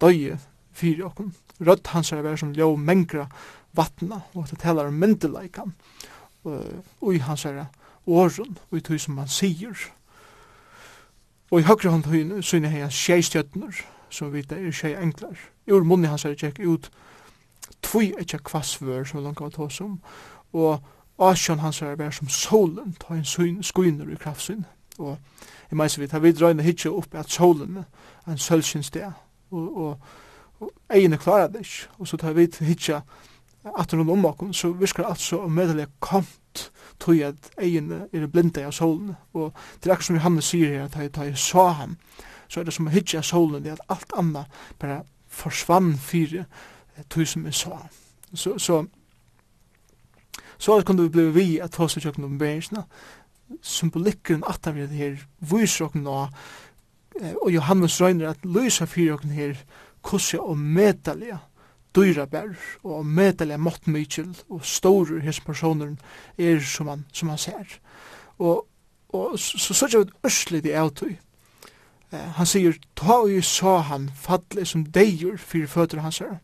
døye 0.00 0.38
fyrir 0.72 1.04
okken. 1.06 1.34
Rødt 1.60 1.86
hans 1.86 2.12
er 2.12 2.36
som 2.36 2.52
ljå 2.52 2.76
mengra 2.76 3.26
vatna, 3.72 4.20
og 4.34 4.50
det 4.50 4.58
talar 4.58 4.86
om 4.86 4.94
myndeleikan, 4.94 5.74
og 6.44 7.14
i 7.14 7.18
hans 7.18 7.44
er 7.44 7.64
åren, 8.06 8.58
og 8.70 8.78
i 8.78 8.80
tog 8.80 9.00
som 9.00 9.18
han 9.18 9.28
sier. 9.28 9.76
Og 11.50 11.60
i 11.60 11.66
høyre 11.66 11.90
hånd 11.90 12.06
høyne, 12.06 12.42
synne 12.42 12.70
hei 12.70 12.82
hans 12.82 12.98
tjei 12.98 13.22
stjøtner, 13.22 13.82
som 14.10 14.32
vi 14.32 14.40
vet 14.40 14.52
er 14.52 14.70
tjei 14.72 14.94
I 15.66 15.72
Ur 15.72 15.84
munni 15.84 16.08
hans 16.08 16.24
er 16.24 16.34
tjekk 16.34 16.60
ut 16.66 16.90
tvoi 17.82 18.12
etja 18.18 18.38
kvassvør, 18.38 19.04
som 19.04 19.20
vi 19.20 19.24
langt 19.24 19.40
av 19.40 19.50
tås 19.54 19.80
om, 19.80 20.00
og 20.52 20.80
Asjon 21.20 21.58
hans 21.58 21.82
er 21.82 21.96
vær 22.00 22.10
som 22.10 22.28
solen, 22.28 22.96
ta 23.00 23.14
en 23.14 23.24
syn, 23.24 23.62
skuiner 23.62 24.08
i 24.08 24.16
kraftsyn. 24.20 24.64
Og 24.98 25.18
jeg 25.70 25.76
meis 25.76 25.98
vidt, 25.98 26.12
her 26.12 26.18
vi 26.18 26.32
drøyne 26.32 26.62
hitje 26.62 26.90
opp 26.90 27.14
at 27.14 27.30
solen 27.30 27.76
er 27.76 28.32
en 28.32 28.38
sølsins 28.38 28.90
det, 28.90 29.12
og, 29.50 29.76
og, 29.76 29.98
og 30.60 30.72
egene 30.90 31.18
klarer 31.18 31.48
det 31.48 31.60
ikke, 31.64 31.88
og 31.98 32.08
så 32.08 32.16
tar 32.16 32.32
vi 32.32 32.48
hitje 32.60 33.02
at 33.78 33.92
noen 33.92 34.10
ombakken, 34.10 34.54
så 34.54 34.72
virker 34.72 35.04
alt 35.04 35.20
så 35.20 35.46
medelig 35.48 35.86
komt, 36.00 36.70
tog 37.00 37.20
at 37.24 37.50
egene 37.60 38.06
er 38.12 38.26
blinde 38.26 38.64
av 38.66 38.72
solen, 38.72 39.14
og 39.32 39.52
det 39.80 39.90
er 39.90 39.94
akkur 39.94 40.08
som 40.08 40.16
Johannes 40.16 40.50
sier 40.50 40.72
her, 40.72 40.84
at 40.88 40.96
jeg, 40.96 41.12
jeg 41.16 41.38
sa 41.38 41.66
ham, 41.82 41.96
så 42.48 42.60
er 42.60 42.64
det 42.64 42.74
som 42.74 42.88
hitje 42.90 43.20
av 43.20 43.28
solen, 43.28 43.62
det 43.62 43.72
er 43.72 43.78
at 43.78 43.96
alt 43.96 44.16
anna 44.18 44.44
bare 44.78 45.02
forsvann 45.28 45.94
fyre 45.98 46.44
tog 47.08 47.28
som 47.28 47.44
jeg 47.46 47.54
sa. 47.54 47.78
Så, 48.34 48.58
så 48.58 48.84
så 50.60 50.80
kunne 50.84 51.08
vi 51.08 51.14
bli 51.14 51.26
vi 51.32 51.46
at 51.58 51.72
ta 51.72 51.86
oss 51.86 51.96
i 51.96 52.06
om 52.08 52.38
bæringsna. 52.38 52.84
Symbolikken 53.62 54.44
at 54.46 54.74
vi 54.74 54.80
det 54.80 54.96
her 54.96 55.16
viser 55.40 55.88
okken 55.88 56.04
nå, 56.04 56.28
og 57.42 57.50
Johannes 57.52 58.00
røyner 58.00 58.30
at 58.30 58.44
løysa 58.44 58.84
fyrir 58.84 59.16
okken 59.16 59.30
her 59.30 59.56
kosse 60.02 60.40
og 60.40 60.58
medalja 60.58 61.40
dyra 61.96 62.26
bær 62.30 62.52
og 62.84 63.06
medalja 63.06 63.56
måttmykjel 63.58 64.30
og 64.48 64.64
store 64.66 65.20
hese 65.24 65.42
personer 65.42 65.96
er 66.38 66.60
som 66.60 66.88
han, 66.88 67.06
som 67.12 67.32
han 67.32 67.38
ser. 67.38 67.80
Og, 68.38 68.66
og 69.08 69.38
så 69.38 69.74
sørger 69.74 69.98
vi 69.98 70.08
et 70.08 70.14
ørselig 70.26 70.62
i 70.66 70.76
avtøy. 70.78 71.16
Eh, 72.12 72.28
han 72.36 72.46
sier, 72.46 72.78
ta 72.96 73.20
og 73.24 73.44
sa 73.44 73.78
han 73.90 74.10
fattelig 74.14 74.68
som 74.70 74.84
deir 74.84 75.36
fyrir 75.38 75.70
føtter 75.70 76.04
hans 76.04 76.22
her. 76.22 76.38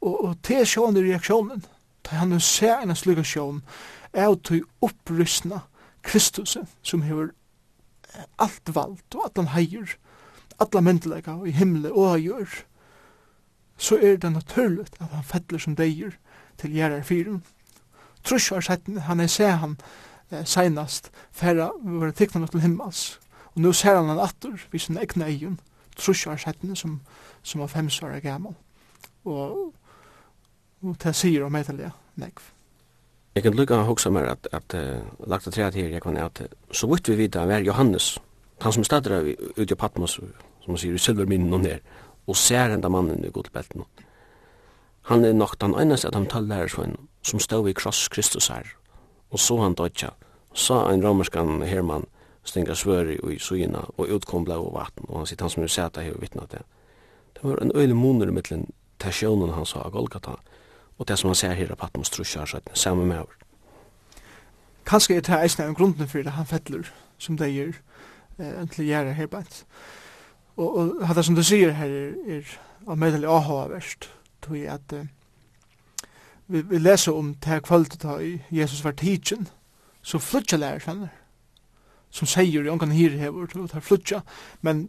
Og, 0.00 0.24
og 0.24 0.34
te 0.42 0.64
sjående 0.66 1.04
reaksjonen 1.04 1.64
ta 2.04 2.16
han 2.20 2.28
nu 2.34 2.40
sær 2.40 2.82
en 2.82 2.94
slugga 2.96 3.24
sjån, 3.24 3.62
er 4.12 4.30
at 4.30 4.52
opprystna 4.80 5.64
Kristus, 6.02 6.56
som 6.82 7.02
hever 7.02 7.32
alt 8.38 8.74
vald 8.74 9.16
og 9.16 9.24
allan 9.26 9.50
heier, 9.54 9.96
alla 10.60 10.80
myndelega 10.80 11.34
og 11.34 11.48
i 11.48 11.56
himle 11.56 11.92
og 11.92 12.20
gjør, 12.20 12.60
så 13.76 13.98
er 13.98 14.16
det 14.16 14.32
naturligt 14.32 14.96
at 15.00 15.10
han 15.10 15.26
fettler 15.26 15.58
som 15.58 15.76
deir 15.76 16.14
til 16.58 16.74
gjerrar 16.76 17.02
fyren. 17.02 17.42
Trus 18.24 18.50
var 18.52 18.62
sett 18.64 18.86
han 19.08 19.20
er 19.20 19.28
sær 19.28 19.58
han 19.60 19.76
eh, 20.30 20.44
seinast, 20.44 21.10
færa 21.32 21.70
var 21.82 22.14
tikkna 22.14 22.46
til 22.46 22.62
himmels, 22.62 23.18
og 23.54 23.60
nu 23.60 23.72
ser 23.72 23.96
han 23.96 24.08
han 24.08 24.22
atter, 24.22 24.54
vi 24.70 24.78
sin 24.78 24.98
egna 24.98 25.26
eion, 25.26 25.58
trus 25.96 26.26
var 26.26 26.36
sett 26.36 26.62
som, 26.74 27.00
som 27.42 27.60
var 27.60 27.66
fem 27.66 27.90
år 28.02 28.20
gammal. 28.20 28.54
Og 29.24 29.74
og 30.84 30.98
det 31.00 31.14
sier 31.16 31.46
om 31.46 31.56
etterlige 31.56 31.92
nekv. 32.20 32.50
Jeg 33.34 33.42
kan 33.42 33.56
lukka 33.58 33.80
hoksa 33.82 34.10
mer 34.14 34.28
at, 34.30 34.46
at 34.54 34.74
uh, 34.78 35.02
lagt 35.26 35.48
av 35.48 35.54
treet 35.56 35.74
her, 35.74 35.90
jeg 35.90 36.02
kan 36.02 36.16
at 36.20 36.44
så 36.70 36.86
vidt 36.86 37.08
vi 37.10 37.16
vita 37.24 37.42
er 37.42 37.66
Johannes, 37.66 38.18
han 38.62 38.72
som 38.72 38.84
stadra 38.86 39.22
ute 39.24 39.72
i 39.72 39.78
Patmos, 39.78 40.20
som 40.20 40.70
man 40.70 40.78
sier 40.78 40.94
i 40.94 41.02
silverminnen 41.02 41.52
og 41.52 41.64
ned, 41.64 41.82
og 42.30 42.36
ser 42.38 42.70
enda 42.76 42.88
mannen 42.88 43.24
i 43.24 43.32
godbelten. 43.34 43.82
Han 45.10 45.24
er 45.24 45.34
nok 45.34 45.58
den 45.60 45.74
eneste 45.74 46.08
at 46.08 46.14
han 46.14 46.28
tall 46.30 46.46
lærersvenn 46.48 46.94
som 47.24 47.40
stod 47.40 47.68
i 47.68 47.74
kross 47.76 48.06
Kristus 48.08 48.48
her, 48.48 48.68
og 49.30 49.40
så 49.40 49.58
han 49.60 49.74
dødja, 49.74 50.14
sa 50.54 50.84
en 50.92 51.02
romerskan 51.04 51.62
herman, 51.66 52.06
stinga 52.44 52.76
svøri 52.76 53.18
i 53.32 53.38
sugina 53.40 53.82
og 53.96 54.08
utkom 54.14 54.44
blau 54.44 54.68
og 54.68 54.74
vatten, 54.76 55.08
og 55.08 55.22
han 55.22 55.26
sitt 55.26 55.42
han 55.42 55.50
som 55.50 55.64
er 55.64 55.72
seta 55.72 56.04
her 56.04 56.14
og 56.14 56.22
vittna 56.22 56.46
det. 56.52 56.62
Det 57.34 57.42
var 57.42 57.60
en 57.60 57.74
øylig 57.74 57.96
moner 57.96 58.30
i 58.30 58.36
mittlen 58.36 58.68
tasjonen 58.98 59.52
han 59.52 59.66
sa 59.66 59.82
av 59.84 59.92
Golgata, 59.92 60.38
og 60.98 61.08
det 61.08 61.18
som 61.18 61.28
han 61.28 61.34
ser 61.34 61.54
her 61.54 61.70
av 61.70 61.76
Patmos 61.76 62.10
Trusjar, 62.10 62.46
så 62.46 62.56
er 62.56 62.60
det 62.68 62.78
samme 62.78 63.06
med 63.06 63.18
over. 63.18 63.34
Kanskje 64.86 65.16
er 65.16 65.20
det 65.20 65.40
eisne 65.42 65.64
en 65.64 65.74
grunden 65.74 66.08
for 66.08 66.22
det 66.22 66.32
han 66.32 66.46
fettler, 66.46 66.90
som 67.18 67.36
det 67.36 67.54
gjør, 67.54 67.72
eh, 68.38 68.68
til 68.68 68.84
å 68.84 68.88
gjøre 68.88 69.12
her 69.12 69.26
bant. 69.26 69.64
Og, 70.56 70.76
og 70.76 71.14
det 71.14 71.24
som 71.24 71.34
du 71.34 71.42
sier 71.42 71.72
her 71.74 71.90
er, 71.90 72.14
er 72.28 72.54
av 72.86 72.98
medelig 72.98 73.28
aha 73.28 73.66
verst, 73.72 74.10
tror 74.42 74.56
jeg 74.56 74.70
at 74.74 74.92
eh, 74.92 75.06
vi, 76.46 76.60
vi 76.60 76.78
leser 76.78 77.16
om 77.16 77.34
det 77.34 77.48
her 77.48 77.60
kvalitet 77.64 78.04
av 78.04 78.22
Jesus 78.50 78.84
var 78.84 78.92
tidsen, 78.92 79.48
så 80.02 80.18
flytja 80.18 80.60
lærer 80.60 80.84
kjenner, 80.84 81.08
som 82.10 82.28
sier 82.28 82.62
i 82.62 82.70
ångan 82.70 82.92
her 82.92 83.16
hever, 83.18 83.48
og 83.56 83.70
tar 83.70 83.80
flytja, 83.80 84.20
men 84.62 84.88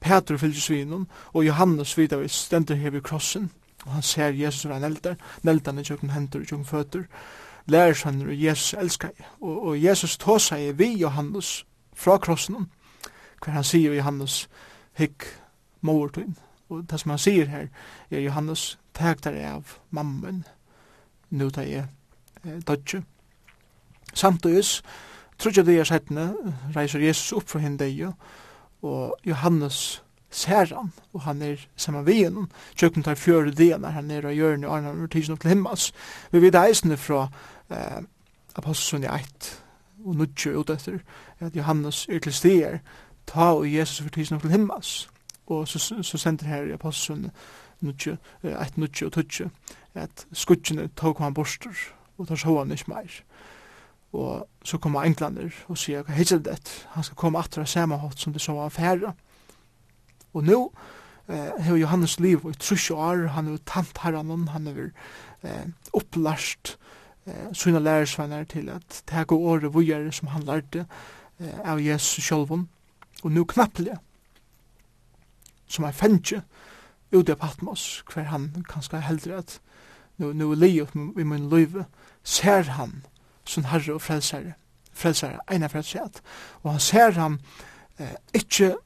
Peter 0.00 0.36
fylgjer 0.36 0.60
svinnen, 0.62 1.06
og 1.32 1.46
Johannes 1.46 1.96
vidar 1.98 2.20
vi 2.22 2.28
stender 2.28 2.74
her 2.74 3.00
krossen, 3.00 3.50
Og 3.86 3.92
han 3.92 4.02
ser 4.02 4.34
Jesus 4.36 4.60
som 4.60 4.72
en 4.72 4.84
eldar, 4.84 5.16
neldan 5.42 5.78
i 5.78 5.84
tjokken 5.84 6.10
hendur, 6.10 6.40
og 6.40 6.46
tjokken 6.46 6.66
føtter, 6.66 7.04
lærersvenner 7.66 8.26
og 8.32 8.42
Jesus 8.42 8.74
elskar 8.74 9.10
Og, 9.40 9.66
og 9.66 9.82
Jesus 9.82 10.16
tåsa 10.16 10.56
i 10.56 10.72
vi 10.72 10.94
Johannes 10.98 11.66
fra 11.94 12.18
krossen, 12.18 12.70
hver 13.44 13.52
han 13.52 13.64
sier 13.64 13.94
Johannes, 13.94 14.48
hikk 14.98 15.24
mortun. 15.80 16.36
Og 16.68 16.90
det 16.90 17.00
som 17.00 17.10
han 17.10 17.18
sier 17.18 17.46
her, 17.46 17.68
er 18.10 18.20
Johannes, 18.20 18.78
tæk 18.94 19.24
der 19.24 19.54
av 19.54 19.78
mammen, 19.90 20.44
nu 21.30 21.50
tar 21.50 21.62
jeg 21.62 21.86
eh, 22.44 22.60
dodge. 22.66 23.02
Samtidig, 24.14 24.64
jeg 25.44 25.66
det 25.66 25.78
er 25.78 25.84
settene, 25.84 26.34
reiser 26.76 26.98
Jesus 26.98 27.32
opp 27.32 27.48
fra 27.48 27.58
henne 27.58 28.14
og 28.82 29.16
Johannes 29.26 30.02
ser 30.30 30.74
han, 30.74 30.92
og 31.12 31.20
han 31.24 31.42
er 31.42 31.62
saman 31.76 32.06
vi 32.06 32.22
henne, 32.22 32.46
tjøkken 32.76 33.02
tar 33.02 33.18
fjøre 33.18 33.54
det 33.56 33.70
når 33.80 33.96
han 33.96 34.10
er 34.10 34.28
og 34.28 34.36
gjør 34.36 34.56
den 34.56 34.64
og 34.68 34.74
han 34.76 35.02
er 35.02 35.12
tidsen 35.12 35.36
opp 35.36 35.40
til 35.40 35.54
himmels. 35.54 35.92
Vi 36.32 36.42
vet 36.42 36.58
eisene 36.58 36.96
fra 36.96 37.28
eh, 37.70 38.02
Apostelsen 38.58 39.04
i 39.04 39.12
1 39.12 39.52
og 40.04 40.16
nudger 40.16 40.58
ut 40.58 40.70
etter, 40.70 40.98
at 41.40 41.56
Johannes 41.56 42.06
er 42.08 42.20
til 42.22 42.32
stier, 42.34 42.78
ta 43.26 43.52
og 43.54 43.66
Jesus 43.72 44.02
for 44.02 44.12
tidsen 44.14 44.36
opp 44.36 44.44
til 44.44 44.54
himmels. 44.54 45.08
Og 45.48 45.68
så, 45.68 45.78
så 46.02 46.18
sender 46.18 46.46
her 46.46 46.68
i 46.68 46.76
Apostelsen 46.76 47.30
nudger, 47.80 48.16
1 48.44 48.78
nudger 48.78 49.06
og 49.06 49.12
tudger 49.12 49.48
at 49.94 50.26
skudgjene 50.32 50.88
tog 50.96 51.18
han 51.18 51.34
borster, 51.34 51.74
og 52.18 52.28
tar 52.28 52.36
så 52.36 52.58
han 52.58 52.72
ikke 52.72 52.90
mer. 52.92 53.20
Og 54.12 54.48
så 54.64 54.78
kommer 54.78 55.04
englander 55.04 55.52
og 55.68 55.78
sier, 55.78 56.02
hva 56.02 56.16
hittel 56.16 56.40
det, 56.44 56.60
han 56.94 57.04
skal 57.04 57.16
komme 57.16 57.40
atra 57.40 57.66
samme 57.66 57.98
hatt 58.00 58.20
som 58.20 58.32
det 58.32 58.42
så 58.42 58.54
var 58.56 58.72
færre. 58.72 59.12
Og 60.38 60.46
nu 60.46 60.58
eh, 61.28 61.50
har 61.66 61.76
Johannes 61.76 62.18
liv 62.22 62.44
i 62.46 62.54
trus 62.54 62.90
år, 62.94 63.26
han 63.34 63.50
har 63.50 63.62
tant 63.66 63.98
herran, 64.04 64.48
han 64.54 64.70
har 64.70 64.80
eh, 65.42 65.66
opplært 65.92 66.76
eh, 67.26 67.50
sina 67.52 67.82
lærersvenner 67.82 68.44
til 68.44 68.70
at 68.70 69.02
det 69.02 69.16
her 69.16 69.26
går 69.28 69.38
året 69.52 69.74
vujere 69.74 70.12
som 70.14 70.30
han 70.30 70.46
lærte 70.46 70.86
eh, 71.40 71.58
av 71.64 71.82
Jesus 71.82 72.24
sjølven. 72.24 72.68
og 73.22 73.32
nu 73.32 73.44
knappelig, 73.44 73.96
som 75.66 75.84
er 75.84 75.92
fengje, 75.92 76.42
ute 77.12 77.32
av 77.32 77.40
Patmos, 77.40 78.04
hver 78.12 78.28
han 78.30 78.50
kanskje 78.68 79.00
heldre 79.00 79.40
at 79.42 79.58
nu, 80.18 80.32
nu 80.32 80.52
li 80.54 80.80
upp 80.82 80.94
i 80.94 81.24
min 81.24 81.48
liv, 81.50 81.82
ser 82.22 82.70
han 82.76 83.02
som 83.44 83.64
herre 83.64 83.96
og 83.96 84.02
frelsare, 84.02 84.54
frelsare, 84.92 85.40
eina 85.50 85.66
frelsare, 85.66 86.22
og 86.62 86.76
han 86.76 86.80
ser 86.80 87.16
han 87.18 87.40
eh, 87.98 88.14
ikkje 88.34 88.76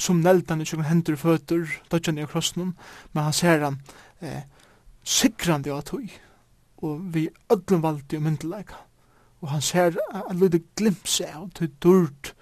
som 0.00 0.22
neldan 0.24 0.62
i 0.62 0.66
tjokken 0.68 0.88
hendur 0.88 1.18
og 1.18 1.22
føtter, 1.24 1.68
dodjan 1.92 2.18
i 2.18 2.26
krossnum, 2.28 2.74
men 3.12 3.26
han 3.26 3.36
ser 3.36 3.64
han 3.64 3.80
eh, 4.20 4.42
sikrande 5.04 5.72
av 5.74 5.84
tog, 5.88 6.08
og 6.80 7.00
vi 7.14 7.28
ödlum 7.52 7.82
valdi 7.84 8.16
og 8.16 8.24
myndelega. 8.24 8.80
Og 9.40 9.52
han 9.54 9.62
ser 9.64 9.96
en 10.12 10.40
lydig 10.40 10.62
glimse 10.76 11.28
av 11.28 11.50
tog 11.56 11.76
durt 11.82 12.34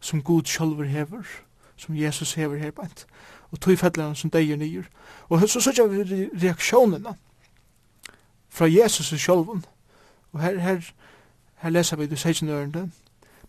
som 0.00 0.22
Gud 0.24 0.48
sjolver 0.48 0.88
hever, 0.88 1.24
som 1.76 1.96
Jesus 1.96 2.34
hever 2.34 2.60
hever 2.60 2.88
og 3.52 3.60
tog 3.60 3.78
fettler 3.78 4.08
han 4.08 4.16
som 4.16 4.30
deg 4.32 4.52
og 4.52 4.58
nyer. 4.58 4.88
Og 5.28 5.44
så 5.48 5.60
sørger 5.60 5.86
vi 5.86 6.28
reaksjonene 6.32 7.14
fra 8.48 8.68
Jesus 8.68 9.12
sjálfun, 9.20 9.64
og 10.32 10.40
her, 10.40 10.58
her, 10.58 10.92
her 11.56 11.70
leser 11.70 11.96
vi 11.96 12.06
det 12.06 12.18
16 12.18 12.48
ørende, 12.48 12.90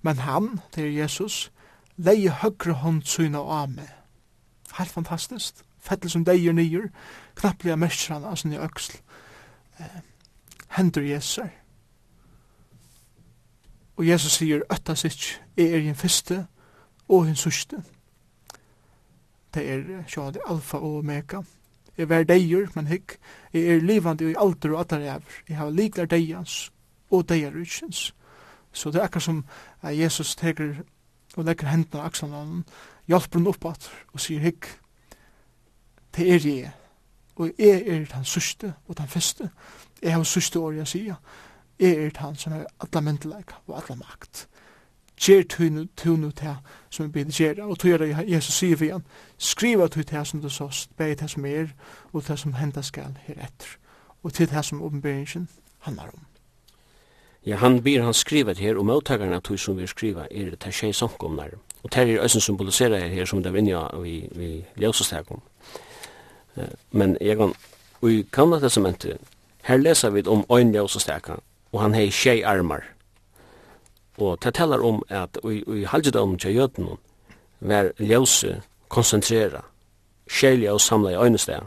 men 0.01 0.17
han, 0.17 0.59
det 0.75 0.83
er 0.83 1.01
Jesus, 1.01 1.51
leie 1.97 2.29
høgre 2.29 2.73
hånd 2.73 3.01
syna 3.05 3.39
og 3.39 3.63
ame. 3.63 3.87
Helt 4.77 4.91
fantastisk. 4.91 5.63
Fettel 5.79 6.09
som 6.09 6.23
deier 6.25 6.53
nyer, 6.55 6.87
knapple 7.35 7.73
av 7.73 7.81
mestrene, 7.81 8.27
av 8.27 8.39
sin 8.39 8.53
øksl. 8.53 8.97
Eh, 9.79 9.99
hender 10.77 11.01
Jesus. 11.01 11.51
Og 13.97 14.07
Jesus 14.07 14.39
sier, 14.39 14.63
øtta 14.71 14.95
sitt, 14.95 15.41
jeg 15.57 15.73
er 15.73 15.83
den 15.85 15.95
første 15.95 16.45
og 17.07 17.25
den 17.25 17.35
sørste. 17.35 17.83
Det 19.53 19.65
er 19.69 19.83
sjå, 20.07 20.31
det 20.31 20.41
alfa 20.49 20.77
og 20.77 20.97
omega. 21.03 21.43
Jeg 21.97 22.09
er 22.09 22.23
deier, 22.23 22.67
men 22.75 22.87
hikk, 22.87 23.19
jeg 23.53 23.75
er 23.75 23.85
livande 23.85 24.31
i 24.31 24.35
alder 24.39 24.73
og 24.73 24.79
alder 24.79 25.05
er. 25.13 25.19
Jeg 25.49 25.57
har 25.57 25.69
liklar 25.69 26.05
deians 26.05 26.71
og 27.11 27.29
deier 27.29 27.53
utsins. 27.53 28.15
Så 28.71 28.89
det 28.89 28.99
er 28.99 29.05
akkur 29.05 29.19
som 29.19 29.43
Jesus 29.83 30.35
teker 30.35 30.81
og 31.38 31.45
legger 31.45 31.71
hendene 31.71 32.01
av 32.01 32.09
akslene 32.11 32.39
av 32.39 32.79
hjelper 33.09 33.39
han 33.39 33.49
opp 33.51 33.65
at, 33.65 33.89
og 34.13 34.21
sier 34.21 34.43
hikk, 34.43 34.69
det 36.15 36.27
er 36.29 36.47
jeg, 36.47 36.71
og 37.36 37.51
jeg 37.57 37.84
er 37.89 38.05
den 38.11 38.25
sørste 38.25 38.73
og 38.88 38.97
den 38.97 39.09
feste, 39.09 39.49
jeg 40.01 40.13
har 40.13 40.23
sørste 40.23 40.59
året 40.59 40.84
jeg 40.84 40.88
sier, 40.88 41.21
jeg 41.79 42.05
er 42.05 42.15
den 42.19 42.36
som 42.36 42.53
er 42.53 42.65
alle 42.79 43.01
myndelag 43.01 43.55
og 43.67 43.77
alle 43.81 43.97
makt. 43.99 44.47
Gjer 45.23 45.43
tunu 45.49 45.86
tunu 45.97 46.31
ta 46.31 46.55
som 46.89 47.05
vi 47.05 47.23
blir 47.23 47.63
og 47.63 47.79
tog 47.79 47.99
det 47.99 48.25
Jesus 48.27 48.55
sier 48.55 48.75
vi 48.75 48.89
han, 48.89 49.05
skriva 49.38 49.88
tu 49.88 50.03
ta 50.03 50.23
som 50.23 50.41
du 50.41 50.49
såst, 50.49 50.89
bei 50.97 51.15
ta 51.15 51.27
som 51.27 51.45
er, 51.45 51.69
og 52.13 52.23
ta 52.23 52.36
som 52.36 52.53
henda 52.53 52.81
skal 52.81 53.17
her 53.25 53.36
etter. 53.38 53.77
og 54.23 54.34
til 54.34 54.47
ta 54.47 54.61
som 54.61 54.81
åpenberingen 54.81 55.49
handlar 55.79 56.07
om. 56.13 56.25
Ja, 57.45 57.55
han 57.55 57.81
byr 57.83 58.01
han 58.01 58.13
skrivet 58.13 58.57
her, 58.57 58.77
og 58.79 58.85
møttakarna 58.87 59.41
tog 59.43 59.59
som 59.59 59.75
vi 59.77 59.87
skriva 59.87 60.27
er 60.31 60.53
det 60.53 60.63
her 60.63 60.71
tjej 60.71 60.93
sankumnar. 60.95 61.57
Og 61.83 61.91
det 61.91 62.01
er 62.01 62.23
øysen 62.23 62.41
symboliserer 62.41 63.07
her 63.11 63.25
som 63.25 63.43
det 63.43 63.51
er 63.51 63.57
innja 63.59 63.81
vi, 63.99 64.29
vi 64.31 64.65
ljøsestakum. 64.79 65.41
Men 66.91 67.17
jeg 67.21 67.37
kan, 67.37 67.53
og 68.01 68.11
i 68.11 68.23
gamla 68.31 68.59
testamentet, 68.59 69.17
her 69.63 69.77
leser 69.77 70.09
vi 70.09 70.23
om 70.27 70.45
øyn 70.51 70.71
ljøsestaka, 70.71 71.35
og 71.71 71.81
han 71.81 71.93
hei 71.93 72.09
tjej 72.11 72.43
armar. 72.45 72.83
Og 74.17 74.37
det 74.43 74.53
talar 74.53 74.79
om 74.79 75.03
at 75.09 75.37
i 75.43 75.83
halvdom 75.83 76.37
til 76.37 76.55
jøden 76.55 76.87
var 77.59 77.91
ljøse 77.99 78.61
konsentrera, 78.87 79.65
tjej 80.29 80.55
ljøs 80.63 80.87
samla 80.87 81.11
i 81.11 81.19
øynestea 81.25 81.63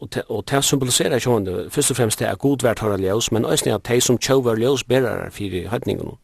og 0.00 0.44
det 0.50 0.64
symboliserer 0.64 1.18
sjående 1.18 1.70
først 1.70 1.90
og 1.90 1.96
fremst 1.96 2.18
det 2.18 2.28
er 2.28 2.34
god 2.40 2.62
vært 2.62 2.80
høyre 2.80 2.98
ljøs, 3.00 3.32
men 3.32 3.44
også 3.44 3.74
at 3.74 3.88
de 3.88 4.00
som 4.00 4.18
tjøver 4.18 4.56
ljøs 4.56 4.84
bærer 4.84 5.30
for 5.30 5.68
høytningen. 5.70 6.16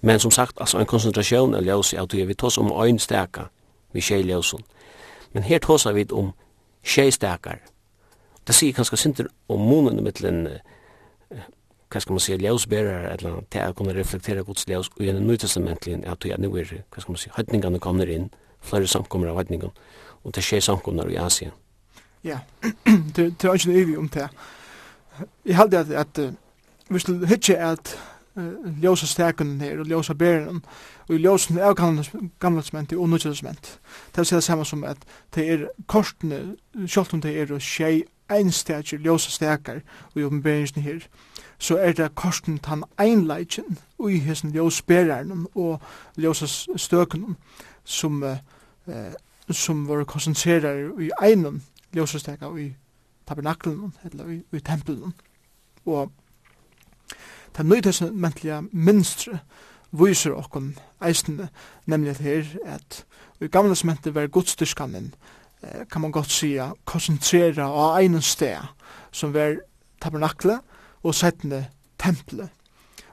Men 0.00 0.20
som 0.20 0.30
sagt, 0.30 0.60
altså 0.60 0.78
en 0.78 0.86
konsentrasjon 0.86 1.54
av 1.54 1.64
ljøs 1.64 1.94
er 1.94 2.02
at 2.02 2.12
vi 2.12 2.34
tås 2.34 2.58
om 2.58 2.72
øyn 2.72 2.98
steka 2.98 3.48
vi 3.94 4.00
tjei 4.00 4.22
ljøsen. 4.22 4.60
Men 5.32 5.42
her 5.42 5.58
tås 5.58 5.86
vi 5.94 6.06
om 6.12 6.32
tjei 6.82 7.10
stekar. 7.10 7.58
Det 8.46 8.54
sier 8.54 8.74
kanskje 8.76 8.96
sinter 9.00 9.30
om 9.48 9.60
månen 9.60 10.02
mittlen 10.04 10.48
hva 11.94 12.00
skal 12.02 12.16
man 12.16 12.22
si, 12.24 12.34
ljøsbærer, 12.34 13.04
eller 13.14 13.44
til 13.54 13.70
å 13.70 13.74
kunne 13.78 13.94
reflektere 13.94 14.42
gods 14.42 14.66
ljøs, 14.66 14.90
og 14.96 15.04
gjennom 15.06 15.28
nøytestamentlig, 15.28 16.00
at 16.10 16.26
ja, 16.26 16.34
nå 16.42 16.50
er, 16.58 16.72
hva 16.90 17.02
skal 17.02 17.14
man 17.14 17.22
si, 17.22 17.30
høytningene 17.36 17.78
kommer 17.78 18.10
inn, 18.10 18.32
flere 18.64 18.88
samkommer 18.90 19.30
av 19.30 19.38
høytningene, 19.38 19.70
og 20.24 20.34
det 20.34 20.42
skjer 20.42 20.64
samkommer 20.64 21.12
i 21.12 21.20
Asien. 21.22 21.54
Ja, 22.24 22.38
det 23.16 23.44
er 23.44 23.52
ikke 23.52 23.68
noe 23.68 23.80
evig 23.80 23.98
om 23.98 24.08
det. 24.08 24.28
Jeg 25.44 25.56
halte 25.56 25.78
at, 25.78 25.90
at 25.90 26.20
hvis 26.88 27.04
du 27.04 27.26
hittir 27.26 27.56
at 27.56 27.98
uh, 28.36 28.82
ljósa 28.82 29.06
stækunin 29.06 29.60
her 29.60 29.78
og 29.78 29.86
ljósa 29.86 30.14
berinen 30.14 30.64
og 31.08 31.14
ljósa 31.14 31.72
gamla 31.74 32.04
gamlasment 32.40 32.92
og 32.92 33.08
nutjelsment. 33.08 33.80
Det 34.16 34.32
er 34.32 34.36
det 34.36 34.44
samme 34.44 34.64
som 34.64 34.84
at 34.84 34.96
det 35.34 35.52
er 35.52 35.66
kortene, 35.86 36.56
sjálft 36.86 37.14
om 37.14 37.20
det 37.20 37.40
er 37.40 37.58
tjei 37.58 38.04
einstækir 38.30 38.98
ljósa 38.98 39.30
stekar 39.30 39.80
og 40.14 40.20
jo 40.20 40.30
berinen 40.30 40.82
her, 40.82 41.00
så 41.58 41.76
er 41.76 41.92
det 41.92 42.14
korten 42.14 42.58
tan 42.58 42.84
einleitjen 42.98 43.78
og 43.98 44.12
i 44.12 44.18
hessen 44.18 44.50
ljós 44.50 44.82
berinen 44.86 45.46
og 45.54 45.80
ljósa 46.16 46.46
støkunin 46.76 47.36
som, 47.84 48.22
uh, 48.22 49.12
som 49.50 49.88
var 49.88 50.04
konsentrerar 50.04 51.00
i 51.00 51.10
einan 51.22 51.62
ljósustega 51.94 52.50
i 52.58 52.72
tabernaklen 53.28 53.94
eller 54.04 54.30
i, 54.30 54.42
i 54.52 54.60
tempelen. 54.60 55.14
Og 55.86 56.12
det 57.56 57.66
nøytestamentlige 57.66 58.62
minstre 58.72 59.38
viser 59.94 60.34
okkon 60.34 60.72
eisene, 61.04 61.48
nemlig 61.86 62.10
at 62.10 62.22
her 62.24 62.44
at 62.64 63.04
i 63.40 63.46
gamle 63.46 63.76
sementet 63.76 64.14
var 64.14 64.26
godstyrskanen, 64.26 65.14
kan 65.90 66.00
man 66.00 66.12
godt 66.12 66.30
sija, 66.30 66.72
konsentrera 66.84 67.68
av 67.68 67.98
einen 67.98 68.22
sted, 68.22 68.60
som 69.12 69.34
var 69.34 69.56
tabernakle 70.02 70.58
og 71.02 71.14
settende 71.14 71.66
tempelet. 71.98 72.50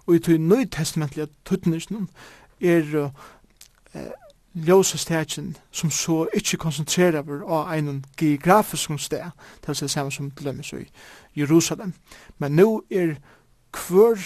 Og 0.05 0.15
i 0.15 0.19
tog 0.19 0.39
nøytestamentlige 0.39 1.27
tøtningsen 1.45 2.09
er 2.61 3.11
eh, 3.93 4.11
ljósastætjen 4.53 5.57
som 5.71 5.91
så 5.91 6.27
ikkje 6.33 6.57
konsentrerar 6.57 7.21
vi 7.21 7.39
av 7.47 7.71
einun 7.71 8.05
geografisk 8.17 8.91
stæ, 8.99 9.31
til 9.61 9.71
å 9.71 9.75
si 9.75 9.87
samme 9.87 10.11
som 10.11 10.31
til 10.31 10.63
i 10.79 10.85
Jerusalem. 11.35 11.93
Men 12.37 12.51
nu 12.51 12.81
er 12.91 13.15
kvør 13.71 14.19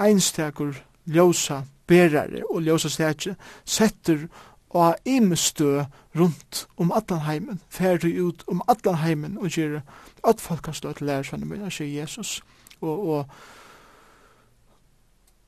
einstakur 0.00 0.74
ljósa 1.06 1.62
berare 1.86 2.42
og 2.50 2.62
ljósa 2.62 2.88
stætje 2.88 3.36
setter 3.64 4.28
og 4.70 4.94
imestø 5.04 5.84
rundt 6.14 6.66
om 6.76 6.92
allan 6.92 7.20
heimen, 7.20 7.60
ferdig 7.68 8.20
ut 8.20 8.44
om 8.46 8.62
allan 8.68 8.98
heimen 9.02 9.38
og 9.38 9.48
gjør 9.48 9.80
at 10.28 10.40
folk 10.40 10.62
kan 10.62 10.74
stå 10.74 10.92
til 10.92 11.06
lærersvannet 11.06 11.48
mine, 11.48 11.70
sier 11.70 12.00
Jesus. 12.00 12.42
Og, 12.80 13.08
og, 13.08 13.26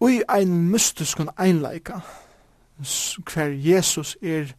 og 0.01 0.11
i 0.11 0.23
ein 0.29 0.71
mystisk 0.71 1.21
einleika 1.39 2.01
hver 3.33 3.53
Jesus 3.53 4.17
er 4.23 4.53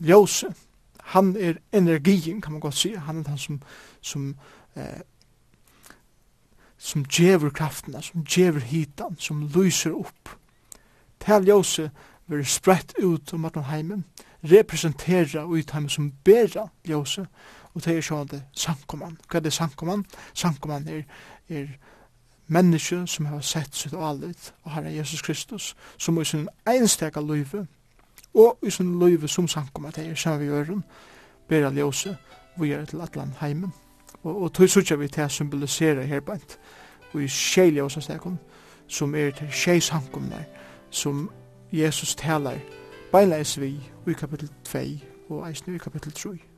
ljose. 0.00 0.54
Han 1.02 1.36
er 1.36 1.54
energien, 1.72 2.40
kan 2.40 2.52
man 2.52 2.60
godt 2.60 2.74
si. 2.74 2.94
Han 2.94 3.18
er 3.18 3.28
han 3.28 3.38
som, 3.38 3.62
som, 4.00 4.36
eh, 4.76 5.00
som 6.78 7.04
djever 7.04 7.50
krafterna, 7.50 8.02
som 8.02 8.24
djever 8.24 8.60
hitan, 8.60 9.16
som 9.18 9.42
lyser 9.54 9.94
opp. 9.94 10.28
Til 11.20 11.46
ljose 11.46 11.90
vil 12.26 12.46
sprett 12.46 12.94
ut 12.98 13.32
om 13.32 13.44
at 13.44 13.54
han 13.54 13.64
heimen, 13.64 14.04
representera 14.42 15.44
ut 15.46 15.70
heimen 15.70 15.90
som 15.90 16.12
bera 16.24 16.68
ljose. 16.88 17.26
og 17.74 17.84
det 17.84 17.96
er 17.96 18.04
sånn 18.04 18.28
det 18.28 18.42
sankoman. 18.52 19.16
Hva 19.28 19.38
er 19.38 19.44
det 19.46 19.52
sankoman? 19.52 20.04
Sankoman 20.34 20.88
er, 20.88 21.04
er 21.48 21.70
menneske 22.52 23.06
som 23.06 23.26
har 23.26 23.40
sett 23.40 23.76
sitt 23.76 23.94
alit 23.94 24.52
og 24.62 24.74
Herre 24.74 24.92
Jesus 24.94 25.22
Kristus, 25.22 25.74
som 25.98 26.20
i 26.20 26.24
sin 26.24 26.48
einstega 26.68 27.20
løyve, 27.20 27.66
og 28.34 28.58
i 28.62 28.70
sin 28.70 28.98
løyve 28.98 29.28
som 29.28 29.48
sankum 29.48 29.86
at 29.88 29.98
eier 29.98 30.14
samme 30.14 30.38
vi 30.38 30.50
gjøren, 30.50 30.84
bera 31.48 31.70
ljøse, 31.70 32.16
vi 32.58 32.68
gjør 32.72 32.84
til 32.84 33.00
atlan 33.00 33.34
heimen. 33.40 33.72
Og, 34.22 34.42
og 34.42 34.52
tog 34.52 34.68
sutja 34.68 34.96
vi 34.96 35.08
til 35.08 35.30
symbolisere 35.30 36.06
herbant, 36.06 36.58
og 37.12 37.22
i 37.22 37.28
sjei 37.28 37.70
ljøse 37.70 38.00
stekon, 38.00 38.38
som 38.88 39.14
er 39.14 39.30
til 39.30 39.52
sjei 39.52 39.80
sankum 39.80 40.28
der, 40.30 40.44
som 40.90 41.30
Jesus 41.72 42.14
talar 42.14 42.60
beinleis 43.12 43.60
vi 43.60 43.80
i 44.06 44.12
kapittel 44.12 44.48
2 44.64 44.78
og 45.28 45.48
eisne 45.48 45.74
i 45.74 45.78
kapittel 45.78 46.12
3. 46.12 46.51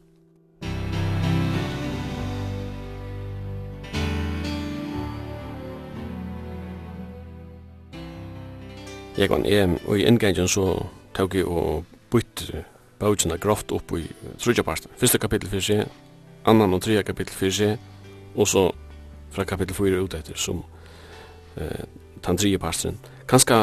Jeg 9.17 9.29
kan 9.29 9.47
en, 9.47 9.79
og 9.87 9.99
i 9.99 10.05
inngangen 10.09 10.49
så 10.51 10.87
tok 11.15 11.35
jeg 11.39 11.47
og 11.47 11.85
bytte 12.11 12.65
bøkene 12.99 13.37
grovt 13.39 13.71
opp 13.73 13.93
i 13.95 14.09
trudja 14.43 14.65
parten. 14.67 14.91
Fyrsta 14.99 15.21
kapittel 15.23 15.51
fyrir 15.53 15.67
seg, 15.67 15.99
annan 16.51 16.75
og 16.75 16.83
tredje 16.83 17.05
kapittel 17.07 17.37
fyrir 17.39 17.55
seg, 17.55 17.85
og 18.35 18.49
så 18.51 18.65
fra 19.35 19.45
kapittel 19.47 19.77
4 19.77 20.01
ut 20.03 20.17
etter 20.19 20.39
som 20.39 20.65
eh, 21.57 21.85
tan 22.27 22.39
tredje 22.39 22.59
parten. 22.59 22.99
Kanska 23.31 23.59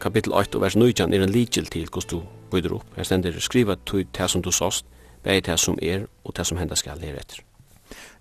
kapittel 0.00 0.36
8 0.36 0.58
og 0.58 0.66
vers 0.66 0.76
9 0.76 0.92
er 1.06 1.24
en 1.24 1.32
likil 1.32 1.66
til 1.72 1.88
hos 1.94 2.04
du 2.04 2.20
bytter 2.52 2.76
opp. 2.76 2.92
Her 2.96 3.08
stender 3.08 3.40
skriva 3.40 3.78
til 3.86 4.04
det 4.18 4.30
som 4.30 4.42
du 4.42 4.52
sast, 4.52 4.84
det 5.24 5.36
er 5.36 5.40
det 5.40 5.58
som 5.60 5.78
er 5.82 6.04
og 6.24 6.36
det 6.36 6.46
som 6.46 6.58
henda 6.58 6.76
skal 6.76 7.00
her 7.00 7.16
etter. 7.16 7.40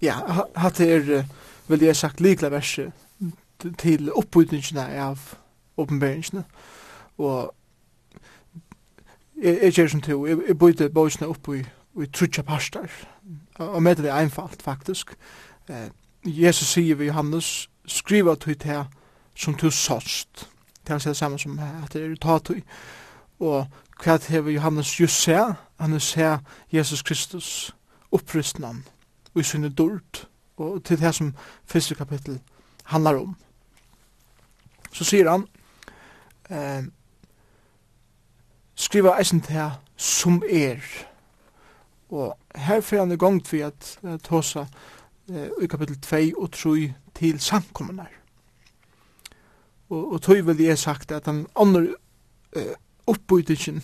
Ja, 0.01 0.15
hatt 0.55 0.79
er, 0.79 1.25
vil 1.67 1.83
jeg 1.83 1.95
sagt, 1.95 2.21
likla 2.21 2.49
verset 2.49 2.91
til 3.77 4.11
oppbytningene 4.15 4.87
av 4.95 5.35
åpenbæringene. 5.79 6.43
Og 7.17 7.55
jeg, 9.41 9.59
jeg 9.63 9.73
kjer 9.73 9.87
som 9.87 10.01
til, 10.01 10.23
jeg, 10.27 10.37
jeg 10.47 10.57
bøyde 10.57 10.89
bøysene 10.89 11.27
opp 11.31 11.49
i, 11.55 11.63
i 12.03 12.07
trutja 12.13 12.43
parster, 12.43 12.87
og 13.59 13.83
med 13.83 13.95
det 13.95 14.09
er 14.09 14.21
einfalt 14.21 14.61
faktisk. 14.61 15.15
Eh, 15.69 15.89
Jesus 16.25 16.67
sier 16.67 16.95
vi 16.95 17.09
Johannes, 17.09 17.69
skriva 17.85 18.35
tui 18.35 18.55
til 18.55 18.83
som 19.35 19.55
du 19.55 19.69
sost, 19.71 20.49
Det 20.87 20.95
er 20.95 21.09
det 21.09 21.17
samme 21.17 21.39
som 21.39 21.59
at 21.59 21.93
det 21.93 22.01
er 22.01 22.15
ta 22.15 22.39
og 23.39 23.67
hva 24.03 24.17
hever 24.29 24.51
Johannes 24.51 24.99
just 24.99 25.21
ser? 25.21 25.53
han 25.79 25.93
er 25.93 26.39
Jesus 26.71 27.01
Kristus 27.01 27.75
opprystnan, 28.11 28.83
og 29.33 29.41
i 29.41 29.43
sinne 29.43 29.69
dult. 29.69 30.27
og 30.57 30.83
til 30.83 30.99
det 30.99 31.15
som 31.15 31.35
første 31.65 31.95
kapittel 31.95 32.39
handlar 32.83 33.15
om. 33.15 33.35
Så 34.91 35.03
sier 35.03 35.29
han, 35.31 35.47
eh, 36.49 36.83
skriva 38.75 39.17
eisen 39.17 39.41
til 39.41 39.71
som 39.97 40.43
er. 40.49 40.79
Og 42.09 42.37
her 42.55 42.81
fyrir 42.81 43.01
han 43.01 43.11
i 43.11 43.17
gang 43.17 43.45
til 43.45 43.57
at 43.57 43.99
eh, 44.03 44.19
tåsa 44.19 44.65
eh, 45.29 45.49
i 45.61 45.67
kapittel 45.67 45.99
2 46.01 46.41
og 46.41 46.51
3 46.51 46.93
til 47.15 47.39
samkommunar. 47.39 48.11
Og, 49.89 50.11
og 50.13 50.21
tog 50.21 50.47
vil 50.47 50.61
jeg 50.61 50.77
sagt 50.77 51.11
at 51.11 51.25
han 51.25 51.47
andre 51.55 51.87
eh, 52.55 52.73
oppbytingen 53.07 53.83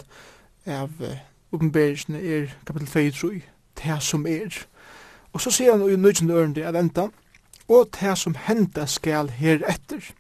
av 0.66 0.90
eh, 1.02 1.18
oppenberingsene 1.52 2.22
er 2.22 2.48
kapittel 2.66 3.12
2 3.12 3.28
og 3.28 3.34
3, 3.34 3.42
til 3.76 4.02
som 4.02 4.28
er. 4.28 4.66
Og 5.34 5.42
så 5.42 5.52
sier 5.52 5.76
han 5.76 5.84
i 5.90 5.96
nødgjende 5.96 6.34
ørende 6.34 6.66
at 6.66 6.76
enda, 6.76 7.10
og 7.68 7.90
til 7.92 8.16
som 8.18 8.36
henda 8.48 8.86
skal 8.86 9.30
her 9.30 9.66
etter. 9.68 10.14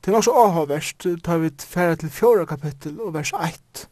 Det 0.00 0.10
er 0.10 0.16
nok 0.16 0.24
så 0.24 0.34
avhåverst, 0.44 1.06
tar 1.24 1.38
vi 1.42 1.50
færre 1.58 1.96
til 1.96 2.10
fjorda 2.10 2.44
kapittel 2.44 3.00
og 3.00 3.14
vers 3.14 3.32
1. 3.32 3.88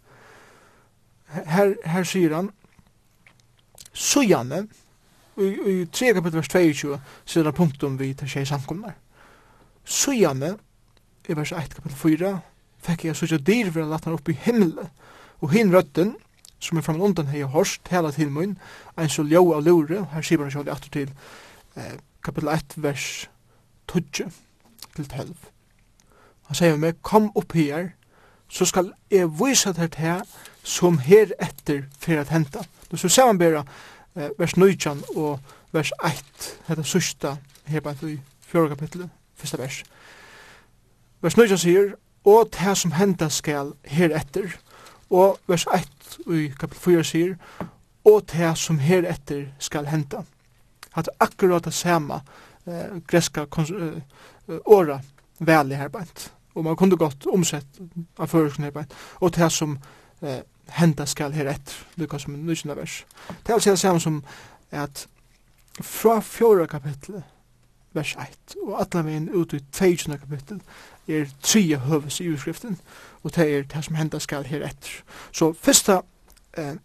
Her, 1.47 1.75
her 1.85 2.05
sier 2.07 2.35
han, 2.35 2.51
Sujane, 3.93 4.67
i, 5.37 5.47
i 5.47 5.75
3 5.93 6.13
kapittel 6.15 6.41
vers 6.41 6.49
22, 6.49 6.99
sier 7.27 7.49
han 7.49 7.57
punktum 7.57 7.99
vi 7.99 8.13
til 8.15 8.31
tjei 8.31 8.45
samkomnar. 8.47 8.95
Sujane, 9.85 10.55
i 11.29 11.37
vers 11.37 11.53
1 11.53 11.75
kapittel 11.75 11.99
4, 11.99 12.31
fekk 12.87 13.09
jeg 13.09 13.19
sujja 13.19 13.41
dyr 13.43 13.73
for 13.73 13.83
å 13.83 13.91
lata 13.91 14.11
han 14.11 14.19
opp 14.19 14.31
i 14.31 14.39
himmelen, 14.47 14.93
og 15.43 15.53
hin 15.53 15.75
røtten, 15.75 16.15
som 16.63 16.79
er 16.79 16.87
framan 16.87 17.11
undan 17.11 17.29
hei 17.33 17.43
horst, 17.43 17.89
hela 17.91 18.13
til 18.15 18.31
mun, 18.33 18.55
ein 18.97 19.11
så 19.13 19.27
ljó 19.27 19.43
av 19.57 19.67
lure, 19.67 20.07
her 20.15 20.25
sier 20.25 20.41
han 20.45 20.55
sjål 20.55 20.71
i 20.71 20.79
til 20.87 21.11
eh, 21.77 21.99
kapittel 22.25 22.55
1, 22.55 22.79
vers 22.85 23.11
12 23.93 24.31
til 24.97 25.09
12. 25.09 25.56
Han 26.47 26.59
sier 26.59 26.79
meg, 26.79 27.01
kom 27.03 27.31
opp 27.35 27.57
her, 27.59 27.91
så 28.49 28.67
skal 28.69 28.93
jeg 29.11 29.31
vise 29.41 29.73
deg 29.75 29.91
til 29.97 30.23
som 30.67 30.99
her 31.03 31.33
etter 31.43 31.85
for 31.99 32.21
at 32.21 32.31
henta. 32.31 32.63
Og 32.91 32.99
så 32.99 33.11
ser 33.11 33.27
man 33.27 33.39
bare 33.39 33.65
eh, 34.17 34.31
vers 34.39 34.57
19 34.57 35.03
og 35.17 35.41
vers 35.75 35.93
1, 36.05 36.23
dette 36.69 36.85
sørste 36.85 37.37
her 37.67 37.83
på 37.83 37.95
i 38.07 38.19
fjorda 38.47 38.75
kapitlet, 38.75 39.11
første 39.35 39.59
vers. 39.59 39.83
Vers 41.23 41.37
19 41.37 41.59
sier, 41.59 41.95
og 42.27 42.51
det 42.55 42.77
som 42.79 42.95
henta 42.95 43.29
skal 43.31 43.75
her 43.85 44.15
etter, 44.15 44.55
og 45.11 45.39
vers 45.47 45.67
1 45.75 46.19
i 46.35 46.49
kapitel 46.59 46.83
4 46.83 47.05
sier, 47.05 47.35
og 48.07 48.23
det 48.31 48.53
som 48.59 48.79
her 48.79 49.07
etter 49.11 49.49
skal 49.59 49.91
henta. 49.91 50.23
Hatt 50.95 51.11
akkurat 51.21 51.65
det 51.65 51.75
samme 51.75 52.21
eh, 52.67 53.03
greska 53.07 53.47
eh, 53.51 54.01
åra 54.65 55.01
velig 55.39 55.77
her 55.77 55.89
bænt 55.89 56.31
og 56.57 56.65
man 56.65 56.77
kunde 56.77 56.97
godt 56.97 57.27
omsett 57.29 57.81
av 58.19 58.31
føresknebein, 58.33 58.89
og 59.21 59.35
det 59.37 59.51
som 59.53 59.77
eh, 60.23 60.41
henda 60.79 61.05
skal 61.07 61.35
her 61.37 61.51
etter, 61.53 61.77
lukka 62.01 62.19
som 62.19 62.35
en 62.35 62.47
nysgna 62.47 62.75
vers. 62.75 63.05
Det 63.29 63.53
er 63.53 63.59
altså 63.59 63.71
det 63.71 63.79
samme 63.79 64.01
som 64.01 64.23
at 64.71 65.07
fra 65.81 66.21
fjóra 66.21 66.67
kapitlet, 66.67 67.23
vers 67.93 68.17
1, 68.17 68.57
og 68.63 68.81
alla 68.81 69.03
vegin 69.05 69.29
ut 69.35 69.53
i 69.53 69.61
20 69.73 70.19
kapitlet, 70.19 70.63
er 71.09 71.29
tre 71.43 71.77
høves 71.77 72.21
i 72.21 72.29
utskriften, 72.29 72.81
og 73.23 73.35
det 73.37 73.55
er 73.55 73.63
det 73.63 73.85
som 73.85 73.95
henda 73.95 74.19
skal 74.19 74.45
her 74.45 74.65
etter. 74.67 75.03
Så 75.33 75.53
fyrsta 75.53 76.01
eh, 76.59 76.77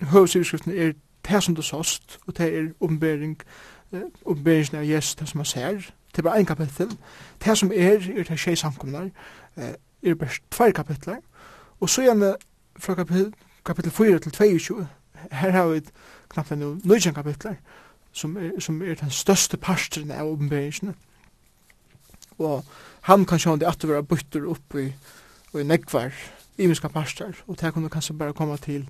høves 0.00 0.34
i 0.34 0.38
utskriften 0.38 0.72
er 0.72 0.92
det 1.28 1.42
som 1.42 1.54
du 1.54 1.62
sost, 1.62 2.18
og 2.26 2.36
det 2.38 2.48
er 2.58 2.72
ombering, 2.80 3.36
eh, 3.92 4.08
omberingen 4.24 4.80
av 4.80 4.88
Jesus, 4.88 5.14
det 5.14 5.28
som 5.28 5.38
man 5.38 5.46
ser, 5.46 5.92
det 6.12 6.18
er 6.18 6.22
bare 6.22 6.40
en 6.40 6.46
kapittel. 6.46 6.98
Det 7.44 7.58
som 7.58 7.72
er, 7.74 7.98
er 8.16 8.24
det 8.28 8.38
tjej 8.38 8.54
samkomnar, 8.54 9.08
er 9.56 10.14
bare 10.14 10.30
tvær 10.50 10.70
kapitler. 10.70 11.16
Og 11.80 11.88
så 11.90 12.02
gjerne 12.02 12.34
fra 12.78 12.94
kapittel, 12.94 13.34
kapittel 13.64 13.92
4 13.92 14.18
til 14.18 14.32
22, 14.32 14.86
her 15.32 15.50
har 15.50 15.66
vi 15.66 15.80
knapt 16.28 16.52
enn 16.52 16.80
nøyden 16.84 17.14
kapitler, 17.14 17.56
som 18.12 18.36
er, 18.36 18.60
som 18.60 18.82
er 18.82 18.94
den 19.00 19.10
største 19.10 19.56
parstren 19.56 20.10
av 20.10 20.28
åpenberingene. 20.28 20.94
Og 22.38 22.64
han 23.08 23.26
kan 23.26 23.38
sjå 23.38 23.56
det 23.56 23.68
at 23.68 23.82
det 23.82 23.90
var 23.90 24.06
bytter 24.06 24.46
opp 24.50 24.76
i, 24.78 24.88
i 25.54 25.64
negvar, 25.64 26.12
imiska 26.58 26.88
parstrar, 26.88 27.36
og 27.46 27.60
det 27.60 27.72
kunne 27.74 27.90
kanskje 27.90 28.18
bare 28.18 28.36
komme 28.36 28.56
til 28.56 28.88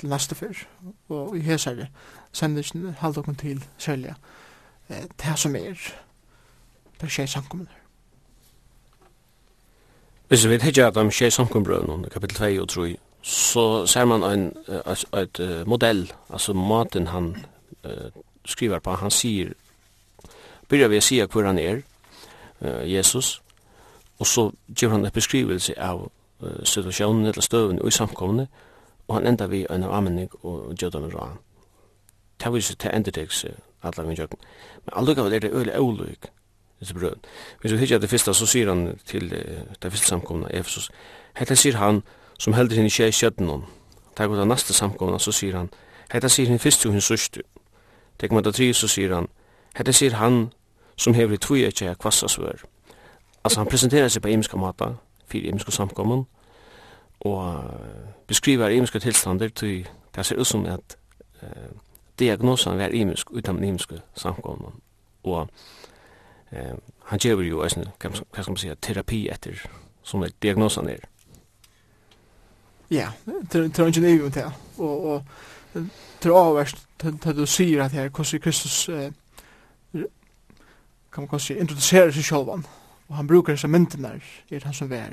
til 0.00 0.08
neste 0.08 0.34
fyr, 0.34 0.62
og 1.08 1.36
i 1.36 1.42
hesare 1.44 1.88
sender 2.32 2.92
halvdokken 2.98 3.36
til 3.36 3.64
særlig 3.78 4.14
eh, 4.88 5.04
det 5.22 5.38
som 5.38 5.56
er 5.56 5.76
det 7.00 7.06
er 7.06 7.10
tjej 7.10 7.26
samkommunar. 7.26 7.76
Hvis 10.28 10.48
vi 10.48 10.58
hittar 10.62 10.86
at 10.86 10.94
de 10.94 11.10
tjej 11.10 11.30
samkommunar, 11.30 12.08
kapitel 12.08 12.36
2 12.36 12.62
og 12.62 12.68
3, 12.68 12.96
så 13.22 13.86
ser 13.86 14.04
man 14.04 14.22
en, 14.22 14.56
et, 14.68 15.04
et, 15.14 15.40
et 15.40 15.66
modell, 15.66 16.12
altså 16.30 16.52
maten 16.52 17.06
han 17.06 17.36
uh, 17.84 18.22
skriver 18.44 18.78
på, 18.78 18.90
han 18.90 19.10
sier, 19.10 19.52
byrjar 20.68 20.88
vi 20.88 21.00
å 21.00 21.04
sige 21.04 21.26
hvor 21.26 21.44
han 21.44 21.58
er, 21.58 21.82
uh, 22.60 22.92
Jesus, 22.92 23.42
og 24.18 24.26
så 24.26 24.50
gjør 24.80 24.96
han 24.96 25.04
en 25.04 25.12
beskrivelse 25.12 25.74
av 25.78 26.06
uh, 26.42 26.64
situasjonen 26.64 27.26
eller 27.26 27.42
støven 27.42 27.80
i 27.86 27.90
samkommende, 27.90 28.46
og 29.08 29.14
han 29.14 29.26
enda 29.26 29.46
vi 29.46 29.66
en 29.70 29.84
avmenning 29.84 30.30
og 30.42 30.74
gjør 30.78 31.00
med 31.00 31.14
råd. 31.14 31.38
Det 32.40 32.52
viser 32.52 32.74
til 32.74 32.90
endertekse, 32.94 33.54
alle 33.82 34.06
min 34.06 34.16
gjør. 34.16 34.36
Men 34.84 34.92
allukavall 34.96 35.32
er 35.32 35.38
det 35.38 35.52
øyelig 35.52 35.74
øyelig 35.74 36.30
disse 36.80 36.94
brød. 36.94 37.16
Hvis 37.60 37.72
vi 37.72 37.78
hittar 37.78 37.98
det 37.98 38.10
første, 38.10 38.34
så 38.34 38.46
sier 38.46 38.68
han 38.68 38.98
til 39.06 39.30
det 39.82 39.92
første 39.92 40.06
samkomna, 40.06 40.48
Efesus, 40.50 40.90
hette 41.36 41.56
sier 41.56 41.76
han, 41.76 42.02
som 42.38 42.52
heldur 42.52 42.76
henne 42.76 42.86
ikke 42.86 43.08
i 43.08 43.10
kjødden 43.10 43.48
Det 43.48 43.60
Takk 44.16 44.30
ut 44.30 44.38
av 44.38 44.46
neste 44.46 44.74
samkomna, 44.74 45.18
så 45.18 45.32
sier 45.32 45.56
han, 45.56 45.70
hette 46.12 46.28
sier 46.28 46.46
henne 46.46 46.58
første 46.58 46.88
og 46.88 46.92
henne 46.92 47.02
sørste. 47.02 47.42
Takk 48.18 48.32
ut 48.32 48.46
av 48.46 48.52
tre, 48.52 48.74
så 48.74 48.88
sier 48.88 49.14
han, 49.14 49.28
hette 49.76 49.92
sier 49.92 50.16
han, 50.18 50.50
som 50.96 51.14
hever 51.14 51.34
i 51.34 51.38
tvi 51.38 51.64
ikke 51.64 51.84
jeg 51.84 51.98
kvassa 51.98 52.28
svør. 52.28 52.64
Altså, 53.44 53.60
han 53.60 53.68
presenterer 53.68 54.08
seg 54.08 54.22
på 54.22 54.28
imiska 54.28 54.56
mata, 54.56 54.94
fire 55.28 55.48
imiska 55.48 55.70
samkomna, 55.70 56.24
og 57.20 57.64
beskriver 58.26 58.68
imiska 58.68 58.98
tilstander 58.98 59.48
til 59.48 59.88
det 60.14 60.26
ser 60.26 60.36
ut 60.36 60.46
som 60.46 60.66
at 60.66 60.96
eh, 61.42 61.70
diagnosen 62.18 62.80
er 62.80 62.88
imisk 62.88 63.30
utan 63.30 63.64
imiska 63.64 63.94
samkomna. 64.14 64.72
Og 65.22 65.48
Eh, 66.52 66.74
han 67.04 67.18
gjør 67.18 67.42
jo 67.42 67.62
en, 67.62 67.86
kan 68.00 68.12
kan 68.12 68.44
man 68.48 68.56
säga 68.56 68.74
terapi 68.74 69.28
etter 69.28 69.70
som 70.02 70.22
är 70.22 70.30
diagnosen 70.38 70.88
är. 70.88 71.04
Ja, 72.88 73.12
det 73.24 73.78
er 73.78 73.86
ikke 73.86 74.00
det 74.00 74.10
ju 74.10 74.26
inte. 74.26 74.52
Og 74.78 75.24
det 75.74 76.30
er 76.30 76.34
avverst 76.34 76.86
til 76.98 77.36
du 77.36 77.46
sier 77.46 77.84
at 77.84 77.92
her, 77.92 78.08
hvordan 78.08 78.40
Kristus 78.40 78.88
eh, 78.88 79.12
kan 81.12 81.22
man 81.22 81.28
kanskje 81.28 81.58
introducera 81.58 82.12
sig 82.12 82.22
själv 82.24 82.48
och 83.08 83.16
han 83.16 83.26
brukar 83.26 83.52
dessa 83.52 83.68
mynderna 83.68 84.20
er 84.50 84.60
han 84.64 84.74
som 84.74 84.90
vær, 84.90 85.08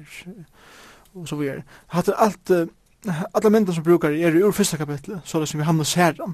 og 1.13 1.27
så 1.27 1.35
videre. 1.35 1.63
Hatt 1.87 2.09
allt 2.17 2.51
alle 3.33 3.49
myndene 3.49 3.75
som 3.75 3.83
brukar 3.83 4.09
i 4.09 4.23
ur 4.23 4.51
första 4.51 4.77
kapitlet 4.77 5.21
så 5.23 5.39
det 5.39 5.47
som 5.47 5.57
vi 5.59 5.63
hamnar 5.63 6.19
og 6.19 6.33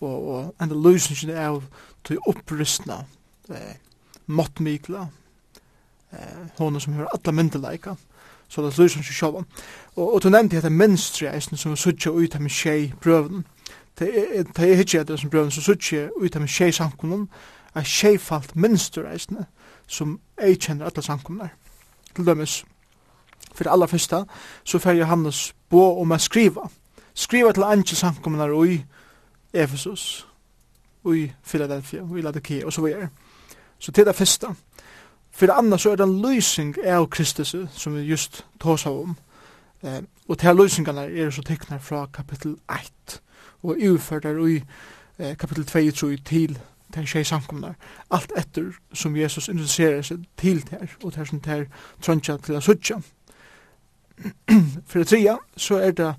och 0.00 0.34
och 0.34 0.54
ända 0.58 0.74
lösningen 0.74 1.38
av 1.38 1.64
till 2.02 2.18
upprustna 2.26 3.04
eh, 3.48 3.76
mått 4.26 4.60
mikla, 4.60 5.08
eh, 6.12 6.46
hon 6.58 6.80
som 6.80 6.92
har 6.92 7.08
alla 7.12 7.32
myndelaika, 7.32 7.96
så 8.48 8.62
det 8.62 8.78
lyser 8.78 9.02
seg 9.02 9.14
sjálf. 9.14 9.44
Og, 9.96 10.14
og 10.14 10.22
du 10.22 10.28
nevnte 10.30 10.56
dette 10.56 10.70
mønstret 10.70 11.34
eisen 11.34 11.56
som 11.56 11.72
er 11.72 11.80
suttje 11.80 12.12
ut 12.12 12.34
av 12.34 12.42
min 12.42 12.52
tjei 12.52 12.92
brøven. 13.02 13.44
Det 13.98 14.08
er, 14.08 14.42
det 14.42 14.64
er 14.64 14.82
ikke 14.82 15.00
etter 15.00 15.16
som 15.16 15.30
brøven 15.30 15.50
som 15.50 15.62
suttje 15.62 16.10
ut 16.16 16.36
av 16.36 16.44
min 16.44 16.52
tjei 16.52 16.70
samkommunen, 16.72 17.28
er 17.74 17.84
tjeifalt 17.84 18.56
mønster 18.56 19.08
eisen 19.10 19.44
som 19.86 20.18
ei 20.42 20.54
kjenner 20.54 20.88
alle 20.88 21.02
samkommunar. 21.02 21.52
Til 22.14 22.26
dømes, 22.26 22.64
for 23.54 23.64
det 23.64 23.72
aller 23.72 23.86
første, 23.86 24.24
så 24.64 24.78
fer 24.78 24.96
Johannes 24.96 25.54
bo 25.70 26.00
om 26.00 26.12
å 26.12 26.18
skriva. 26.18 26.68
Skriva 27.14 27.52
til 27.52 27.64
andre 27.64 27.96
samkommunar 27.96 28.52
i 28.64 28.80
Efesus, 29.52 30.26
i 31.06 31.30
Philadelphia, 31.46 32.02
i 32.02 32.22
Laodikea 32.22 32.66
og 32.66 32.72
så 32.72 32.82
videre. 32.82 33.08
Så 33.78 33.92
til 33.92 34.06
det 34.06 34.14
første. 34.14 34.46
For 35.30 35.46
det 35.46 35.54
andre 35.58 35.78
så 35.78 35.90
er 35.90 35.96
det 35.96 36.04
en 36.04 36.20
løsning 36.22 36.76
av 36.84 37.08
Kristus 37.10 37.54
som 37.72 37.94
vi 37.94 38.00
just 38.00 38.46
tås 38.60 38.86
av 38.86 39.00
om. 39.00 39.16
Eh, 39.82 40.02
og 40.28 40.38
til 40.38 40.56
løsningene 40.56 41.10
er 41.12 41.30
så 41.30 41.42
tekner 41.42 41.78
fra 41.78 42.06
kapittel 42.06 42.56
1 42.72 43.20
og 43.62 43.76
ufører 43.76 44.46
i 44.46 44.62
eh, 45.18 45.36
kapittel 45.36 45.64
2 45.64 45.90
tror 45.90 46.16
til 46.24 46.58
til 46.92 47.06
tjej 47.06 47.22
samkomnar. 47.22 47.74
Alt 48.10 48.32
etter 48.36 48.72
som 48.94 49.16
Jesus 49.16 49.48
introducerer 49.48 50.02
seg 50.02 50.24
til 50.38 50.62
der 50.70 50.86
og 51.02 51.12
til 51.12 51.26
som 51.26 51.40
der 51.40 51.64
trøntja 52.02 52.36
til 52.36 52.56
a 52.56 52.60
suttja. 52.60 53.00
For 54.88 54.98
det 54.98 55.08
tredje 55.08 55.36
så 55.56 55.76
er 55.76 55.90
det 55.90 56.14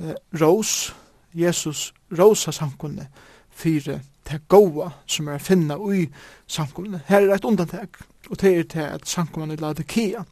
eh, 0.00 0.14
ros, 0.40 0.94
Jesus 1.34 1.94
Rosa 2.18 2.50
samkomne 2.50 3.08
fire 3.50 4.00
det 4.28 4.48
goa 4.48 4.90
som 5.06 5.28
er 5.28 5.38
finna 5.38 5.76
ui 5.78 6.08
samkomne. 6.46 7.00
Her 7.06 7.20
er 7.20 7.34
et 7.34 7.44
undantag, 7.44 7.88
og 8.30 8.40
det 8.40 8.58
er 8.58 8.62
til 8.62 8.80
at 8.80 9.08
samkomne 9.08 9.56
det 9.56 9.86
kia 9.86 10.24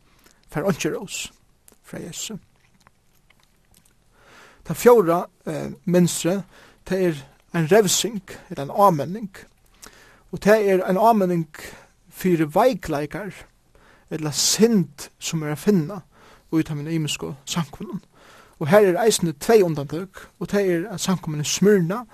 fer 0.52 0.68
ikke 0.70 0.94
rås 0.96 1.32
fra 1.82 1.98
Jesu. 2.00 2.36
Ta 4.64 4.74
fjóra 4.74 5.24
eh, 5.46 5.72
minstre, 5.84 6.42
det 6.88 7.04
er 7.06 7.14
en 7.54 7.68
revsing, 7.72 8.22
eller 8.50 8.64
en 8.64 8.70
avmenning, 8.70 9.30
og 10.32 10.44
det 10.44 10.70
er 10.70 10.82
en 10.84 10.98
avmenning 10.98 11.46
fyrir 12.10 12.46
veikleikar, 12.46 13.30
eller 14.10 14.30
sint 14.30 15.10
som 15.18 15.42
er 15.42 15.54
finna 15.54 16.02
og 16.50 16.58
ut 16.58 16.70
av 16.70 16.76
min 16.76 16.90
imensko 16.90 17.34
samkomne. 17.44 18.00
Og 18.58 18.70
her 18.70 18.86
er 18.88 19.02
eisne 19.02 19.34
tvei 19.40 19.60
undantøk, 19.62 20.22
og 20.40 20.50
det 20.50 20.62
er 20.64 20.88
at 20.94 21.00
samkomne 21.00 21.44
smyrna, 21.44 22.04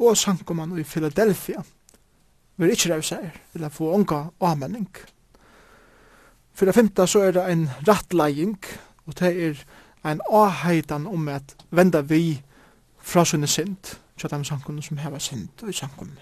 og 0.00 0.16
sankumann 0.16 0.78
i 0.78 0.84
Philadelphia 0.84 1.62
vil 2.56 2.72
ikkje 2.72 2.94
revseier, 2.94 3.36
eller 3.54 3.68
få 3.68 3.92
unga 3.94 4.24
avmenning. 4.40 4.88
For 6.54 6.68
det 6.68 6.74
femte 6.74 7.06
så 7.06 7.22
er 7.24 7.36
det 7.36 7.44
en 7.52 7.68
rattlegging, 7.88 8.58
og 9.06 9.18
det 9.18 9.30
er 9.44 9.62
en 10.10 10.20
avheitan 10.30 11.06
om 11.06 11.28
at 11.28 11.56
venda 11.70 12.00
vi 12.00 12.42
fra 12.98 13.24
sunne 13.24 13.46
synd, 13.46 13.96
tja 14.16 14.28
dem 14.28 14.44
sankunne 14.44 14.82
som 14.82 15.00
heva 15.00 15.18
synd 15.18 15.62
og 15.62 15.68
i 15.68 15.72
sankumann. 15.72 16.18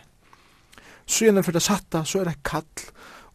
Så 1.06 1.24
gjennom 1.24 1.44
for 1.44 1.52
det 1.52 1.62
satta 1.62 2.04
så 2.04 2.20
er 2.20 2.30
det 2.30 2.42
kall, 2.44 2.66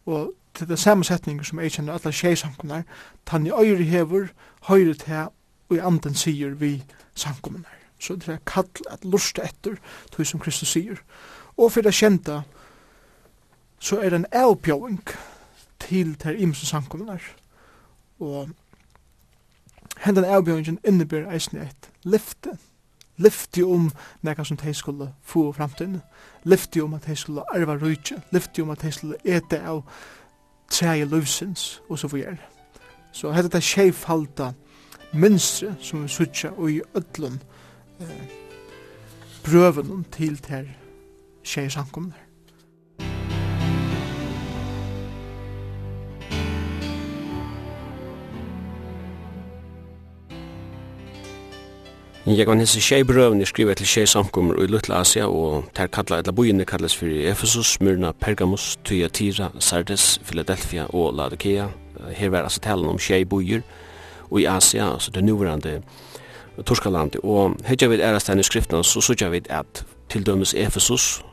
og 0.06 0.32
til 0.54 0.68
det 0.68 0.78
samme 0.78 1.04
setning 1.04 1.44
som 1.44 1.58
jeg 1.58 1.72
kjenner 1.72 1.96
alle 1.96 2.12
tjejsankunnar, 2.12 2.84
tann 3.26 3.46
i 3.46 3.50
øyre 3.50 3.82
hever, 3.82 4.28
høyre 4.68 4.94
til 4.94 5.26
og 5.68 5.76
i 5.76 5.80
anden 5.80 6.14
sier 6.14 6.54
vi 6.54 6.76
sankunnar. 7.14 7.83
Så 8.04 8.16
det 8.20 8.28
er 8.28 8.42
kall 8.46 8.68
at 8.90 9.04
lusta 9.04 9.42
etter, 9.46 9.78
tog 10.12 10.26
som 10.26 10.40
Kristus 10.40 10.74
sier. 10.74 11.00
Og 11.56 11.72
for 11.72 11.80
det 11.80 11.94
kjenta, 11.94 12.42
så 13.80 14.00
er 14.00 14.12
det 14.12 14.18
en 14.20 14.32
avbjøring 14.32 15.00
til 15.80 16.14
ter 16.20 16.36
imse 16.36 16.66
samkommunar. 16.66 17.22
Og 18.20 18.48
hendan 20.04 20.24
avbjøringen 20.24 20.78
innebærer 20.84 21.32
eisne 21.32 21.64
et 21.64 21.90
lyfte. 22.04 22.58
Lyfte 23.16 23.62
om 23.64 23.90
nekka 24.22 24.44
som 24.44 24.56
de 24.56 24.74
skulle 24.74 25.12
få 25.22 25.52
framtiden. 25.52 26.02
Lyfte 26.44 26.82
om 26.82 26.94
at 26.94 27.06
de 27.06 27.16
skulle 27.16 27.44
arva 27.54 27.78
rujtje. 27.78 28.20
Lyfte 28.32 28.62
om 28.62 28.70
at 28.70 28.82
de 28.82 28.92
skulle 28.92 29.16
ete 29.24 29.62
av 29.62 29.84
treie 30.70 31.04
løvsins, 31.04 31.82
og 31.88 31.98
så 31.98 32.08
videre. 32.08 32.36
Så 33.12 33.32
hette 33.32 33.48
det 33.48 33.62
skjevfalda 33.62 34.52
minstre 35.14 35.76
som 35.80 36.02
vi 36.02 36.08
sutja 36.08 36.50
og 36.56 36.70
i 36.72 36.80
ödlun 36.94 37.38
eh, 38.04 38.28
brøven 39.44 40.04
til 40.12 40.38
ter 40.38 40.68
tjejer 41.44 41.68
samkomne. 41.68 42.14
Jeg 52.26 52.46
kan 52.46 52.56
hese 52.56 52.80
tjej 52.80 53.02
brøven 53.04 53.38
jeg 53.38 53.46
skriver 53.46 53.74
til 53.74 53.86
tjej 53.86 54.06
samkommer 54.08 54.56
i 54.62 54.66
Lutla 54.66 55.02
Asia 55.04 55.26
og 55.28 55.66
ter 55.76 55.90
kalla 55.92 56.22
etla 56.22 56.32
bojene 56.32 56.64
kalles 56.64 56.96
fyrir 56.96 57.28
Ephesus, 57.30 57.74
Smyrna, 57.76 58.12
Pergamos, 58.12 58.78
Thyatira, 58.84 59.50
Sardes, 59.60 60.20
Philadelphia 60.24 60.86
og 60.88 61.14
Laodikea. 61.14 61.66
Her 62.16 62.28
var 62.28 62.42
altså 62.42 62.60
talen 62.60 62.88
om 62.88 62.98
tjej 62.98 63.24
bojer 63.24 63.60
og 64.30 64.40
i 64.40 64.44
Asia, 64.44 64.92
altså 64.92 65.10
det 65.10 65.24
nuvarande 65.24 65.82
Torskalandi. 66.62 67.18
Og 67.22 67.56
heitja 67.66 67.88
vid 67.88 68.00
ærastein 68.00 68.38
i 68.38 68.46
skriftna 68.46 68.82
så 68.82 69.00
sutja 69.00 69.28
vid 69.28 69.50
at 69.50 69.84
til 70.08 70.26
dømes 70.26 70.54
Efesus, 70.54 71.24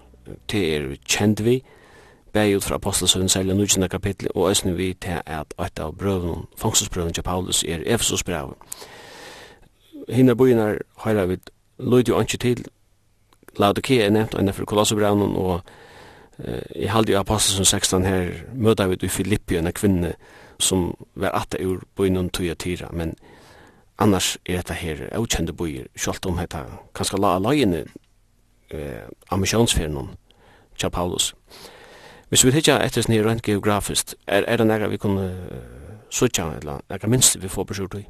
til 0.47 0.63
er 0.73 0.95
kjent 1.05 1.43
vi, 1.45 1.63
bæg 2.33 2.55
ut 2.55 2.63
fra 2.63 2.75
apostelsøvn, 2.75 3.29
særlig 3.29 3.55
nudgjende 3.55 3.89
kapittel, 3.89 4.29
og 4.35 4.51
æsne 4.51 4.75
vi 4.75 4.93
til 4.93 5.21
at 5.25 5.53
et 5.65 5.79
av 5.79 5.93
brøven, 5.97 6.47
fangselsbrøven 6.57 7.13
til 7.13 7.21
Paulus, 7.21 7.63
er 7.63 7.83
Efesus 7.85 8.23
brevet. 8.23 8.55
Hinna 10.09 10.33
bøyene 10.33 10.77
høyra 11.03 11.25
við 11.25 11.51
løyd 11.79 12.09
jo 12.09 12.17
anki 12.17 12.37
til, 12.37 12.65
Laodikea 13.59 14.05
er 14.05 14.09
nevnt, 14.09 14.33
og 14.33 14.39
innenfor 14.39 14.65
Kolossebrevnen, 14.65 15.35
og 15.35 15.61
i 16.75 16.85
halde 16.85 17.11
i 17.11 17.63
16 17.63 18.05
her, 18.05 18.31
møter 18.55 18.87
vi 18.87 18.97
i 19.01 19.07
Filippi, 19.07 19.57
en 19.57 19.73
kvinne 19.73 20.13
som 20.59 20.93
var 21.15 21.35
atta 21.35 21.57
ur 21.65 21.83
bøynen 21.95 22.29
tuja 22.29 22.53
tira 22.53 22.89
men 22.91 23.15
annars 24.01 24.37
er 24.45 24.61
dette 24.61 24.73
her 24.73 25.03
okjende 25.17 25.53
bojer, 25.53 25.85
sjalt 25.95 26.25
om 26.25 26.39
hetta 26.41 26.65
kanskje 26.97 27.19
la 27.21 27.35
alaiene 27.37 27.85
eh, 28.71 29.07
ambisjonsferien 29.29 30.15
tja 30.77 30.89
Paulus. 30.89 31.33
Hvis 32.29 32.45
vi 32.45 32.51
tikkja 32.55 32.79
etter 32.81 33.03
snir 33.03 33.27
rent 33.27 33.43
geografiskt, 33.43 34.15
er, 34.27 34.45
er 34.47 34.57
det 34.57 34.67
nega 34.67 34.87
vi 34.87 34.97
kunne 34.97 35.25
uh, 35.27 35.97
sutja, 36.09 36.45
eller 36.61 36.79
nega 36.89 37.07
minst 37.11 37.41
vi 37.41 37.49
får 37.51 37.67
besurt 37.67 37.97
i? 37.99 38.05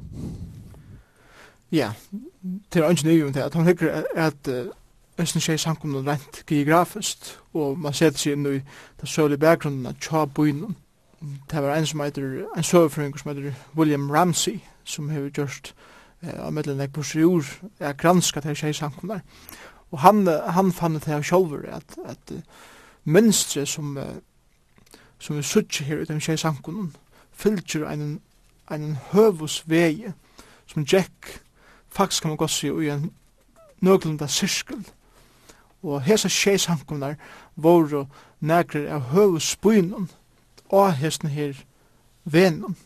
Ja, 1.72 1.90
det 2.72 2.82
er 2.82 2.90
ikke 2.90 3.08
nøy 3.08 3.26
om 3.26 3.32
det, 3.32 3.42
at 3.42 3.54
han 3.58 3.66
hikker 3.66 4.04
at 4.14 4.48
Østen 5.20 5.40
skjer 5.40 5.56
samkomne 5.56 6.00
rent 6.06 6.46
geografiskt, 6.46 7.38
og 7.52 7.78
man 7.78 7.92
setter 7.92 8.18
seg 8.18 8.36
inn 8.36 8.46
i 8.48 8.60
den 9.00 9.08
sølige 9.08 9.42
bakgrunnen 9.42 9.86
av 9.86 9.98
tja 10.00 10.24
byen. 10.24 10.76
Det 11.50 11.62
var 11.62 11.76
en 11.76 11.86
som 11.86 12.00
heter, 12.00 12.46
en 12.56 12.64
søvfrøyng 12.64 13.18
som 13.18 13.30
heter 13.30 13.52
William 13.76 14.10
Ramsey, 14.10 14.62
som 14.84 15.10
har 15.10 15.30
gjort 15.30 15.74
eh, 16.22 16.38
av 16.38 16.52
medlemmen 16.52 16.90
på 16.92 17.02
sjur 17.02 17.46
er 17.80 17.92
granskat 17.92 18.44
her 18.44 18.54
tjej 18.54 18.74
samkomnar. 18.74 19.20
Og 19.92 19.98
han, 19.98 20.26
han 20.26 20.72
fann 20.72 20.94
det 20.94 21.04
her 21.04 21.22
sjolver 21.22 21.68
at, 21.76 21.96
at 22.04 22.32
mønstre 23.04 23.66
som 23.66 23.96
uh, 23.96 24.16
som 25.22 25.36
vi 25.36 25.42
suttje 25.42 25.84
her 25.84 26.02
utom 26.02 26.20
tjej 26.20 26.36
samkomnar 26.36 26.90
fylgjer 27.32 27.86
en, 27.86 28.20
en 28.70 28.96
høvus 29.12 29.62
vei 29.70 30.10
som 30.66 30.86
Jack 30.92 31.42
faktisk 31.88 32.22
kan 32.22 32.30
man 32.30 32.36
godt 32.36 32.50
se 32.50 32.66
i 32.66 32.88
en 32.90 33.12
nøglunda 33.80 34.26
sirkel. 34.26 34.82
Og 35.82 36.02
hesa 36.02 36.28
tjej 36.28 36.58
samkomnar 36.58 37.14
våre 37.54 38.06
nekrar 38.40 38.88
av 38.96 39.12
høvus 39.14 39.52
spynan 39.54 40.10
og 40.68 40.92
hesten 40.98 41.30
her 41.30 41.54
venon. 42.24 42.76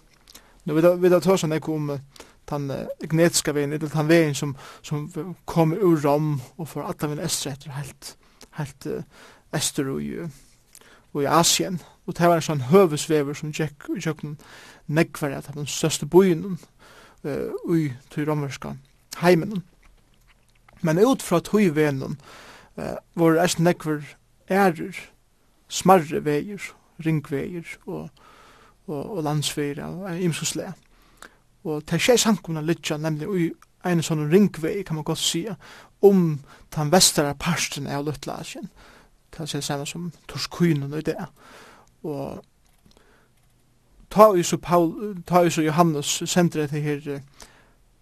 Nu 0.67 0.75
vi 0.75 0.97
vi 0.97 1.11
ta 1.11 1.21
tar 1.21 1.37
såna 1.37 1.61
kom 1.61 2.01
den 2.45 2.73
genetiska 3.01 3.53
vägen 3.53 3.73
eller 3.73 3.89
den 3.89 4.09
vägen 4.09 4.35
som 4.35 4.57
som 4.83 5.35
kommer 5.45 5.77
ur 5.77 5.97
Rom 5.97 6.41
och 6.57 6.69
för 6.69 6.83
alla 6.83 7.09
min 7.09 7.19
östrätter 7.19 7.71
helt 7.71 8.17
helt 8.51 8.87
öster 9.53 9.89
och 9.89 10.03
ju 10.03 10.29
och 11.13 11.23
i 11.23 11.27
Asien. 11.27 11.79
Och 12.05 12.15
det 12.15 12.29
var 12.29 12.37
en 12.37 12.43
sån 12.43 12.61
hövsvever 12.61 13.35
som 13.35 13.51
gick 13.51 13.89
i 13.99 14.01
köknen 14.01 14.37
negvar 14.87 15.31
att 15.31 15.55
den 15.55 15.67
största 15.67 16.07
byn 16.07 16.59
eh 17.23 17.77
i 17.77 17.95
till 18.09 18.27
romerska 18.27 18.77
heimen 19.17 19.63
men 20.81 20.99
ut 20.99 21.23
från 21.23 21.41
tøyvenen 21.41 22.17
eh 22.77 22.99
var 23.15 23.33
det 23.33 23.59
negvar 23.59 24.05
ärer 24.49 24.97
smarre 25.69 26.21
vägar 26.21 26.63
ringvägar 26.97 27.79
och 27.85 28.11
og, 28.87 29.17
og 29.17 29.23
landsfyrir 29.23 29.85
og 29.85 30.21
imsuslega. 30.21 30.73
Og 31.67 31.87
til 31.87 32.01
skjer 32.01 32.21
sankumna 32.23 32.63
litja 32.63 32.97
nemlig 32.97 33.29
ui 33.29 33.47
ein 33.87 34.03
sånn 34.03 34.27
ringvei, 34.31 34.83
kan 34.83 34.99
man 34.99 35.07
godt 35.07 35.23
sija, 35.23 35.57
om 36.03 36.41
den 36.75 36.91
vestara 36.93 37.35
parsten 37.39 37.87
av 37.87 38.05
Lutla 38.07 38.41
Asien. 38.43 38.69
Det 39.31 39.47
er 39.55 39.61
samme 39.61 39.87
som 39.87 40.13
Torskuinen 40.29 40.95
og 40.95 41.05
det. 41.07 41.17
Og 42.03 42.43
ta 44.11 44.31
jo 44.37 44.43
så, 44.43 44.57
Paul, 44.57 45.17
ta 45.27 45.43
jo 45.45 45.51
så 45.51 45.63
Johannes 45.63 46.23
sender 46.25 46.67
det 46.67 46.83
her 46.83 47.21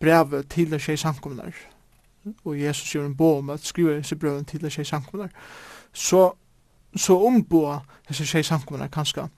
brevet 0.00 0.48
til 0.50 0.70
det 0.70 0.80
skjer 0.82 1.00
sankumna. 1.00 1.48
Og 2.44 2.60
Jesus 2.60 2.92
gjør 2.94 3.06
en 3.06 3.16
bo 3.16 3.38
om 3.38 3.50
at 3.50 3.64
skriver 3.64 3.96
disse 3.96 4.16
brevet 4.16 4.46
til 4.46 4.62
det 4.62 4.72
skjer 4.72 4.84
sankumna. 4.84 5.28
Så, 5.92 6.30
så 6.96 7.18
omboa 7.26 7.80
disse 8.08 8.26
skjer 8.26 8.42
sankumna 8.42 8.88
kanskje 8.88 9.28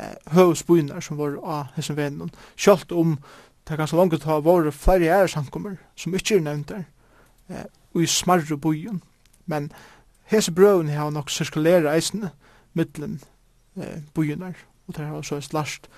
eh, 0.00 0.34
høvspunar 0.34 1.04
som 1.04 1.18
var 1.20 1.36
av 1.42 1.76
hessum 1.76 1.98
vennen. 1.98 2.32
Kjalt 2.56 2.92
om 2.92 3.18
det 3.68 3.78
ganske 3.78 3.96
langt 3.96 4.16
å 4.16 4.22
ta 4.22 4.38
våre 4.42 4.72
flere 4.74 5.12
æresankommer 5.20 5.76
som 5.96 6.14
ikke 6.16 6.38
er 6.38 6.46
nevnt 6.46 6.72
der, 6.72 6.84
eh, 7.50 7.66
og 7.94 8.02
i 8.02 8.06
smarre 8.06 8.56
bojen. 8.56 9.02
Men 9.46 9.70
hese 10.30 10.52
brøven 10.52 10.88
har 10.88 11.10
nok 11.10 11.30
sirkulera 11.30 11.94
eisene 11.94 12.32
middelen 12.74 13.20
eh, 13.76 14.00
bojenar, 14.14 14.56
og 14.86 14.96
det 14.96 15.06
har 15.06 15.22
så 15.22 15.36
et 15.36 15.44
slasht 15.44 15.90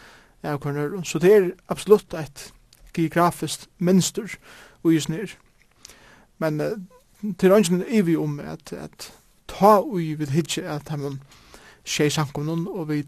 av 0.43 0.59
kornøren. 0.61 1.05
Så 1.05 1.19
det 1.19 1.33
er 1.33 1.51
absolutt 1.69 2.15
et 2.15 2.53
geografisk 2.95 3.69
mønster 3.79 4.37
og 4.83 4.93
just 4.93 5.09
nir. 5.09 5.37
Men 6.39 6.61
eh, 6.61 6.77
til 7.39 7.53
ønsken 7.53 7.85
er 7.89 8.03
vi 8.03 8.17
om 8.17 8.41
at, 8.41 8.73
at 8.73 9.13
ta 9.49 9.79
ui 9.81 10.15
vid 10.15 10.33
hitje 10.35 10.65
at 10.69 10.89
han 10.89 11.21
tjej 11.85 12.11
samkomnen, 12.11 12.67
og 12.69 12.89
vi 12.89 13.03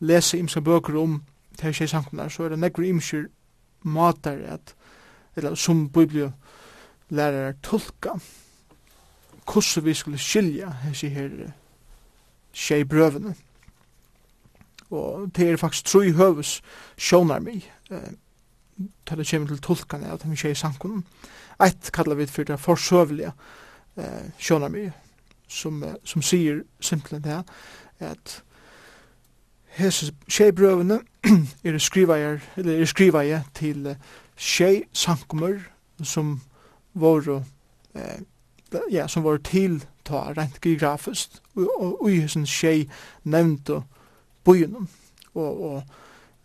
leser 0.00 0.38
imska 0.38 0.60
bøker 0.60 0.96
om 0.98 1.22
til 1.58 1.74
tjej 1.74 1.86
samkomnen, 1.86 2.30
så 2.30 2.44
er 2.44 2.54
det 2.54 2.58
nekver 2.58 2.88
imskir 2.88 3.28
matar 3.82 4.38
at, 4.56 4.74
eller 5.36 5.54
som 5.54 5.88
biblio 5.88 6.32
lærer 7.10 7.52
tolka 7.62 8.18
hvordan 9.50 9.84
vi 9.84 9.94
skulle 9.94 10.18
skilja 10.18 10.70
hessi 10.84 11.08
her 11.08 11.30
tjej 12.52 12.84
brøvene. 12.84 13.34
Og 14.90 15.30
det 15.36 15.50
er 15.50 15.56
faktisk 15.56 15.84
tru 15.84 16.12
høves 16.12 16.62
sjånar 16.98 17.38
mig, 17.38 17.72
til 19.06 19.18
det 19.18 19.28
kommer 19.30 19.48
til 19.48 19.62
tolkane 19.62 20.10
av 20.10 20.18
de 20.18 20.36
tjej 20.36 20.54
samkomnen. 20.54 21.04
Eitt 21.60 21.92
kallar 21.92 22.16
vi 22.16 22.26
for 22.26 22.42
det 22.44 22.60
forsøvelige 22.60 23.32
eh, 23.96 24.30
sjånar 24.38 24.68
mig, 24.68 24.92
som, 25.48 25.84
som 26.04 26.22
sier 26.22 26.62
simpelthen 26.80 27.22
det 27.22 27.32
her, 27.32 27.42
at 28.00 28.42
hese 29.66 30.12
sjeibrøvene 30.28 31.00
er 31.64 31.78
skrivajer, 31.78 32.38
eller 32.56 32.80
er 32.80 32.84
skrivaje 32.84 33.44
til 33.54 33.96
sjei 34.36 34.82
sankumur 34.92 35.60
som 36.02 36.40
var 36.94 37.42
eh, 37.94 38.20
ja, 38.92 39.06
som 39.06 39.24
var 39.24 39.36
til 39.36 39.84
ta 40.04 40.32
rent 40.32 40.60
geografiskt 40.60 41.42
og 41.54 42.10
i 42.10 42.20
hesen 42.20 42.46
sjei 42.46 42.88
nevnte 43.24 43.82
byen 44.44 44.88
og, 45.34 45.62
og 45.62 45.82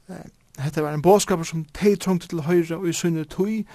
eh, 0.09 0.27
hette 0.59 0.83
var 0.83 0.93
en 0.93 1.01
bådskaper 1.01 1.43
som 1.43 1.65
tei 1.73 1.95
trongte 1.95 2.27
til 2.27 2.41
høyre 2.41 2.77
og 2.77 2.89
i 2.89 2.93
sunne 2.93 3.23
tui 3.23 3.65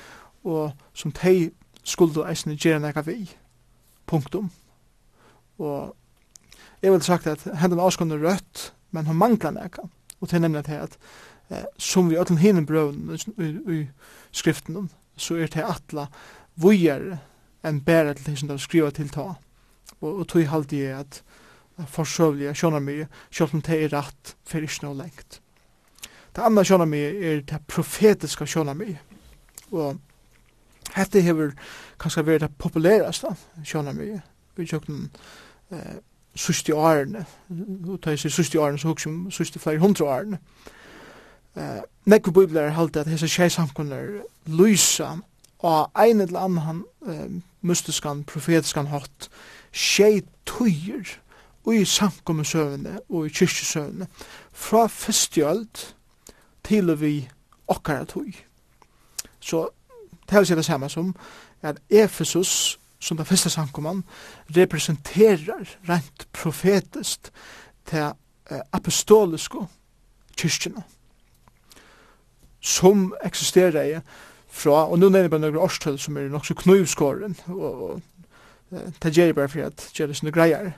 og 0.44 0.72
som 0.94 1.12
tei 1.12 1.50
skulde 1.84 2.24
eisne 2.28 2.56
gjerne 2.56 2.86
nekka 2.86 3.02
vi 3.04 3.30
punktum. 4.06 4.50
Og 5.58 5.96
jeg 6.82 6.92
vil 6.92 7.02
sagt 7.04 7.26
at 7.26 7.44
hendene 7.60 7.84
avskående 7.84 8.20
rødt, 8.20 8.70
men 8.90 9.06
hun 9.06 9.18
mangler 9.20 9.52
nekka. 9.56 9.84
Og 10.20 10.28
til 10.28 10.40
nemlig 10.40 10.64
til 10.64 10.80
at 10.80 10.96
eh, 11.50 11.64
som 11.78 12.10
vi 12.10 12.18
ødelen 12.18 12.38
hinne 12.38 12.66
brøven 12.66 13.18
i, 13.38 13.50
i, 13.74 13.80
skriften, 14.32 14.90
så 15.16 15.36
er 15.36 15.52
det 15.52 15.64
atla 15.64 16.06
vujer 16.60 17.18
enn 17.64 17.82
bæra 17.84 18.14
til 18.14 18.30
det 18.30 18.38
som 18.38 18.50
av 18.50 18.60
skriva 18.62 18.90
til 18.90 19.08
ta. 19.12 19.34
Og, 20.00 20.10
og 20.10 20.26
tog 20.28 20.46
halde 20.48 20.76
jeg 20.76 20.96
at 21.04 21.22
forsøvlige 21.88 22.54
sjånar 22.56 22.82
mye, 22.84 23.08
sjålt 23.32 23.54
om 23.56 23.62
det 23.64 23.76
er 23.84 23.92
rett, 23.94 24.34
for 24.44 24.64
ikke 24.64 24.86
noe 24.86 24.98
lengt. 24.98 25.40
Det 26.36 26.44
andre 26.44 26.64
sjånar 26.64 26.88
mye 26.88 27.10
er 27.16 27.42
det 27.48 27.60
profetiska 27.68 28.46
sjånar 28.48 28.76
mye. 28.78 28.98
Og 29.72 29.98
hette 30.96 31.22
hever 31.24 31.54
kanskje 32.00 32.26
vært 32.26 32.46
det 32.46 32.52
populæraste 32.60 33.32
sjånar 33.64 33.96
mye, 33.96 34.20
vi 34.56 34.66
tjøkken 34.68 35.08
eh, 35.72 35.98
susti 36.34 36.72
årene, 36.72 37.24
og 37.88 37.98
da 38.04 38.10
jeg 38.10 38.18
sier 38.18 38.32
susti 38.32 38.58
årene, 38.58 38.78
så 38.78 38.88
hukser 38.88 39.10
jeg 39.10 39.32
susti 39.32 39.58
flere 39.58 39.78
hundre 39.78 40.04
årene. 40.04 40.38
Uh, 41.56 41.82
Nekve 42.04 42.32
bibler 42.32 42.62
er 42.62 42.76
halte 42.76 43.00
at 43.00 43.10
hese 43.10 43.28
tjejsamkunner 43.28 44.22
lysa 44.46 45.16
og 45.58 45.90
ein 45.98 46.20
eller 46.20 46.40
annan 46.40 46.84
uh, 47.00 47.40
mystiskan, 47.60 48.24
profetiskan 48.24 48.86
hatt 48.86 49.30
tjei 49.72 50.22
tøyer 50.46 51.18
og 51.64 51.74
i 51.76 51.84
samkommensøvende 51.84 53.00
og 53.08 53.26
i 53.26 53.34
kyrkjesøvende 53.34 54.06
fra 54.52 54.86
festjøld 54.86 55.92
til 56.64 57.00
vi 57.00 57.28
okkara 57.68 58.04
tøy. 58.04 58.32
Så 59.40 59.68
det 60.30 60.50
er 60.50 60.54
det 60.54 60.64
samme 60.64 60.88
som 60.88 61.14
at 61.62 61.76
Efesus 61.90 62.79
som 63.00 63.16
den 63.16 63.26
første 63.26 63.50
sankoman, 63.50 64.04
representerer 64.56 65.76
rent 65.88 66.26
profetist 66.32 67.32
til 67.88 68.12
eh, 68.50 68.60
apostoliske 68.72 69.66
kyrkjene 70.36 70.84
som 72.60 73.14
eksisterer 73.24 73.82
i 73.82 74.00
fra, 74.50 74.84
og 74.90 74.98
nå 74.98 75.08
nevner 75.08 75.28
jeg 75.28 75.32
bare 75.32 75.44
noen 75.46 75.62
årstøll 75.64 75.98
som 76.00 76.16
er 76.18 76.28
nok 76.28 76.46
så 76.46 76.56
knivskåren, 76.58 77.36
og, 77.54 77.82
og 77.82 78.00
eh, 78.74 78.90
det 79.02 79.14
gjør 79.16 79.30
jeg 79.30 79.38
bare 79.38 79.52
for 79.52 79.68
at 79.70 79.86
gjør 79.94 80.10
det 80.10 80.18
sånne 80.18 80.34
greier, 80.34 80.72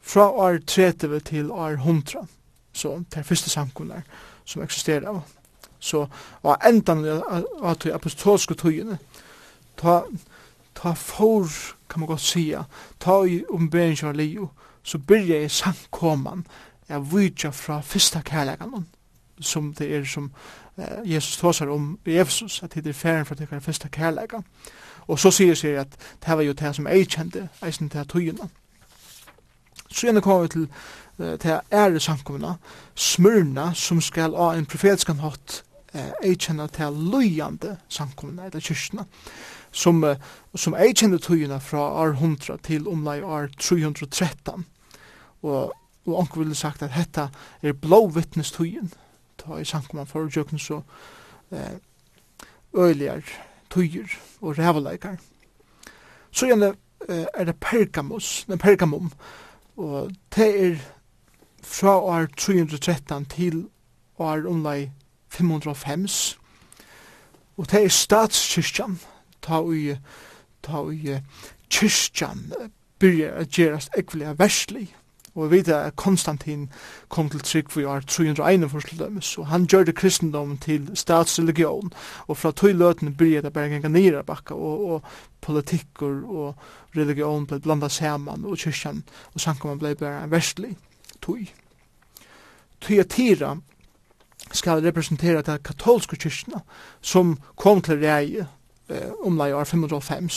fra 0.00 0.30
år 0.30 0.62
30 0.66 1.20
til 1.28 1.50
år 1.52 1.76
100, 1.76 2.26
så 2.72 2.96
det 3.10 3.20
er 3.20 3.28
første 3.28 3.50
sankonar 3.52 4.02
som 4.48 4.62
eksisterer. 4.64 5.20
Så, 5.80 6.06
og 6.42 6.66
enda 6.66 6.96
av 7.60 7.76
de 7.84 7.92
apostolske 7.92 8.56
tøyene, 8.56 8.98
ta 9.80 10.02
ta 10.82 10.94
for, 10.96 11.48
kan 11.90 12.00
man 12.00 12.08
godt 12.08 12.20
sia, 12.20 12.64
ta 13.00 13.24
i 13.24 13.42
ombering 13.50 14.04
av 14.04 14.14
Leo, 14.14 14.48
så 14.82 14.98
byrja 14.98 15.42
i 15.44 15.48
samkomman, 15.48 16.46
jeg 16.88 17.12
vidja 17.12 17.50
fra 17.50 17.80
fyrsta 17.80 18.22
kærlegan, 18.26 18.86
som 19.40 19.74
det 19.74 19.96
er 19.96 20.04
som 20.04 20.30
eh, 20.78 21.12
Jesus 21.12 21.36
tåsar 21.36 21.68
om 21.68 21.98
i 22.06 22.18
Efesus, 22.18 22.62
at 22.62 22.74
det 22.74 22.86
er 22.86 22.92
færen 22.92 23.26
for 23.26 23.34
tekkar 23.34 23.60
fyrsta 23.60 23.88
kærlegan. 23.88 24.44
Og 25.08 25.18
så 25.18 25.30
sier 25.30 25.54
seg 25.54 25.78
at 25.80 25.94
det 26.26 26.36
var 26.36 26.42
jo 26.42 26.52
det 26.52 26.74
som 26.76 26.86
jeg 26.86 27.08
kjente, 27.08 27.48
eisen 27.62 27.90
til 27.90 28.06
tøyina. 28.08 28.48
Så 29.90 30.06
gjerne 30.06 30.20
kommer 30.20 30.42
vi 30.42 30.48
til 30.48 30.68
uh, 31.18 31.38
til 31.38 31.58
ære 31.72 32.00
samkomna, 32.00 32.54
smyrna, 32.94 33.72
som 33.74 34.00
skal 34.00 34.36
ha 34.36 34.54
en 34.54 34.66
profetskan 34.66 35.18
hatt 35.20 35.62
eh, 35.94 36.12
eikjenne 36.22 36.68
til 36.68 37.00
løyande 37.12 37.76
samkomna, 37.88 38.46
eller 38.46 38.60
kyrkina 38.60 39.04
som, 39.70 40.04
som 40.54 40.74
jeg 40.74 40.96
kjenner 40.96 41.18
tøyene 41.22 41.60
fra 41.60 41.82
år 42.02 42.16
100 42.18 42.58
til 42.66 42.88
omlai 42.88 43.20
år 43.22 43.48
313. 43.58 44.66
Og, 45.42 45.72
og 46.06 46.18
anker 46.20 46.42
ville 46.42 46.54
sagt 46.54 46.82
at 46.82 46.96
dette 46.96 47.28
er 47.62 47.72
blå 47.72 48.06
vittnestøyen. 48.14 48.92
Da 49.40 49.60
i 49.60 49.64
sankum 49.64 50.00
man 50.00 50.10
for 50.10 50.28
jøkken 50.36 50.58
så 50.58 50.82
eh, 51.52 51.78
øyligere 52.76 53.22
tøyer 53.70 54.18
og 54.40 54.58
rævleikar. 54.58 55.16
Så 56.30 56.46
gjerne 56.46 56.68
uh, 57.08 57.24
er 57.34 57.44
det 57.44 57.56
Pergamos, 57.60 58.44
den 58.48 58.58
Pergamum, 58.58 59.12
og 59.76 60.10
det 60.36 60.66
er 60.66 60.76
fra 61.62 61.98
år 61.98 62.26
313 62.36 63.24
til 63.24 63.68
år 64.18 64.48
omlai 64.48 64.90
505. 65.28 66.06
Og 67.56 67.70
det 67.70 67.84
er 67.84 67.88
statskyrkjan, 67.88 69.00
ta 69.42 69.62
i 69.74 69.96
ta 70.62 70.84
i 70.92 71.20
kyrkjan 71.70 72.50
byrja 73.00 73.34
a 73.40 73.44
gerast 73.44 73.96
ekvelega 73.96 74.36
versli 74.38 74.88
Og 75.34 75.50
vi 75.50 75.56
vet 75.56 75.68
at 75.68 75.96
Konstantin 75.96 76.68
kom 77.08 77.28
til 77.30 77.40
trygg 77.40 77.70
for 77.70 77.86
år 77.86 78.00
301 78.00 78.70
for 78.70 78.80
sluttet, 78.80 79.38
og 79.38 79.46
han 79.46 79.66
gjør 79.66 79.84
det 79.84 79.94
kristendom 79.94 80.56
til 80.58 80.90
statsreligion, 80.94 81.92
og 82.26 82.36
fra 82.36 82.50
tog 82.50 82.74
løtene 82.74 83.14
byrja 83.14 83.40
det 83.40 83.52
bare 83.52 83.68
ganga 83.68 83.88
nira 83.88 84.22
bakka, 84.22 84.54
og, 84.54 84.90
og 84.90 85.02
politikker 85.40 86.26
og 86.26 86.54
religion 86.96 87.46
ble 87.46 87.60
blanda 87.60 87.88
saman, 87.88 88.44
og 88.44 88.58
kyrkjan 88.58 89.04
og 89.34 89.40
sankumman 89.40 89.78
ble 89.78 89.94
bare 89.94 90.24
en 90.24 90.30
verslig 90.30 90.74
tog. 91.22 91.46
Tyatira 92.80 93.56
skal 94.52 94.82
representera 94.82 95.42
den 95.46 95.62
katolske 95.62 96.16
kyrkjana 96.16 96.64
som 97.00 97.36
kom 97.54 97.82
til 97.82 98.02
reie 98.02 98.48
eh, 98.90 99.10
omlai 99.26 99.52
år 99.52 99.64
505 99.64 100.30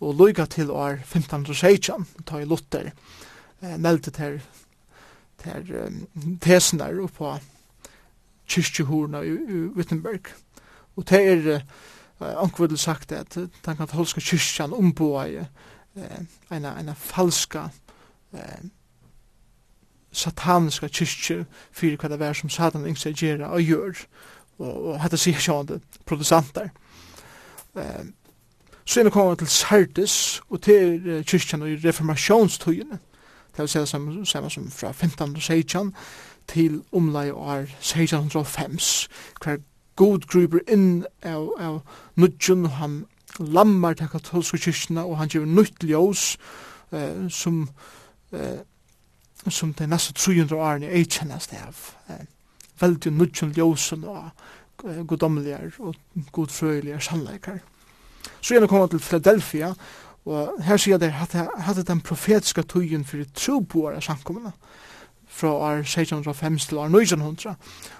og 0.00 0.14
loiga 0.18 0.46
til 0.46 0.70
år 0.70 1.02
1516 1.04 2.06
ta 2.26 2.40
i 2.40 2.48
Luther 2.48 2.90
eh, 3.62 3.78
meldte 3.78 4.10
til 4.10 4.40
ter 5.42 5.86
um, 5.86 6.06
tesen 6.40 6.78
der 6.78 7.00
oppe 7.02 7.16
på 7.18 7.32
kyrkjehorna 8.52 9.22
i, 9.26 9.32
i 9.32 9.60
Wittenberg. 9.76 10.32
Og 10.96 11.08
det 11.08 11.22
er 11.28 11.62
uh, 12.20 12.42
Ankvudel 12.42 12.78
sagt 12.78 13.12
at 13.12 13.34
den 13.34 13.76
katolska 13.76 14.20
kyrkjan 14.20 14.72
omboa 14.72 15.24
i 15.26 15.38
uh, 15.38 16.20
en, 16.50 16.94
falska 16.96 17.68
uh, 18.32 18.60
sataniska 20.12 20.88
kyrkje 20.88 21.44
fyrir 21.72 21.96
hva 21.96 22.12
det 22.12 22.20
var 22.20 22.36
som 22.36 22.50
satan 22.50 22.86
yngst 22.86 23.06
er 23.06 23.16
gjerra 23.16 23.52
og 23.56 23.64
gjør 23.64 24.04
og, 24.58 24.72
og 24.72 25.00
hette 25.02 25.18
sier 25.18 25.40
sjående 25.40 25.80
protestanter. 26.06 26.70
Så 28.84 29.00
er 29.00 29.04
vi 29.04 29.10
kommet 29.10 29.38
til 29.38 29.48
Sardis, 29.48 30.42
og 30.50 30.62
til 30.62 31.02
uh, 31.06 31.24
kyrkjan 31.24 31.62
i 31.62 31.76
reformasjonstøyene, 31.76 32.98
det 33.52 33.58
vil 33.58 33.68
si 33.68 33.86
samme, 33.86 34.26
samme 34.26 34.50
som 34.50 34.70
fra 34.70 34.88
1516 34.88 35.94
til 36.48 36.82
omlai 36.92 37.30
år 37.30 37.56
1605, 37.56 38.78
hver 39.44 39.56
god 39.96 40.26
gruber 40.26 40.58
inn 40.72 41.04
av, 41.22 41.52
av 41.60 41.80
nudjun, 42.16 42.66
han 42.66 43.04
lammar 43.38 43.94
til 43.94 44.08
katolske 44.08 44.58
kyrkjana, 44.58 45.04
og 45.04 45.18
han 45.18 45.28
gjør 45.28 45.44
nytt 45.44 45.84
ljós, 45.84 46.36
uh, 46.92 47.28
som 47.30 47.68
uh, 48.32 48.60
som 49.50 49.72
det 49.74 49.88
neste 49.88 50.12
300 50.12 50.54
årene 50.54 50.86
er 50.86 51.04
kjennast 51.04 51.52
av. 51.52 51.78
Uh, 52.08 52.24
veldig 52.80 53.12
nudjun 53.12 53.54
ljósen 53.56 54.04
og 54.04 54.30
godomligar 55.06 55.70
og 55.78 55.94
godfrøyligar 56.32 56.98
sannleikar. 56.98 57.58
Så 58.40 58.54
gjerne 58.54 58.68
kommer 58.68 58.86
til 58.86 58.98
Philadelphia, 58.98 59.74
og 60.24 60.62
her 60.62 60.76
sier 60.76 60.98
det 60.98 61.14
at 61.22 61.34
hadde 61.58 61.82
den 61.82 62.00
profetiska 62.00 62.62
tøyen 62.62 63.04
fyrir 63.04 63.26
troboar 63.34 63.96
av 63.98 64.02
samkommene, 64.06 64.52
fra 65.32 65.48
år 65.48 65.78
1605 65.80 66.58
til 66.58 66.78
år 66.78 66.90
1900, 66.92 67.54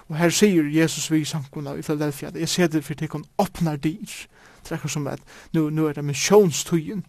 og 0.07 0.17
her 0.17 0.29
sier 0.29 0.69
Jesus 0.69 1.11
vi 1.11 1.23
samkommene 1.25 1.79
i 1.79 1.81
Philadelphia, 1.81 2.27
at 2.27 2.35
jeg 2.35 2.49
ser 2.49 2.67
det 2.67 2.83
for 2.85 2.93
tekken 2.93 3.25
åpnar 3.37 3.75
dyr, 3.75 4.27
trekker 4.63 4.89
som 4.89 5.07
at 5.07 5.19
nu, 5.53 5.69
nu 5.69 5.87
er 5.87 5.93
det 5.93 6.05
missionstøyen, 6.05 7.03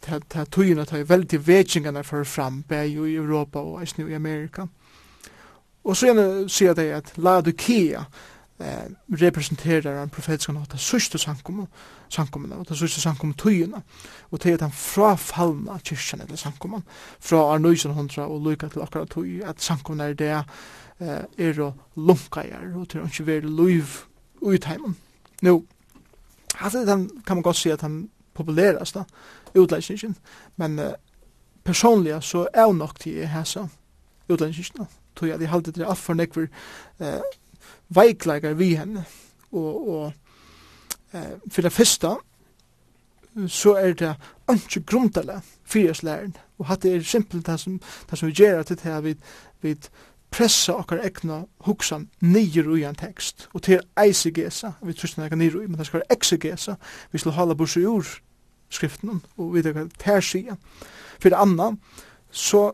ta 0.00 0.44
tøyina 0.44 0.84
ta 0.84 1.02
veldig 1.04 1.46
vekingarna 1.46 2.00
for 2.00 2.24
fram, 2.24 2.62
bæg 2.62 2.90
i 2.90 3.14
Europa 3.14 3.58
og 3.58 3.80
eisne 3.82 4.08
i 4.10 4.14
Amerika. 4.14 4.64
Og 5.84 5.96
så 5.96 6.06
gjerne 6.06 6.48
sier 6.48 6.74
det 6.74 6.90
at 6.92 7.12
Laodikea, 7.16 8.04
eh, 8.60 8.90
representerar 9.20 10.02
en 10.02 10.10
profetisk 10.10 10.52
nåt 10.52 10.72
det 10.72 10.80
sørste 10.80 11.18
sankumene, 11.18 11.66
sankumene 12.08 12.56
og 12.60 12.68
det 12.68 12.78
sørste 12.78 13.00
sankum 13.00 13.32
tøyene, 13.34 13.82
og 14.30 14.42
det 14.42 14.52
er 14.52 14.60
den 14.60 14.72
frafallna 14.72 15.78
kyrkjen 15.84 16.20
eller 16.20 16.36
sankumene, 16.36 16.82
fra 17.20 17.42
Arnøysen 17.54 17.94
hundra 17.94 18.28
og 18.28 18.44
lykka 18.46 18.68
til 18.68 18.82
akkurat 18.82 19.10
tøy, 19.10 19.40
at 19.44 19.62
sankumene 19.62 20.10
er 20.10 20.14
det 20.14 20.32
eh, 21.00 21.24
er 21.38 21.60
å 21.60 21.72
lunka 21.96 22.44
er, 22.44 22.70
og 22.76 22.88
til 22.88 23.02
å 23.02 23.08
ikke 23.10 23.26
være 23.26 23.50
liv 23.50 24.00
utheimen. 24.40 24.96
Nå, 25.42 25.60
hatt 26.60 26.74
er 26.74 26.88
den, 26.88 27.08
kan 27.26 27.40
man 27.40 27.46
godt 27.46 27.60
si 27.60 27.72
at 27.72 27.84
han 27.86 28.08
populerast 28.36 28.96
da, 28.96 29.04
utleisningen, 29.54 30.16
men 30.56 30.78
eh, 30.78 30.96
personliga 31.64 32.20
så 32.20 32.46
er 32.54 32.72
nok 32.72 32.98
til 33.00 33.26
hæsa 33.26 33.66
utleisningen, 34.28 34.88
tog 35.16 35.28
jeg, 35.28 35.40
de 35.40 35.50
halte 35.50 35.72
det 35.74 35.84
er 35.84 35.90
alt 35.90 36.02
for 36.02 36.18
nekver 36.18 36.48
eh, 37.00 37.20
veikleikar 37.94 38.54
vi 38.58 38.74
henne. 38.78 39.04
Og, 39.52 39.88
og 39.88 40.12
eh, 41.12 41.36
for 41.50 41.62
det 41.62 41.72
første, 41.72 42.16
så 43.48 43.74
er 43.78 43.92
det 43.92 44.14
ikke 44.48 44.86
grundtale 44.86 45.40
fyrirslæren. 45.64 46.36
Og 46.58 46.66
hatt 46.66 46.84
er 46.84 47.02
simpelt 47.02 47.46
det 47.46 47.60
som, 47.60 47.80
det 48.10 48.18
som 48.18 48.28
vi 48.28 48.34
gjør 48.34 48.62
til 48.62 48.76
det 48.76 48.84
her 48.84 49.00
vi, 49.00 49.14
vi 49.62 49.76
pressa 50.30 50.76
okkar 50.78 51.02
egna 51.04 51.44
hugsan 51.66 52.08
nýr 52.22 52.68
ui 52.68 52.84
ein 52.86 52.98
tekst. 52.98 53.48
Og 53.54 53.62
til 53.66 53.82
eisegesa, 53.98 54.74
við 54.82 55.00
trusna 55.00 55.26
ekka 55.26 55.38
nýr 55.38 55.58
men 55.66 55.78
det 55.78 55.86
skal 55.88 56.00
være 56.00 56.16
exegesa, 56.16 56.76
vi 57.12 57.18
skal 57.18 57.34
hala 57.38 57.54
busu 57.54 57.80
ur 57.80 58.06
skriften, 58.70 59.22
og 59.36 59.54
við 59.54 59.72
tar 59.72 59.88
tersia. 59.98 60.56
For 61.20 61.34
anna, 61.34 61.72
så 62.30 62.70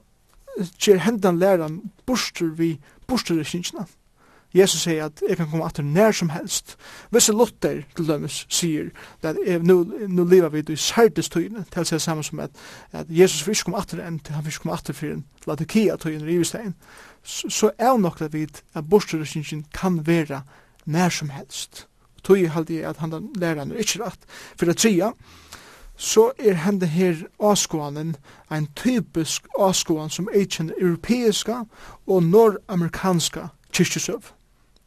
ger 0.79 1.01
hendan 1.05 1.39
læran 1.39 1.81
burstur 2.07 2.53
vi 2.57 2.77
burstur 3.09 3.41
i. 3.41 3.87
Jesus 4.57 4.83
sier 4.87 5.07
at 5.07 5.23
jeg 5.29 5.37
kan 5.37 5.49
komme 5.51 5.67
atter 5.67 5.85
nær 5.85 6.15
som 6.17 6.31
helst. 6.33 6.77
Hvis 7.11 7.29
Luther 7.29 7.83
til 7.97 8.09
dømes 8.09 8.45
sier 8.49 8.91
at 9.23 9.37
nu, 9.63 9.83
nu 10.09 10.25
lever 10.25 10.49
vi 10.49 10.65
i 10.73 10.77
særdes 10.77 11.29
tøyene 11.29 11.65
til 11.73 11.83
å 11.83 11.89
si 11.89 11.99
samme 12.03 12.25
som 12.25 12.41
at, 12.41 12.51
at 12.93 13.11
Jesus 13.11 13.47
vil 13.47 13.57
ikke 13.57 13.69
komme 13.69 13.83
atter 13.83 14.03
enn 14.05 14.21
til 14.21 14.37
han 14.37 14.45
vil 14.45 14.55
ikke 14.55 14.65
komme 14.65 14.79
atter 14.79 14.97
for 14.97 15.13
en 15.13 15.25
latikia 15.47 15.97
tøyene 16.01 16.31
i 16.31 16.39
Ivestein. 16.39 16.75
Så, 17.23 17.51
så 17.51 17.71
er 17.79 17.99
nok 17.99 18.21
det 18.23 18.33
vidt 18.33 18.63
at 18.75 18.89
bostadresingen 18.89 19.67
kan 19.75 20.01
være 20.07 20.43
nær 20.87 21.13
som 21.13 21.31
helst. 21.35 21.87
Tøy 22.25 22.49
halde 22.51 22.75
jeg 22.75 22.89
at 22.89 23.03
han 23.03 23.31
læreren 23.39 23.73
er 23.73 23.83
ikke 23.85 24.05
rett. 24.05 24.25
For 24.57 24.67
det 24.67 24.79
tredje, 24.83 25.13
så 25.97 26.31
er 26.39 26.59
hende 26.65 26.87
her 26.87 27.23
avskåanen 27.41 28.17
en 28.53 28.69
typisk 28.77 29.47
avskåan 29.59 30.11
som 30.11 30.29
er 30.33 30.45
ikke 30.45 30.71
europeiska 30.81 31.63
og 32.07 32.23
nordamerikanska 32.23 33.49
kyrkjesøv 33.73 34.36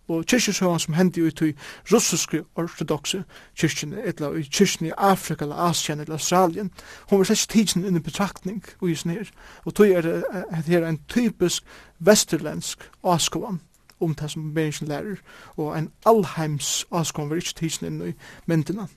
og 0.09 0.25
kyrkjesøvann 0.25 0.79
som 0.79 0.93
hendi 0.93 1.21
ut 1.21 1.41
i 1.45 1.53
russiske 1.91 2.43
ortodoxe 2.55 3.23
kyrkjene, 3.57 4.01
etla 4.09 4.31
i 4.33 4.43
kyrkjene 4.43 4.89
i 4.89 4.97
Afrika, 4.97 5.45
eller 5.45 5.55
Asien, 5.69 5.99
eller 5.99 6.17
Australien, 6.17 6.71
hon 7.09 7.19
var 7.19 7.29
slett 7.29 7.49
tidsen 7.49 7.85
under 7.85 8.01
betraktning 8.01 8.63
og 8.81 8.89
i 8.89 8.95
snir, 8.95 9.29
og 9.65 9.75
tog 9.75 9.89
er 9.89 10.01
det 10.01 10.23
her 10.67 10.87
en 10.87 11.01
typisk 11.07 11.63
vesterlensk 11.99 12.89
askovan 13.03 13.61
om 13.99 14.15
det 14.15 14.31
som 14.31 14.41
mennesken 14.55 14.87
lærer, 14.87 15.19
og 15.57 15.77
en 15.77 15.91
allheims 16.05 16.85
askovan 16.91 17.29
var 17.29 17.35
ikke 17.35 17.59
tidsen 17.59 17.87
inn 17.87 18.01
i 18.09 18.13
myndina. 18.45 18.87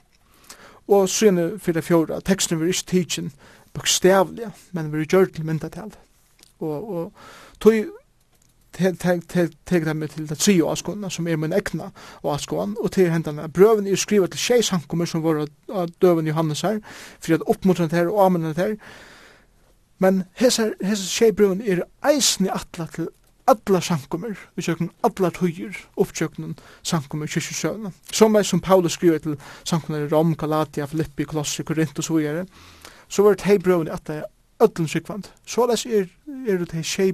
Og 0.88 1.08
syne 1.08 1.58
fyrir 1.58 1.82
fjóra, 1.82 2.20
teksten 2.20 2.60
var 2.60 2.66
ikke 2.66 2.86
tidsen 2.86 3.32
bokstavlig, 3.74 4.50
men 4.72 4.92
var 4.92 5.04
gjør 5.04 5.24
til 5.24 5.46
myndatal. 5.46 5.92
Og, 6.60 6.90
og 6.90 7.12
tog 7.60 8.01
teg 8.72 9.84
dem 9.84 10.02
til 10.08 10.28
det 10.28 10.38
trio 10.38 10.68
avskåna, 10.72 11.10
som 11.10 11.28
er 11.28 11.36
min 11.36 11.52
egna 11.52 11.90
avskån, 12.24 12.76
og 12.80 12.92
til 12.92 13.10
hendene 13.12 13.48
brøven 13.48 13.86
er 13.86 14.00
skriva 14.00 14.26
til 14.26 14.40
tjei 14.40 14.60
samkommer 14.62 15.08
som 15.08 15.22
var 15.22 15.46
døven 16.02 16.26
Johannes 16.26 16.64
her, 16.66 16.80
for 17.20 17.34
at 17.34 17.46
oppmuntra 17.46 17.88
det 17.88 17.98
her 17.98 18.12
og 18.12 18.26
amendet 18.26 18.56
her, 18.56 18.76
men 20.02 20.24
hese 20.34 20.72
tjei 21.06 21.32
brøven 21.32 21.62
er 21.62 21.84
eisen 22.08 22.48
atla 22.50 22.88
til 22.94 23.08
alla 23.50 23.80
samkommer, 23.82 24.38
vi 24.56 24.62
tjøkken 24.62 24.90
alla 25.06 25.30
tøyer, 25.34 25.76
opptjøkken 25.98 26.54
samkommer 26.86 27.26
kyrkjusøvna. 27.26 27.90
Som 28.12 28.36
er 28.38 28.46
som 28.46 28.60
Paulus 28.62 28.96
skriver 28.96 29.18
til 29.18 29.36
samkommer 29.64 30.04
i 30.06 30.08
Rom, 30.12 30.36
Galatia, 30.38 30.86
Filippi, 30.86 31.26
Kolossi, 31.26 31.62
Korint 31.66 31.98
og 31.98 32.06
så 32.06 32.14
videre, 32.18 32.46
så 33.08 33.22
var 33.22 33.34
det 33.34 33.42
tjei 33.42 33.58
brøven 33.58 33.90
i 33.90 33.94
atla 33.94 34.22
öllum 34.62 34.88
sykvand. 34.88 35.28
Så 35.46 35.66
les 35.66 35.86
er, 35.86 36.06
er 36.48 36.62
det 36.62 36.84
tjei 36.86 37.12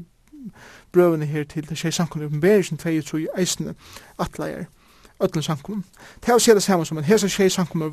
brøvene 0.92 1.26
her 1.26 1.44
til 1.44 1.68
det 1.68 1.78
skjer 1.78 1.90
samkomne 1.90 2.26
oppenberingen 2.26 2.78
2 2.78 2.88
og 2.98 3.04
3 3.04 3.26
eisene 3.38 3.74
atleier, 4.18 4.64
ötlen 5.22 5.42
samkomne. 5.42 5.82
Det 6.20 6.28
er 6.28 6.38
å 6.38 6.42
se 6.42 6.54
det 6.54 6.62
samme 6.62 6.86
som 6.86 6.98
at 6.98 7.04
her 7.04 7.18
skjer 7.18 7.48
samkomne 7.48 7.92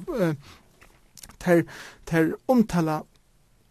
ter, 1.39 1.63
ter 2.05 2.33
omtala 2.47 3.01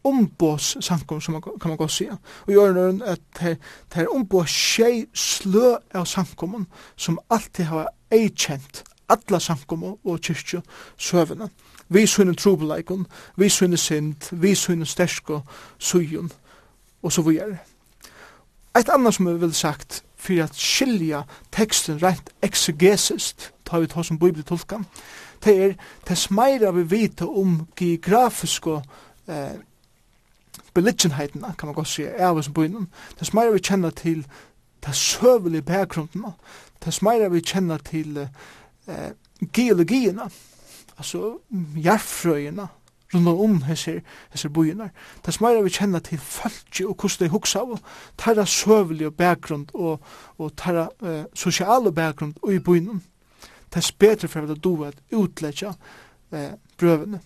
ombås 0.05 0.76
samkom, 0.80 1.20
som 1.20 1.32
man, 1.32 1.42
kan 1.42 1.68
man 1.68 1.76
godt 1.76 1.90
sige. 1.90 2.12
Og 2.46 2.52
gjør 2.52 2.72
nøren 2.72 3.02
at 3.02 3.20
ter, 3.36 3.55
ter 3.90 4.09
ombås 4.12 4.51
skje 4.51 5.06
slø 5.14 5.76
av 5.94 6.05
samkommen 6.05 6.66
som 6.96 7.18
alltid 7.30 7.64
har 7.64 7.88
eikjent 8.12 8.84
alla 9.09 9.38
samkommer 9.40 9.96
og 10.05 10.20
kyrkje 10.20 10.62
søvene. 10.96 11.48
Vi 11.88 12.06
sunne 12.06 12.34
trobeleikon, 12.34 13.06
vi 13.36 13.48
sunne 13.48 13.76
sind, 13.76 14.30
vi 14.32 14.55
sunne 14.55 14.86
stersko, 14.86 15.40
sujon, 15.78 16.32
og 17.02 17.12
så 17.12 17.22
videre. 17.22 17.59
Eit 18.74 18.88
annað 18.90 19.14
som 19.14 19.28
vi 19.28 19.36
vil 19.38 19.52
sagt 19.55 20.01
fyrir 20.18 20.48
at 20.48 20.56
skilja 20.59 21.20
teksten 21.55 22.01
rent 22.02 22.32
exegesist, 22.42 23.52
ta 23.62 23.78
vi 23.78 23.86
ta 23.86 24.02
som 24.02 24.18
bibeltolkan, 24.18 24.86
det 25.44 25.55
er 25.55 25.76
tess 26.09 26.30
meira 26.34 26.72
vi 26.74 26.82
vita 26.90 27.28
om 27.28 27.60
geografisk 27.78 28.66
og 28.72 28.82
eh, 29.28 29.60
beliggenheitene, 30.74 31.55
kan 31.59 31.70
man 31.70 31.76
godt 31.76 31.92
si, 31.92 32.06
av 32.06 32.40
oss 32.40 32.51
byen, 32.51 32.88
tess 33.18 33.30
meira 33.36 33.55
vi 33.55 33.62
kjenna 33.62 33.92
til 33.94 34.24
tess 34.82 34.98
søvelige 35.12 35.68
bakgrunden, 35.68 36.32
tess 36.82 37.02
meira 37.02 37.28
vi 37.30 37.44
kjenna 37.44 37.78
til 37.78 38.24
eh, 38.24 39.12
geologierna, 39.52 40.26
altså 40.98 41.36
jarfrøyina, 41.78 42.66
rundan 43.14 43.40
om 43.40 43.62
hesser, 43.62 44.01
hesser 44.31 44.48
bojinar. 44.48 44.90
Det 45.26 45.35
som 45.35 45.47
er 45.47 45.62
vi 45.62 45.70
til 45.70 46.18
fölkje 46.18 46.86
og 46.86 46.97
hvordan 46.97 47.20
de 47.20 47.28
hugsa 47.28 47.59
av, 47.59 47.78
tæra 48.18 48.47
søvelig 48.47 49.06
og 49.06 49.14
bakgrund 49.14 49.66
og, 49.74 50.01
og 50.39 50.56
tæra 50.56 50.89
uh, 51.02 51.24
sosiale 51.35 51.93
bakgrund 51.93 52.35
og 52.43 52.55
i 52.55 52.59
bojinen. 52.59 53.02
Det 53.74 53.76
er 53.76 53.93
bedre 53.98 54.28
for 54.28 54.40
at 54.40 54.64
du 54.64 54.85
at 54.85 54.94
utletja 55.12 55.72
eh, 56.32 56.52
brøvene. 56.78 57.20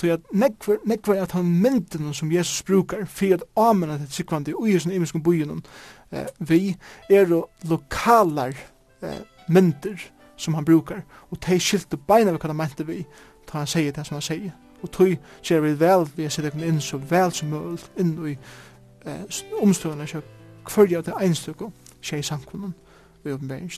Så 0.00 0.06
jeg 0.06 0.18
nekver, 0.32 0.76
nekver 0.84 1.22
at 1.22 1.32
han 1.32 1.44
myndene 1.44 2.14
som 2.14 2.32
Jesus 2.32 2.62
brukar 2.62 3.04
for 3.04 3.34
at 3.34 3.44
amena 3.56 3.98
til 3.98 4.12
sikvandi 4.12 4.54
og 4.54 4.68
i 4.68 4.78
sin 4.78 4.92
imenskon 4.92 5.62
eh, 6.12 6.26
vi 6.38 6.76
er 7.10 7.42
lokalar 7.68 8.52
eh, 9.02 9.20
mynder 9.48 10.10
som 10.36 10.54
han 10.54 10.64
brukar 10.64 11.02
og 11.30 11.40
tei 11.40 11.58
skilte 11.58 11.96
beina 11.96 12.32
vi 12.32 12.38
kan 12.38 12.50
ha 12.50 12.56
mente 12.56 12.86
vi 12.86 13.04
ta 13.46 13.58
han 13.58 13.66
sier 13.66 13.92
det 13.92 14.06
som 14.06 14.14
han 14.14 14.22
sier 14.22 14.52
og 14.84 14.92
tøy 14.92 15.16
kjer 15.42 15.60
vi 15.64 15.72
vel 15.80 16.06
vi 16.16 16.28
er 16.28 16.50
kun 16.50 16.62
inn 16.62 16.80
så 16.80 17.00
vel 17.10 17.32
som 17.32 17.48
mulig 17.48 17.80
inn 17.98 18.14
i 18.28 18.36
eh, 19.06 19.42
omstående 19.62 20.06
kjøp 20.06 20.30
kvarja 20.68 21.02
til 21.02 21.18
einstøkken 21.20 21.72
kjer 22.02 22.18
i 22.18 22.22
samkommunen 22.22 22.74
vi 23.24 23.32
i. 23.32 23.68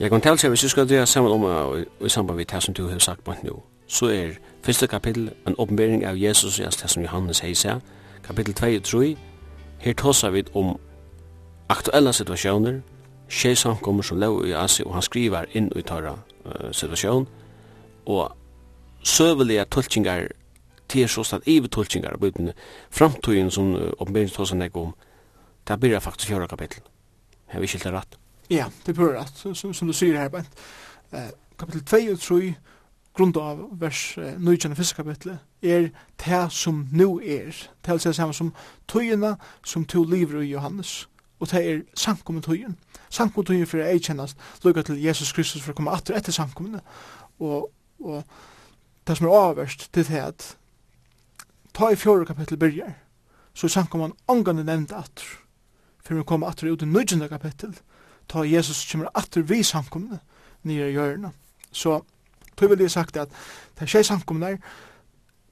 Jeg 0.00 0.10
kan 0.10 0.20
tale 0.20 0.38
seg 0.38 0.50
hvis 0.52 0.60
du 0.60 0.68
skal 0.68 0.88
døya 0.88 1.04
sammen 1.04 1.32
om 1.32 1.42
og 1.42 1.78
i 2.04 2.08
samband 2.08 2.36
med 2.36 2.44
det 2.44 2.62
som 2.62 2.74
du 2.74 2.88
har 2.88 2.98
sagt 2.98 3.24
på 3.24 3.34
nå. 3.42 3.62
Så 3.86 4.06
er 4.06 4.28
første 4.62 4.86
kapittel 4.86 5.30
en 5.46 5.54
oppenbering 5.58 6.04
av 6.04 6.18
Jesus 6.18 6.60
og 6.60 6.72
det 6.82 6.90
som 6.90 7.02
Johannes 7.02 7.40
heiser. 7.40 7.80
Kapittel 8.24 8.54
2 8.54 8.66
og 8.66 8.82
3. 8.82 9.16
Her 9.78 9.92
tåser 9.92 10.30
vi 10.30 10.42
om 10.54 10.78
aktuella 11.68 12.12
situationer, 12.12 12.80
tjej 13.28 13.56
samkommer 13.56 14.02
som 14.02 14.18
lov 14.18 14.46
i 14.46 14.52
Asi, 14.52 14.82
og 14.82 14.94
han 14.94 15.02
skriver 15.02 15.46
inn 15.52 15.70
i 15.76 15.82
tarra 15.82 16.14
uh, 16.46 16.70
situasjon, 16.72 17.26
og 18.06 18.36
søvelige 19.02 19.64
tolkingar 19.70 20.28
til 20.88 21.08
sånn 21.10 21.42
ive 21.46 21.68
tolkingar 21.68 22.14
av 22.14 22.22
bøyden, 22.22 22.52
framtøyen 22.90 23.50
som 23.50 23.74
uh, 23.74 23.90
oppenberingstalsen 23.98 24.62
er 24.62 24.78
om, 24.78 24.94
det 25.66 25.80
blir 25.82 25.98
faktisk 26.00 26.30
fjorda 26.30 26.46
kapittel. 26.46 26.82
Jeg 27.52 27.60
vil 27.60 27.74
ikke 27.74 27.90
rett. 27.94 28.18
Ja, 28.50 28.68
det 28.86 28.94
blir 28.94 29.16
rett, 29.16 29.42
som, 29.54 29.88
du 29.88 29.92
sier 29.94 30.18
her, 30.18 30.30
Bent. 30.30 30.62
Uh, 31.12 31.30
kapitel 31.58 31.82
2 31.82 32.12
og 32.12 32.20
3, 32.22 32.54
grund 33.16 33.36
av 33.42 33.66
vers 33.80 34.04
uh, 34.18 34.36
9 34.38 34.54
i 34.70 34.78
første 34.78 35.02
kapitlet, 35.02 35.42
er 35.62 35.90
det 36.22 36.46
som 36.52 36.86
nu 36.92 37.18
er. 37.18 37.50
Det 37.82 37.92
er 37.92 37.98
det 37.98 38.14
samme 38.14 38.34
som 38.34 38.54
tøyene 38.86 39.36
som 39.64 39.84
to 39.84 40.04
lever 40.04 40.40
i 40.44 40.52
Johannes 40.52 41.08
og 41.40 41.50
det 41.50 41.62
er 41.70 41.80
samkommetøyen. 41.94 42.76
Samkommetøyen 43.10 43.66
for 43.66 43.82
å 43.82 43.88
erkjennast, 43.88 44.38
lukka 44.64 44.82
til 44.86 45.00
Jesus 45.02 45.32
Kristus 45.36 45.62
for 45.62 45.74
å 45.74 45.78
komme 45.78 45.94
atter 45.94 46.16
etter 46.16 46.32
samkommene. 46.32 46.80
Og, 47.38 47.68
og 48.00 48.22
det 49.06 49.16
som 49.18 49.28
er 49.28 49.36
avverst 49.38 49.88
til 49.92 50.06
det 50.08 50.22
at 50.22 50.46
ta 51.76 51.90
i 51.92 51.98
fjore 52.00 52.26
kapittel 52.26 52.58
byrjar, 52.58 52.94
så 53.54 53.66
er 53.66 53.74
samkomman 53.76 54.16
angående 54.28 54.64
nevnt 54.64 54.92
atter, 54.96 55.28
for 56.04 56.20
å 56.20 56.26
komme 56.28 56.48
atter 56.48 56.70
ut 56.70 56.84
i 56.84 56.88
nødgjende 56.88 57.28
kapittel, 57.28 57.74
ta 58.28 58.44
Jesus 58.44 58.84
kommer 58.90 59.12
atter 59.14 59.44
vi 59.46 59.62
samkommene, 59.64 60.20
nere 60.66 60.90
i 60.90 60.96
hjørna 60.96 61.30
Så, 61.72 62.00
tog 62.56 62.70
vil 62.70 62.80
jeg 62.80 62.90
sagt 62.90 63.16
at 63.16 63.30
det 63.76 63.84
er 63.84 63.90
tjej 63.92 64.02
samkommene 64.08 64.56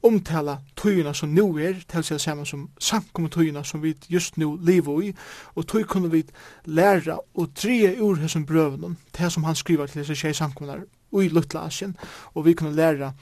omtala 0.04 0.58
tøyina 0.76 1.12
som 1.12 1.28
nu 1.28 1.46
er, 1.58 1.80
til 1.88 2.04
seg 2.04 2.20
saman 2.20 2.46
som 2.46 2.68
samkommet 2.80 3.32
tøyina 3.32 3.62
som 3.64 3.82
vi 3.82 3.94
just 4.10 4.36
nu 4.38 4.54
lever 4.62 5.02
i, 5.02 5.12
og 5.54 5.66
tøy 5.66 5.82
kunne 5.88 6.10
vi 6.10 6.24
læra 6.64 7.18
og 7.34 7.54
tre 7.54 7.96
ur 8.00 8.20
hesson 8.20 8.46
brøvnum, 8.46 8.96
det 9.18 9.32
som 9.32 9.44
han 9.44 9.56
skriver 9.56 9.86
til 9.86 10.06
seg 10.06 10.16
tjei 10.16 10.32
samkommunar 10.32 10.84
i 11.22 11.28
Lutla 11.28 11.66
Asien, 11.66 11.96
og 12.34 12.44
vi 12.44 12.54
kunne 12.54 12.74
læra 12.76 13.12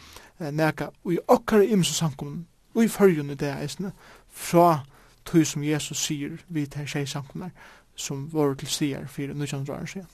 eh, 0.41 0.51
neka 0.51 0.91
ui 1.05 1.19
okkar 1.29 1.63
imse 1.63 1.95
samkommun, 1.95 2.47
ui 2.75 2.89
fyrjun 2.89 3.31
i 3.31 3.35
det 3.35 3.53
eisne, 3.61 3.93
fra 4.31 4.81
tøy 5.25 5.45
som 5.45 5.63
Jesus 5.63 6.07
sier 6.07 6.41
vi 6.49 6.67
til 6.67 6.89
tjei 6.89 7.07
samkommunar, 7.07 7.53
som 7.95 8.29
var 8.33 8.55
til 8.55 8.69
stier 8.69 9.07
fyrir 9.07 9.37
1900 9.37 9.81
år 9.81 9.87
siden. 9.87 10.11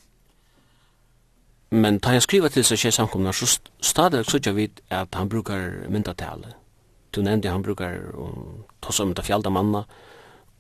Men 1.70 2.00
ta 2.00 2.14
jeg 2.16 2.24
skriva 2.24 2.48
til 2.48 2.64
seg 2.64 2.80
tjei 2.80 2.92
så 2.92 3.60
stadig 3.80 4.24
sutja 4.24 4.52
vid 4.56 4.80
at 4.90 5.14
han 5.14 5.28
brukar 5.28 5.88
myndatale, 5.88 6.54
du 7.14 7.22
nevnte 7.22 7.50
han 7.50 7.62
brukar 7.62 8.10
um, 8.14 8.64
tossa 8.84 9.02
om 9.02 9.14
det 9.14 9.24
fjallda 9.24 9.50
manna, 9.50 9.84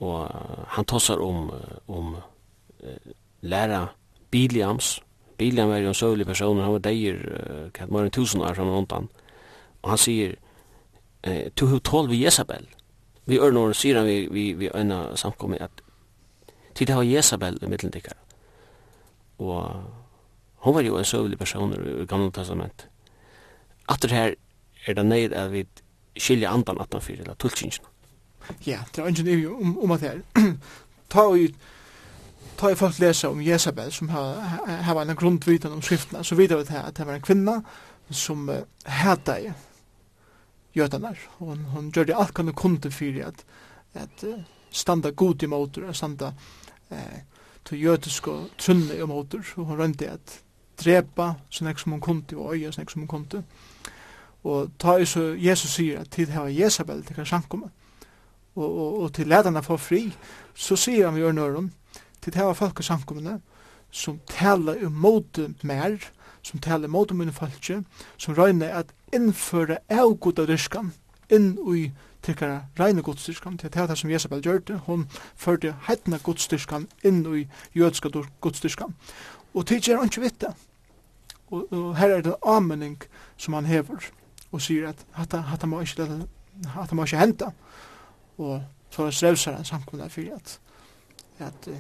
og 0.00 0.30
han 0.74 0.84
tossar 0.84 1.20
om, 1.22 1.50
om 1.86 2.16
uh, 2.16 3.12
læra 3.40 3.88
Biliams. 4.30 4.98
Biliam 5.38 5.70
er 5.70 5.84
jo 5.84 5.92
en 5.92 5.94
søvlig 5.94 6.26
person, 6.26 6.60
han 6.60 6.72
var 6.72 6.84
deir, 6.84 7.18
uh, 7.18 7.70
kalt 7.74 7.92
mer 7.94 8.08
enn 8.08 8.14
tusen 8.14 8.42
år 8.42 8.56
fram 8.58 8.72
og 8.72 8.82
undan. 8.82 9.08
Og 9.82 9.92
han 9.92 10.00
sier, 10.00 10.34
eh, 11.22 11.50
tu 11.54 11.66
hu 11.66 11.78
tål 11.78 12.08
vi 12.10 12.24
Jezabel. 12.24 12.66
Vi 13.26 13.38
ørnår 13.38 13.72
sier 13.76 14.00
han 14.00 14.06
vi, 14.06 14.26
vi, 14.30 14.52
vi 14.52 14.70
øyna 14.74 15.16
samkommet 15.16 15.62
at 15.62 15.82
tid 16.74 16.90
har 16.90 17.02
Jezabel 17.02 17.58
i 17.62 17.66
middelendikkar. 17.66 18.16
Og 19.38 19.84
hon 20.64 20.74
var 20.74 20.82
jo 20.82 20.98
en 20.98 21.04
søvlig 21.04 21.38
person 21.38 21.74
i 21.74 22.06
gamle 22.06 22.32
testament. 22.32 22.88
Atter 23.88 24.14
her 24.14 24.34
er 24.86 24.94
det 24.94 25.06
nøyd 25.06 25.32
at 25.32 25.52
vi 25.52 25.66
skilja 26.20 26.52
andan 26.52 26.80
at 26.80 26.92
han 26.92 27.02
fyrir, 27.02 27.22
eller 27.24 27.38
tulkingen. 27.38 27.86
Ja, 28.66 28.80
det 28.94 29.02
er 29.02 29.10
ikke 29.12 29.30
evig 29.30 29.48
om, 29.50 29.78
om 29.84 29.90
at 29.92 30.00
det 30.04 30.12
er. 30.14 30.54
Ta 31.10 31.26
og 31.28 31.38
ta 32.58 32.72
i 32.72 32.76
folk 32.76 32.98
lesa 32.98 33.30
om 33.30 33.42
Jezabel, 33.42 33.92
som 33.92 34.08
har, 34.08 34.40
har 34.82 35.00
en 35.02 35.16
grundvitan 35.16 35.72
om 35.72 35.82
skriftene, 35.82 36.24
så 36.24 36.34
vidar 36.34 36.58
vi 36.58 36.72
her, 36.72 36.88
at 36.88 36.96
det 36.96 37.06
var 37.06 37.14
en 37.14 37.24
kvinna 37.24 37.60
som 38.10 38.48
uh, 38.48 38.64
heta 38.84 39.38
i 39.40 39.52
jötanar. 40.74 41.18
Hon, 41.38 41.64
hon 41.72 41.92
gjør 41.92 42.08
det 42.08 42.16
alt 42.16 42.34
kan 42.34 42.50
hun 42.50 42.54
kunde 42.58 42.90
fyrir 42.90 43.28
at, 43.28 43.44
at 43.94 44.24
uh, 44.24 44.40
standa 44.70 45.10
god 45.10 45.42
i 45.42 45.46
motor, 45.46 45.88
at 45.88 45.96
standa 45.96 46.32
eh, 46.90 47.22
til 47.64 47.82
jødisk 47.82 48.28
og 48.28 48.50
trunne 48.58 48.96
i 48.96 49.06
motor, 49.06 49.44
og 49.56 49.70
hon 49.70 49.80
rønte 49.80 50.10
at 50.10 50.40
drepa, 50.78 51.34
sånn 51.50 51.70
ek 51.70 51.80
som 51.82 51.94
hon 51.94 52.04
kunde, 52.04 52.36
og 52.36 52.54
øya 52.54 52.72
sånn 52.72 52.84
ek 52.84 52.92
som 52.92 53.04
hon 53.04 53.10
kunde, 53.12 53.42
og 53.42 53.67
Og 54.48 54.70
ta 54.80 54.96
i 54.96 55.06
så 55.06 55.34
Jesus 55.36 55.74
sier 55.76 56.00
at 56.00 56.12
tid 56.14 56.32
hava 56.32 56.48
Jezabel 56.48 57.02
til 57.04 57.18
kan. 57.20 57.68
Og, 58.56 58.68
og, 58.68 59.00
og 59.02 59.12
til 59.14 59.28
ledarna 59.28 59.60
få 59.60 59.76
fri, 59.76 60.08
så 60.54 60.76
sier 60.76 61.06
han 61.06 61.14
vi 61.14 61.20
gjør 61.22 61.36
nøren, 61.36 61.72
til 62.22 62.34
hava 62.34 62.54
folk 62.56 62.80
sjankomene, 62.82 63.38
som 63.90 64.18
taler 64.26 64.80
imot 64.88 65.38
mer, 65.62 65.98
som 66.42 66.60
taler 66.60 66.88
imot 66.88 67.12
mine 67.14 67.32
folke, 67.32 67.82
som 68.16 68.34
røyner 68.34 68.80
at 68.80 68.92
innføre 69.14 69.78
avgoda 69.88 70.46
dyrskan 70.48 70.92
inn 71.30 71.52
i 71.76 71.90
tykkara 72.24 72.64
reine 72.80 73.02
godstyrskan, 73.04 73.58
til 73.58 73.70
det 73.72 73.82
er 73.82 73.86
det 73.86 73.98
som 73.98 74.10
Jezabel 74.10 74.42
gjør 74.42 74.58
det, 74.58 74.80
hun 74.86 75.06
førte 75.36 75.76
heitna 75.86 76.18
godstyrskan 76.24 76.88
inn 77.04 77.22
i 77.36 77.46
jødska 77.76 78.10
godstyrskan. 78.40 78.96
Og 79.54 79.66
tidsi 79.66 79.92
er 79.92 80.00
han 80.00 80.10
ikke 80.10 80.24
vitt. 80.24 80.44
Og, 81.50 81.72
og 81.72 81.96
her 81.96 82.16
er 82.16 82.24
det 82.24 82.34
anmenning 82.44 82.98
som 83.36 83.54
han 83.54 83.66
hever 83.66 84.10
og 84.52 84.62
sier 84.62 84.88
at 84.88 85.06
hatta, 85.12 85.42
hatta 85.50 85.66
må 85.66 85.80
ikke, 85.84 86.08
hatta 86.74 86.94
må 86.94 87.04
ikke 87.04 87.20
henta. 87.20 87.50
Og 88.38 88.62
så 88.90 89.06
er 89.06 89.10
strevsar 89.10 89.58
han 89.58 89.64
samkomna 89.64 90.08
fyrir 90.08 90.36
at, 90.36 90.60
at 91.38 91.68
uh, 91.68 91.74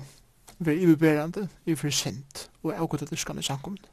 vi 0.58 0.70
er 0.70 0.82
iverberande, 0.82 1.48
i 1.66 1.72
er 1.72 1.76
for 1.76 1.90
sint, 1.90 2.50
og 2.62 2.72
er 2.72 2.82
avgått 2.82 3.02
at 3.02 3.10
det 3.10 3.18
skal 3.18 3.42
samkomna. 3.42 3.88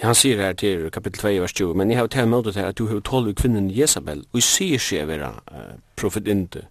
Ja, 0.00 0.06
han 0.06 0.14
sier 0.14 0.36
her 0.36 0.52
til 0.52 0.90
kapittel 0.90 1.20
2, 1.20 1.28
vers 1.40 1.52
20, 1.52 1.74
men 1.74 1.90
jeg 1.90 1.98
har 1.98 2.08
tatt 2.12 2.28
møtet 2.28 2.56
her 2.56 2.68
at 2.68 2.78
du 2.78 2.86
har 2.86 3.00
tålet 3.00 3.36
kvinnen 3.36 3.70
Jezabel, 3.72 4.26
og 4.32 4.40
jeg 4.40 4.44
sier 4.44 4.82
seg 4.82 5.04
å 5.04 5.10
være 5.10 5.30
uh, 5.52 5.70
profetinte, 5.96 6.66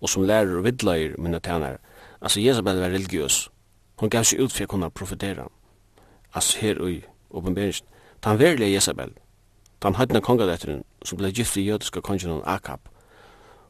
og 0.00 0.10
som 0.10 0.26
lærer 0.26 0.58
og 0.58 0.64
vidleier 0.64 1.16
mine 1.18 1.40
tænare. 1.42 1.78
Altså, 2.20 2.40
Jezabel 2.40 2.78
var 2.78 2.94
religiøs. 2.94 3.48
Hun 3.98 4.10
gav 4.10 4.24
seg 4.24 4.40
ut 4.40 4.54
for 4.54 4.64
å 4.64 4.70
kunne 4.70 4.90
profetera. 4.90 5.48
Altså, 6.34 6.58
her 6.62 6.78
og 6.78 6.90
i 6.90 7.00
åpenberingen. 7.30 7.90
Ta 8.22 8.30
han 8.30 8.38
verilige 8.38 8.76
Jezabel, 8.76 9.10
den 9.82 9.94
høytene 9.94 10.20
kongadetteren 10.20 10.82
som 11.04 11.18
ble 11.18 11.32
gift 11.32 11.56
i 11.56 11.66
jødiske 11.66 12.00
kongen 12.00 12.42
Akab. 12.44 12.88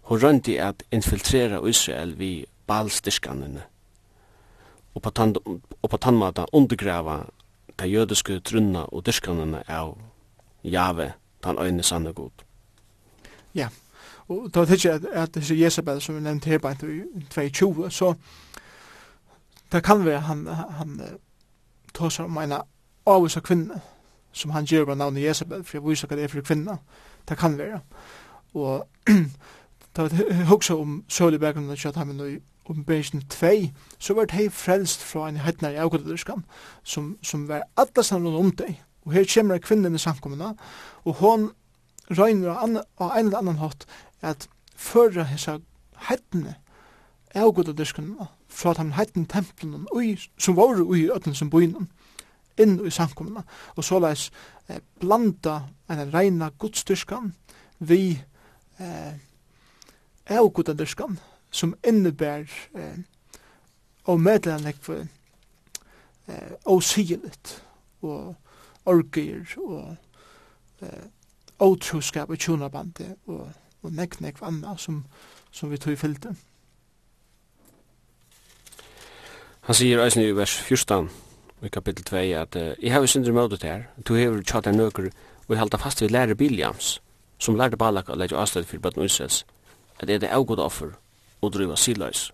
Hun 0.03 0.23
rønte 0.23 0.63
at 0.63 0.83
infiltrera 0.93 1.61
Israel 1.69 2.19
vi 2.19 2.47
balstyrskanene 2.67 3.63
og 4.95 5.03
på 5.03 5.11
tann, 5.11 5.35
tannmata 6.01 6.45
undergrava 6.53 7.25
de 7.79 7.87
jødiske 7.89 8.41
trunna 8.41 8.85
og 8.93 9.07
dyrskanene 9.07 9.63
av 9.69 9.97
Jave, 10.65 11.13
den 11.45 11.59
øyne 11.59 11.83
sanne 11.83 12.13
god. 12.13 12.45
Ja, 13.55 13.69
og 14.29 14.51
da 14.55 14.61
er 14.61 14.99
det 14.99 15.09
at 15.13 15.35
disse 15.35 15.55
Jezebel 15.55 16.01
som 16.01 16.15
vi 16.17 16.21
nevnte 16.21 16.51
her 16.51 16.59
bare 16.59 16.77
i 16.93 17.03
2020, 17.31 17.91
så 17.91 18.15
det 19.73 19.85
kan 19.85 20.05
være 20.05 20.21
han, 20.21 20.47
han 20.47 21.01
tåsar 21.95 22.25
om 22.25 22.37
en 22.37 22.53
avvisa 23.07 23.41
kvinne 23.41 23.81
som 24.33 24.51
han 24.51 24.65
gjør 24.65 24.87
med 24.87 24.97
navnet 24.97 25.23
Jezebel, 25.23 25.65
for 25.65 25.77
jeg 25.77 25.85
viser 25.87 26.09
hva 26.09 26.17
det 26.17 26.25
er 26.25 26.33
for 26.33 26.47
kvinna, 26.47 26.79
det 27.29 27.39
kan 27.39 27.59
være. 27.59 27.81
Og 28.55 28.87
da 29.97 30.09
vi 30.09 30.45
husker 30.49 30.75
om 30.75 31.03
søl 31.09 31.37
i 31.37 31.43
bakgrunnen 31.43 31.73
av 31.73 31.81
Kjøthamen 31.81 32.21
om 32.21 32.39
Omberingen 32.73 33.25
2, 33.29 33.51
så 33.99 34.15
var 34.15 34.31
det 34.31 34.53
frelst 34.53 35.03
fra 35.03 35.27
en 35.29 35.41
hettnær 35.43 35.75
i 35.75 35.81
avgåttedyrskan, 35.83 36.45
som, 36.83 37.17
som 37.23 37.49
var 37.49 37.67
alle 37.77 38.05
sammen 38.05 38.35
om 38.35 38.51
deg. 38.51 38.79
Og 39.03 39.13
her 39.13 39.27
kommer 39.35 39.59
kvinnen 39.59 39.95
i 39.95 39.99
samkommende, 39.99 40.55
og 41.05 41.15
hon 41.19 41.51
røyner 42.11 42.55
av 42.55 42.69
en 42.69 43.27
eller 43.27 43.39
annan 43.39 43.59
hatt 43.59 43.87
at 44.23 44.49
føra 44.77 45.27
hessa 45.27 45.59
hettene 46.09 46.55
avgåttedyrskan 47.35 48.15
fra 48.49 48.75
de 48.79 48.93
hettene 48.93 49.27
templene, 49.27 49.85
som 50.39 50.57
var 50.57 50.81
ui 50.81 51.05
i 51.05 51.11
øtlen 51.11 51.35
som 51.35 51.51
boinen, 51.51 51.89
inn 52.59 52.81
i 52.87 52.91
samkomna, 52.91 53.43
og 53.77 53.85
så 53.85 53.99
leis 54.03 54.31
eh, 54.69 54.81
blanda 55.01 55.61
en 55.91 56.15
reina 56.15 56.51
godstyrskan 56.59 57.35
vi 57.79 58.23
eh, 58.81 59.13
avgodandyrskan 60.27 61.19
som 61.51 61.75
innebär 61.83 62.51
eh, 62.75 62.99
og 64.05 64.21
medlemmer 64.21 64.73
for 64.81 65.07
eh, 66.29 66.81
sigelit 66.81 67.63
og 68.03 68.35
orger 68.85 69.47
og 69.57 69.97
eh, 70.83 71.05
otroskap 71.59 72.31
og 72.31 72.39
tjonabandet 72.39 73.17
og, 73.27 73.53
og 73.83 73.93
nek 73.93 74.21
nek 74.21 74.43
anna 74.43 74.77
som, 74.77 75.05
som 75.51 75.71
vi 75.71 75.77
tog 75.77 75.93
i 75.93 75.97
fyllte. 75.97 76.35
Han 79.63 79.75
sier 79.75 80.03
eisen 80.03 80.23
i 80.23 80.35
vers 80.35 80.57
14 80.63 81.32
i 81.63 81.71
kapittel 81.71 82.05
2 82.05 82.17
at 82.41 82.57
uh, 82.57 82.73
jeg 82.83 82.93
har 82.93 83.07
synder 83.07 83.33
møte 83.33 83.57
til 83.57 83.69
her, 83.71 83.83
du 84.09 84.15
hever 84.15 84.43
tjata 84.43 84.73
nøkker 84.75 85.11
og 85.49 85.59
halda 85.59 85.79
fast 85.79 86.03
ved 86.03 86.11
lærer 86.11 86.35
Biljams 86.35 87.01
som 87.39 87.57
lærte 87.59 87.77
Balak 87.77 88.11
å 88.11 88.17
legge 88.19 88.39
avstedet 88.39 88.69
for 88.71 88.83
bøtten 88.83 89.05
Israels 89.07 89.45
at 89.99 90.09
det 90.09 90.17
er 90.17 90.25
det 90.25 90.33
avgod 90.35 90.63
offer 90.63 90.95
og 91.43 91.53
driva 91.55 91.77
siløys 91.77 92.31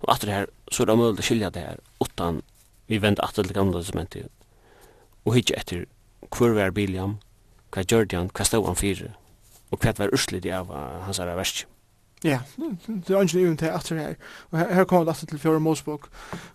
og 0.00 0.08
atter 0.14 0.32
her 0.32 0.48
så 0.70 0.84
er 0.84 0.90
det 0.90 0.96
mulig 1.00 1.24
å 1.24 1.26
skilja 1.26 1.50
det 1.50 1.66
her 1.66 1.82
utan 2.00 2.40
vi 2.88 3.00
vend 3.00 3.20
atter 3.24 3.44
til 3.44 3.56
gamle 3.56 3.80
testamentet 3.80 4.30
og 5.24 5.36
hitje 5.36 5.58
etter 5.60 5.84
hver 6.34 6.56
var 6.56 6.74
Biljam 6.76 7.18
hva 7.74 7.82
gjørde 7.82 8.16
han, 8.16 8.30
hva 8.32 8.46
stod 8.46 8.68
han 8.68 8.78
fyrir 8.78 9.14
og 9.72 9.80
hva 9.82 9.96
var 9.98 10.12
urslit 10.14 10.46
i 10.46 10.52
av 10.54 10.72
hans 10.72 11.20
herre 11.20 11.36
versk 11.36 11.66
Ja, 12.24 12.38
det 12.88 13.10
er 13.10 13.20
ikke 13.20 13.40
even 13.40 13.56
til 13.56 13.68
etter 13.68 13.98
her. 14.00 14.14
Og 14.50 14.58
her, 14.58 14.74
her 14.74 14.84
kommer 14.84 15.12
det 15.12 15.28
til 15.28 15.38
fjore 15.38 15.60
Mosebok, 15.60 16.08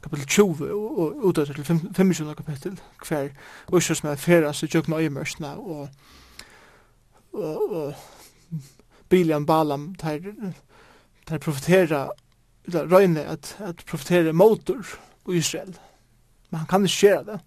kapittel 0.04 0.28
20, 0.28 0.74
og 0.74 1.16
utøtter 1.16 1.54
til 1.54 1.66
25 1.96 2.36
kapittel, 2.36 2.80
hver 3.08 3.30
usher 3.72 3.96
som 3.96 4.10
er 4.10 4.16
feras 4.16 4.64
i 4.64 4.68
tjøkken 4.68 4.94
og 4.94 5.02
øyemørsene, 5.02 5.52
og, 5.58 5.90
og, 7.34 7.94
Bilian 9.10 9.46
Balam, 9.46 9.96
der, 9.96 10.20
der 11.30 11.38
profetera, 11.38 12.10
eller 12.66 12.96
røyne 12.96 13.22
at, 13.22 13.58
at 13.60 13.84
profetera 13.86 14.32
motor 14.32 14.86
i 15.30 15.38
Israel. 15.38 15.78
Men 16.50 16.58
han 16.58 16.68
kan 16.68 16.84
ikke 16.86 16.98
gjøre 17.00 17.24
det. 17.26 17.40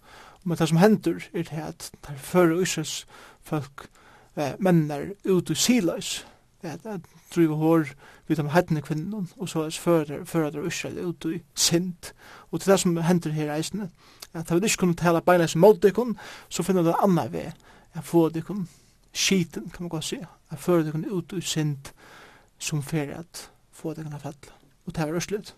Men 0.45 0.59
det 0.59 0.69
som 0.69 0.79
hender 0.79 1.29
er 1.35 1.43
det 1.43 1.53
at 1.53 1.91
der 2.07 2.17
fører 2.17 2.61
Israels 2.61 3.07
folk, 3.43 3.89
eh, 4.37 4.53
menner 4.59 5.11
ut 5.25 5.51
i 5.51 5.55
siløs, 5.55 6.27
at, 6.63 6.87
at 6.87 7.01
drive 7.35 7.57
hår 7.57 7.93
vid 8.29 8.37
de 8.37 8.49
hettene 8.51 8.83
kvinnen, 8.83 9.29
og 9.37 9.49
så 9.49 9.71
fører 9.71 10.51
der 10.51 10.67
Israel 10.67 10.99
ut 11.07 11.25
i 11.25 11.43
sint. 11.55 12.13
Og 12.51 12.61
til 12.61 12.73
det 12.73 12.81
som 12.81 12.97
hender 12.97 13.31
her 13.31 13.55
eisene, 13.55 13.91
at 14.33 14.49
da 14.49 14.55
vi 14.55 14.65
ikke 14.65 14.77
kunne 14.77 14.97
tale 14.97 15.21
beina 15.21 15.47
som 15.47 15.61
mot 15.61 15.83
dikon, 15.83 16.17
så 16.49 16.63
finner 16.63 16.83
det 16.83 16.95
en 16.95 17.11
annen 17.11 17.33
vei, 17.33 17.51
at 17.95 18.05
få 18.05 18.29
dikon 18.29 18.69
skiten, 19.13 19.71
kan 19.71 19.85
man 19.85 19.89
godt 19.89 20.05
si, 20.05 20.21
at 20.51 20.59
fører 20.59 20.87
dikon 20.87 21.05
ut 21.11 21.33
i 21.37 21.41
sint, 21.41 21.93
som 22.59 22.83
fer 22.83 23.13
at 23.19 23.49
få 23.73 23.95
dikon 23.95 24.15
av 24.15 24.25
fell. 24.25 24.39
Og 24.87 24.95
det 24.95 25.09
var 25.09 25.17
Israel. 25.17 25.53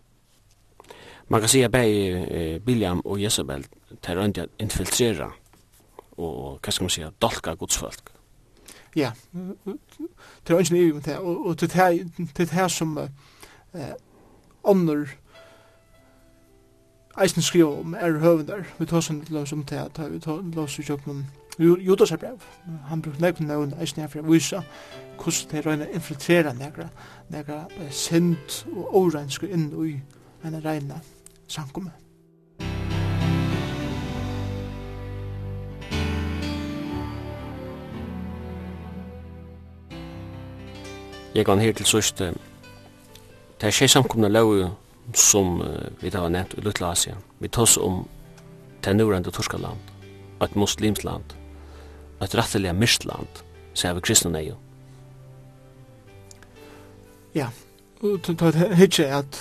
Man 1.28 1.40
kan 1.40 1.48
si 1.48 1.62
at 1.64 1.74
eh, 1.74 2.60
Biljam 2.60 3.01
og 3.05 3.20
Jezebel, 3.20 3.64
tar 4.02 4.18
er 4.18 4.44
å 4.44 4.48
infiltrera, 4.60 5.31
og 6.18 6.59
hva 6.60 6.72
skal 6.72 6.85
man 6.85 6.93
si, 6.93 7.06
dolka 7.20 7.55
godsfolk 7.55 8.14
ja, 8.97 9.12
det 10.47 10.55
er 10.55 10.59
ikke 10.59 10.75
nøyvig 10.75 10.95
med 10.95 11.03
det, 11.03 11.19
og 11.19 11.61
det 11.61 11.77
er 11.77 12.45
det 12.45 12.71
som 12.71 12.99
eh, 12.99 13.95
ånder 14.65 15.07
eisen 17.23 17.43
skriver 17.43 17.79
om 17.81 17.95
er 17.95 18.19
høvendar, 18.19 18.65
vi 18.79 18.87
tar 18.87 19.03
sånn 19.05 19.23
løs 19.31 19.53
om 19.53 19.65
det, 19.65 19.87
vi 20.11 20.21
tar 20.21 20.43
løs 20.55 20.79
ut 20.79 20.87
kjøkken 20.87 21.25
Judas 21.59 22.11
er 22.11 22.19
brev, 22.19 22.41
han 22.89 23.03
brukte 23.03 23.23
nekvun 23.23 23.47
nøvn 23.47 23.75
eisen 23.79 24.03
her 24.03 24.11
for 24.11 24.25
å 24.25 24.33
vise 24.33 24.59
hvordan 25.21 25.51
det 25.53 25.62
røyna 25.62 25.87
infiltrera 25.95 26.53
negra, 26.59 26.89
negra 27.31 27.61
sind 27.95 28.65
og 28.75 28.97
orenske 29.05 29.47
inn 29.47 29.69
i 29.87 29.95
en 30.45 30.59
reina 30.65 30.99
samkommet. 31.47 32.03
Jeg 41.35 41.47
kan 41.47 41.59
her 41.59 41.73
til 41.73 41.86
sørst, 41.86 42.19
det 42.19 43.66
er 43.66 43.74
skje 43.74 43.89
samkomne 43.89 44.28
lov 44.28 44.52
som 45.15 45.56
vi 46.01 46.11
har 46.15 46.28
nevnt 46.28 46.55
i 46.55 46.61
Lutla 46.62 46.93
Asia. 46.93 47.16
Vi 47.40 47.48
tås 47.48 47.77
om 47.77 48.05
tenurende 48.82 49.31
torska 49.31 49.59
land, 49.59 49.81
et 50.43 50.56
muslims 50.56 51.05
land, 51.05 51.35
et 52.23 52.35
rettelig 52.39 52.74
mist 52.74 53.05
land, 53.05 53.43
sier 53.74 53.94
vi 53.94 54.05
kristne 54.06 54.39
jo. 54.47 54.55
Ja, 57.35 57.48
og 58.02 58.20
det 58.27 58.40
er 58.55 58.82
ikke 58.82 59.06
at 59.06 59.40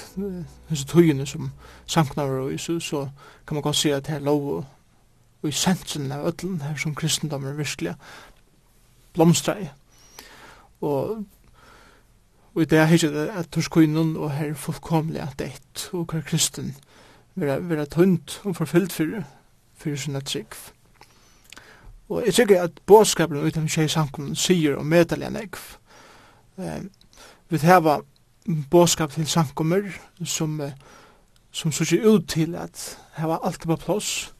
disse 0.69 0.87
tøyene 0.89 1.27
som 1.29 1.51
samknaver 1.85 2.39
og 2.39 2.59
så, 2.59 2.79
så 2.79 3.07
kan 3.47 3.55
man 3.55 3.63
godt 3.63 3.75
si 3.75 3.89
at 3.89 4.07
det 4.07 4.15
er 4.15 4.25
lov 4.25 4.65
og 5.43 5.49
i 5.49 5.51
sensen 5.51 6.11
av 6.11 6.25
ødelen 6.27 6.61
her 6.61 6.75
som 6.79 6.95
kristendommen 6.95 7.57
virkelig 7.57 7.93
blomstrer 9.13 9.57
i. 9.59 9.67
Og 10.81 11.25
Og 12.55 12.61
i 12.61 12.65
det 12.65 12.79
er 12.79 12.87
det 12.87 13.29
at 13.33 13.49
torskoinen 13.51 14.15
og 14.17 14.31
her 14.31 14.53
fullkomlig 14.53 15.21
at 15.21 15.39
det 15.39 15.89
og 15.93 16.05
hver 16.05 16.21
kristen 16.21 16.75
vera, 17.35 17.57
vera 17.57 17.85
tunt 17.85 18.41
og 18.43 18.55
forfyllt 18.55 18.93
fyrir, 18.93 19.23
fyrir 19.77 19.97
sånne 19.97 20.21
trygg. 20.21 20.57
Og 22.09 22.25
jeg 22.25 22.33
tykker 22.33 22.61
at 22.61 22.81
bådskapen 22.85 23.41
uten 23.41 23.69
av 23.69 23.87
samkommen 23.89 24.35
sier 24.35 24.77
og 24.77 24.85
medalja 24.85 25.31
negv. 25.33 25.61
Eh, 26.57 26.83
vi 27.49 27.57
heva 27.57 28.01
bådskap 28.69 29.11
til 29.11 29.27
samkommer 29.27 29.89
som, 30.25 30.61
eh, 30.61 30.75
som 31.51 31.71
sier 31.71 32.05
ut 32.05 32.27
til 32.29 32.55
at 32.55 32.99
heva 33.17 33.39
alt 33.43 33.65
på 33.65 33.75
plass, 33.75 34.33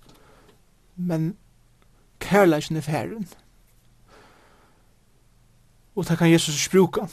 men 0.95 1.38
kærleisen 2.19 2.77
er 2.77 2.81
færen. 2.81 3.27
Og 5.95 6.07
det 6.07 6.18
kan 6.18 6.31
Jesus 6.31 6.56
spruka. 6.56 7.07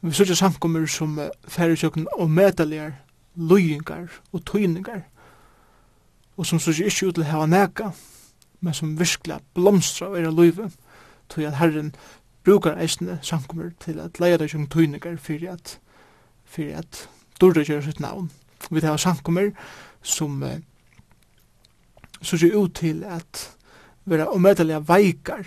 Vi 0.00 0.12
sørger 0.12 0.34
samkommer 0.34 0.86
som 0.86 1.18
færre 1.48 1.90
og 2.12 2.30
medaljer, 2.30 2.92
løyingar 3.34 4.06
og 4.32 4.44
tøyningar, 4.46 5.00
og 6.36 6.46
som 6.46 6.58
sørger 6.58 6.84
ikke 6.84 7.06
ut 7.06 7.14
til 7.14 7.24
hava 7.24 7.46
neka, 7.46 7.90
men 8.60 8.74
som 8.74 8.98
virkelig 8.98 9.40
blomstra 9.54 10.06
av 10.06 10.14
era 10.16 10.30
løyve, 10.30 10.70
tøy 11.28 11.42
at 11.46 11.58
Herren 11.58 11.94
brukar 12.44 12.78
eisne 12.78 13.18
samkommer 13.22 13.70
til 13.80 13.98
at 13.98 14.20
leia 14.20 14.38
deg 14.38 14.50
som 14.50 14.68
tøyningar 14.70 15.16
fyrir 15.16 15.52
at, 15.52 15.80
fyrir 16.44 16.78
at 16.78 17.08
dårda 17.40 17.64
gjør 17.66 17.80
sitt 17.80 18.00
navn. 18.00 18.30
Vi 18.70 18.80
tar 18.80 18.96
samkommer 18.96 19.50
som 20.02 20.42
uh, 20.42 20.60
sørger 22.22 22.54
ut 22.54 22.74
til 22.74 23.02
at 23.04 23.50
vera 24.04 24.30
og 24.30 24.40
medaljer 24.40 24.78
veikar 24.78 25.42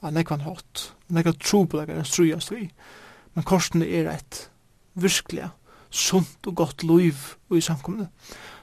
av 0.00 0.16
nekvan 0.16 0.40
hatt, 0.40 0.90
nekvan 1.08 1.36
trobelagar 1.36 2.02
strujast 2.08 2.50
vi, 2.50 2.64
og 2.64 2.99
men 3.34 3.46
korsene 3.46 3.86
er 3.86 4.10
et 4.12 4.50
virkelig 4.94 5.48
sunt 5.90 6.46
og 6.46 6.56
godt 6.56 6.82
liv 6.82 7.14
i 7.54 7.60
samkomne. 7.60 8.08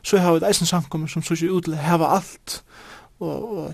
Så 0.01 0.17
har 0.17 0.31
vi 0.31 0.37
et 0.37 0.47
eisen 0.47 0.65
samkomne 0.65 1.09
som 1.09 1.23
sier 1.23 1.51
ut 1.51 1.67
til 1.67 1.75
å 1.75 1.81
heve 1.81 2.07
alt, 2.07 2.61
og, 3.19 3.57
og 3.57 3.73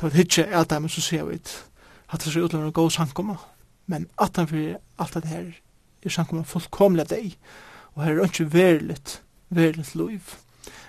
det 0.00 0.10
ta 0.10 0.20
ikke 0.20 0.46
alt 0.56 0.70
det, 0.70 0.80
men 0.82 0.92
så 0.92 1.04
sier 1.04 1.26
vi 1.28 1.38
at 1.38 2.22
det 2.22 2.32
ser 2.32 2.44
ut 2.44 2.50
til 2.50 2.60
å 2.60 2.64
være 2.64 2.76
god 2.76 2.90
samkomne. 2.90 3.36
Men 3.86 4.08
at 4.20 4.36
han 4.36 4.48
fyrir 4.48 4.80
alt 4.98 5.14
det 5.14 5.28
her 5.28 5.52
er 6.04 6.12
samkomne 6.12 6.48
fullkomlig 6.48 7.04
av 7.04 7.12
deg, 7.12 7.36
og 7.94 8.04
her 8.04 8.16
er 8.16 8.24
ikke 8.24 8.52
veriligt, 8.52 9.20
veriligt 9.50 9.94
liv. 9.94 10.34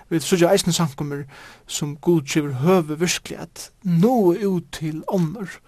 Vi 0.08 0.20
så 0.20 0.36
ikke 0.36 0.52
eisen 0.54 0.72
samkommer 0.72 1.24
som 1.66 1.96
god 1.96 2.20
godkjiver 2.22 2.52
høve 2.62 2.98
virkelig 2.98 3.38
at 3.38 3.70
nå 3.82 4.32
er 4.32 4.46
ut 4.46 4.68
til 4.72 5.02
ånder, 5.08 5.58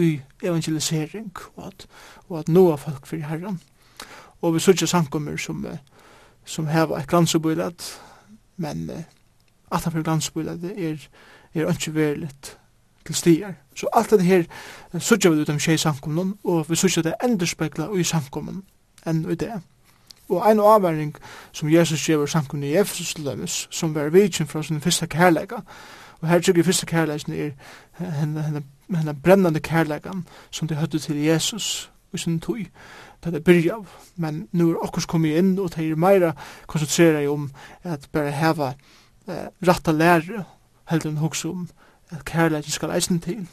i 0.00 0.20
evangelisering 0.42 1.32
og 1.56 1.66
at, 1.66 1.86
og 2.28 2.38
at 2.38 2.48
noa 2.48 2.76
folk 2.76 3.06
fyrir 3.06 3.26
herran. 3.26 3.60
Og 4.42 4.54
vi 4.54 4.60
sørger 4.60 4.86
sankommer 4.86 5.36
som, 5.36 5.66
som 6.44 6.66
heva 6.66 6.98
et 6.98 7.08
glansebuilat, 7.08 8.00
men 8.56 8.90
at 9.72 9.84
han 9.84 9.92
fyrir 9.92 10.02
glansebuilat 10.02 10.64
er, 10.64 10.96
er 11.54 11.68
ikke 11.68 11.94
veriligt 11.94 12.58
til 13.06 13.14
stier. 13.14 13.52
Så 13.74 13.86
alt 13.92 14.10
det 14.10 14.24
her 14.24 14.44
sørger 14.98 15.30
vi 15.30 15.40
ut 15.40 15.48
om 15.48 15.58
tjei 15.58 15.76
samkommen, 15.76 16.34
og 16.44 16.70
vi 16.70 16.76
sørger 16.76 17.02
det 17.02 17.14
enderspekla 17.24 17.88
i 17.96 18.04
samkommen 18.04 18.62
enn 19.06 19.30
i 19.30 19.34
det. 19.34 19.52
Og 20.28 20.48
ein 20.48 20.60
avværing 20.60 21.16
som 21.52 21.72
Jesus 21.72 22.06
gjør 22.06 22.26
samkommen 22.26 22.64
i 22.64 22.76
Efesus 22.76 23.14
til 23.14 23.48
som 23.70 23.94
var 23.94 24.08
vidtjen 24.08 24.46
fra 24.46 24.62
sin 24.62 24.80
fyrsta 24.80 25.06
kærlega, 25.06 25.56
og 26.20 26.28
her 26.28 26.40
trykker 26.40 26.62
fyrsta 26.62 26.86
kærleiken 26.86 27.32
er 27.32 27.50
henne, 27.98 28.42
henne 28.42 28.62
med 28.92 29.00
henne 29.00 29.14
brennande 29.16 29.60
kærleikan 29.60 30.26
som 30.50 30.68
de 30.68 30.76
høttu 30.76 30.98
til 31.00 31.16
Jesus 31.16 31.90
i 32.12 32.18
sin 32.18 32.40
tog, 32.40 32.60
da 33.24 33.30
det 33.30 33.44
byrja 33.44 33.78
av. 33.78 33.88
Men 34.16 34.48
nu 34.52 34.70
er 34.70 34.82
okkurs 34.84 35.08
kommet 35.08 35.38
inn, 35.40 35.54
og 35.58 35.72
det 35.72 35.86
er 35.86 35.96
meira 35.96 36.34
konsentrera 36.68 37.24
om 37.32 37.48
at 37.82 38.08
bare 38.12 38.34
heva 38.36 38.74
eh, 39.28 39.48
ratta 39.66 39.92
lære, 39.96 40.44
heldur 40.90 41.10
enn 41.10 41.22
hugsa 41.24 41.48
om 41.48 41.68
at 42.12 42.24
kærleikin 42.28 42.76
skal 42.76 42.92
eisen 42.92 43.20
til. 43.24 43.46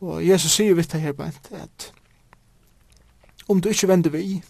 Og 0.00 0.24
Jesus 0.24 0.56
sier 0.56 0.74
vitt 0.76 0.92
det 0.92 1.04
her 1.04 1.12
bænt 1.12 1.52
at 1.52 1.92
om 3.48 3.60
du 3.60 3.68
ikke 3.68 3.88
vender 3.88 4.10
vi 4.10 4.42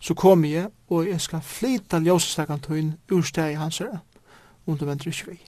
så 0.00 0.14
kommer 0.14 0.48
jeg, 0.48 0.68
og 0.88 1.08
jeg 1.08 1.20
skal 1.20 1.40
flyta 1.42 1.98
ljøsestakan 1.98 2.60
tøyn 2.60 2.92
ur 3.12 3.22
steg 3.22 3.56
hans 3.58 3.78
her, 3.78 3.98
om 4.66 4.78
du 4.78 4.84
vender 4.86 5.10
ikke 5.10 5.30
vi. 5.30 5.38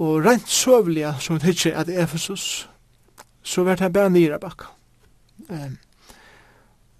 Og 0.00 0.24
rent 0.24 0.48
søvliga, 0.48 1.14
som 1.20 1.38
det 1.38 1.48
ikke 1.48 1.74
at 1.76 1.88
Efesus, 1.88 2.70
så 3.42 3.64
vart 3.64 3.80
han 3.80 3.92
bare 3.92 4.10
nira 4.10 4.38
bakka. 4.40 4.70
Um, 5.48 5.76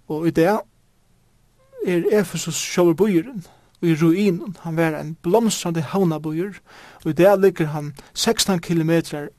og 0.07 0.27
i 0.27 0.31
det 0.31 0.45
er 0.45 0.61
Efesus 2.11 2.55
sjåver 2.55 2.93
bøyren, 2.93 3.45
og 3.81 3.87
i 3.87 3.95
ruinen, 3.95 4.57
han 4.61 4.77
var 4.77 4.99
en 4.99 5.15
blomstrande 5.21 5.81
havnabøyer, 5.81 6.59
og 7.03 7.09
i 7.09 7.13
det 7.17 7.39
ligger 7.41 7.73
han 7.73 7.93
16 8.13 8.59
kilometer 8.61 9.31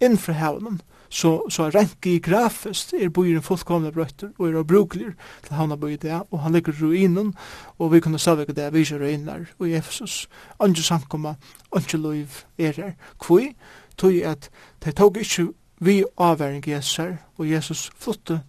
inn 0.00 0.18
fra 0.18 0.36
havnen, 0.36 0.82
så, 1.08 1.50
så 1.50 1.68
renke 1.70 2.18
grafiskt 2.20 2.94
er 2.94 3.12
byen 3.14 3.42
fullkomna 3.42 3.90
brøtter 3.90 4.32
og 4.38 4.48
er 4.48 4.62
brukelig 4.62 5.12
til 5.46 5.56
havna 5.56 5.76
bøy 5.76 5.96
det, 6.02 6.22
og 6.30 6.40
han 6.42 6.52
ligger 6.52 6.72
ruinen, 6.82 7.34
og 7.78 7.92
vi 7.92 8.00
kunne 8.00 8.18
savvika 8.18 8.52
det, 8.52 8.72
vi 8.74 8.82
er 8.82 9.00
ruiner, 9.00 9.44
og 9.58 9.68
i 9.68 9.74
Efesus, 9.74 10.28
andre 10.60 10.82
samkomma, 10.82 11.34
andre 11.72 11.98
liv 11.98 12.42
er 12.58 12.72
her. 12.72 12.92
Kvui, 13.20 13.52
tog 13.96 14.12
at 14.12 14.50
det 14.84 14.96
tog 14.96 15.16
ikke 15.16 15.52
vi 15.80 16.04
avværing 16.18 16.68
Jesus 16.68 17.00
og 17.36 17.50
Jesus 17.50 17.90
flytte 17.98 18.40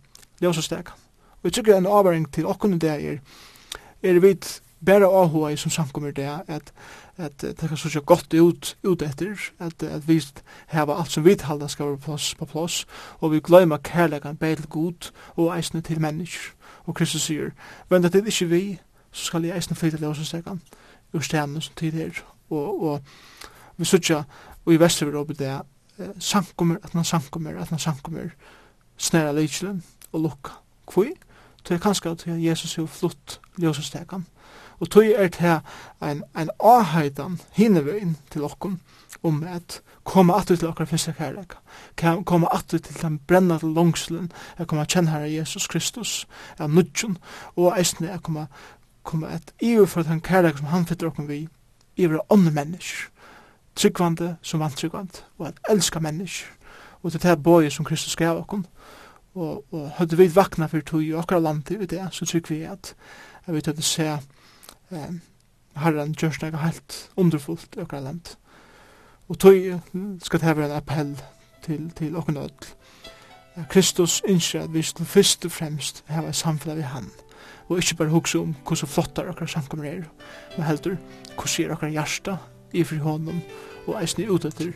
steg 0.62 0.88
Og 0.88 1.44
jeg 1.44 1.54
tykker 1.54 1.78
en 1.78 1.86
avværing 1.86 2.32
til 2.34 2.46
okkun 2.46 2.80
det 2.80 2.90
er, 2.90 3.18
er 4.04 4.20
vi 4.20 4.36
bare 4.88 5.06
avhua 5.06 5.56
som 5.56 5.72
samkommer 5.72 6.12
det, 6.12 6.30
at, 6.48 6.72
at 7.18 7.42
det 7.42 7.70
kan 7.70 7.78
så 7.78 8.02
godt 8.02 8.34
ut, 8.34 8.78
ut 8.84 9.02
etter, 9.02 9.36
at, 9.60 9.84
at 9.84 10.08
vi 10.08 10.22
hava 10.68 10.96
alt 11.00 11.12
som 11.12 11.26
vi 11.26 11.36
halda 11.44 11.68
skal 11.68 11.86
være 11.86 11.98
plass 11.98 12.36
på 12.36 12.46
plass, 12.46 12.86
og 13.20 13.32
vi 13.32 13.40
gløyma 13.40 13.78
kærlegan 13.78 14.38
bare 14.38 14.64
god 14.70 15.12
og 15.36 15.58
eisne 15.58 15.82
til 15.82 16.02
mennesker 16.02 16.54
Og 16.88 16.96
Kristus 16.96 17.22
sier, 17.22 17.50
men 17.90 18.06
at 18.06 18.14
det 18.14 18.28
ikke 18.28 18.46
vi, 18.46 18.80
så 19.12 19.26
skal 19.26 19.44
jeg 19.44 19.56
eisne 19.56 19.76
flytta 19.76 19.98
låsestekan, 19.98 20.62
ur 21.14 21.20
stenen 21.20 21.62
som 21.62 21.76
tid 21.76 22.00
er. 22.00 22.22
Og, 22.50 22.84
og 22.84 23.02
vi 23.78 23.86
sutja, 23.86 24.24
og 24.66 24.74
i 24.74 24.80
Vesterveuropa 24.80 25.34
det, 25.34 25.62
sankummer, 26.20 26.78
at 26.84 26.96
man 26.96 27.04
sankummer, 27.04 27.60
at 27.60 27.72
man 27.72 27.80
sankummer, 27.80 28.30
snæra 28.98 29.32
leitjelen 29.32 29.84
og 30.12 30.22
lukka. 30.22 30.52
Kvoi? 30.88 31.12
Det 31.68 31.76
er 31.76 31.84
kanskje 31.84 32.12
at 32.12 32.24
Jesus 32.28 32.78
er 32.78 32.86
flott 32.86 33.42
ljósastekan 33.60 34.24
Og 34.80 34.90
tog 34.90 35.06
er 35.06 35.28
til 35.28 35.60
en, 36.02 36.24
en 36.38 36.50
avhøydan 36.60 37.40
hinnevein 37.52 38.18
til 38.32 38.44
okkom 38.44 38.80
om 39.24 39.44
at 39.44 39.82
koma 40.04 40.38
at 40.38 40.48
til 40.48 40.68
okkar 40.68 40.86
fyrsta 40.86 41.12
kærleika. 41.12 41.58
Koma 42.26 42.48
attu 42.52 42.78
til 42.78 43.02
den 43.02 43.20
brennande 43.20 43.74
langslen, 43.74 44.32
at 44.58 44.68
koma 44.68 44.86
kjenn 44.86 45.08
herra 45.08 45.28
Jesus 45.28 45.68
Kristus, 45.68 46.28
av 46.60 46.70
nudjun, 46.70 47.18
og 47.56 47.76
eisne 47.80 48.12
at 48.12 48.24
koma, 48.24 48.46
koma 49.04 49.28
at 49.28 49.54
iver 49.60 49.86
for 49.86 50.04
den 50.04 50.22
kærleik 50.22 50.58
som 50.58 50.68
han 50.72 50.86
fytter 50.86 51.08
okkom 51.08 51.28
vi, 51.28 51.48
iver 51.98 52.22
er 52.22 52.34
ånne 52.34 52.52
mennesk, 52.52 53.10
tryggvande 53.76 54.36
som 54.42 54.60
vantryggvande, 54.60 55.26
og 55.38 55.48
at 55.48 55.60
elska 55.70 56.00
mennesk, 56.00 56.46
og 57.04 57.12
til 57.12 57.22
det 57.22 57.44
boi 57.44 57.70
som 57.70 57.86
Kristus 57.86 58.16
gav 58.16 58.38
okkom, 58.38 58.66
og, 59.36 59.66
og 59.72 59.92
høyde 59.98 60.18
vi 60.18 60.36
vakna 60.36 60.68
fyrir 60.68 60.86
tog 60.86 61.04
i 61.04 61.14
okkar 61.14 61.40
landi 61.40 61.76
i 61.76 61.86
det, 61.86 62.08
så 62.12 62.26
trygg 62.26 62.50
vi 62.50 62.64
at, 62.64 62.96
at 63.46 63.54
vi 63.54 63.62
tøyde 63.62 63.82
se 63.82 64.18
um, 64.92 65.22
herren 65.78 66.16
gjørs 66.18 66.42
nega 66.42 66.62
helt 66.64 66.98
underfullt 67.16 67.78
i 67.78 67.84
okra 67.84 68.00
land. 68.00 68.36
Og 69.28 69.40
tog 69.40 69.82
skal 70.24 70.40
det 70.40 70.58
være 70.58 70.70
en 70.70 70.78
appell 70.78 71.16
til, 71.66 71.92
til 71.92 72.16
okra 72.16 72.44
ødel. 72.48 72.74
Kristus 73.70 74.22
innskjer 74.28 74.64
at 74.64 74.74
vi 74.74 74.82
skal 74.82 75.06
først 75.06 75.46
og 75.46 75.52
fremst 75.52 76.04
hava 76.08 76.32
samfunnet 76.32 76.78
vi 76.78 76.86
han, 76.86 77.10
og 77.68 77.78
ikkje 77.82 77.98
bare 77.98 78.14
hugsa 78.14 78.38
om 78.40 78.54
hvordan 78.68 78.88
flottar 78.88 79.32
okra 79.32 79.48
samkommer 79.48 79.90
er, 79.90 80.04
men 80.58 80.68
heldur 80.68 81.00
hvordan 81.36 81.66
er 81.66 81.74
okra 81.74 81.90
hjärsta 81.90 82.38
i 82.74 82.84
fri 82.84 82.98
hånden 83.02 83.42
og 83.88 83.98
eisne 84.02 84.30
utetter 84.32 84.72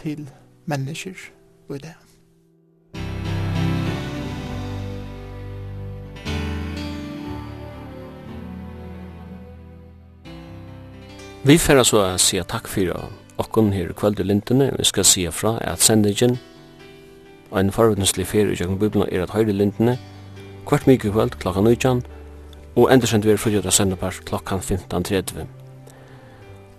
til 0.00 0.30
mennesker 0.66 1.28
og 1.68 1.76
i 1.76 1.84
det. 1.84 1.94
Vi 11.42 11.56
får 11.58 11.80
så 11.82 11.98
å 11.98 12.18
si 12.22 12.38
takk 12.46 12.68
for 12.70 13.08
okken 13.42 13.72
her 13.74 13.88
i 13.90 13.94
kveld 13.98 14.20
i 14.22 14.26
lintene. 14.28 14.68
Vi 14.76 14.84
skal 14.86 15.02
si 15.02 15.24
fra 15.34 15.56
at 15.66 15.82
sendingen 15.82 16.36
og 17.50 17.58
en 17.58 17.72
forvindenslig 17.74 18.28
ferie 18.30 18.54
i 18.54 18.60
Jøkken 18.60 18.78
Bibelen 18.78 19.08
er 19.10 19.24
at 19.24 19.34
høyre 19.34 19.50
lintene 19.50 19.96
hvert 20.70 20.86
mykje 20.86 21.10
kveld 21.10 21.34
klokka 21.42 21.66
19 21.66 22.04
og 22.76 22.86
endersendt 22.94 23.26
vi 23.26 23.34
er 23.34 23.42
frugget 23.42 23.66
av 23.66 23.74
sendepart 23.74 24.22
klokka 24.30 24.60
15.30. 24.62 25.50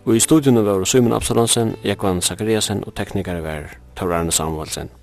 Og 0.07 0.15
i 0.15 0.23
studiene 0.23 0.64
var 0.64 0.88
Simon 0.88 1.19
Absalonsen, 1.19 1.76
Jekvann 1.84 2.23
Zakariasen 2.23 2.85
og 2.88 2.95
teknikere 2.95 3.44
var 3.44 3.68
Taurarne 3.99 4.31
Samuelsen. 4.31 5.03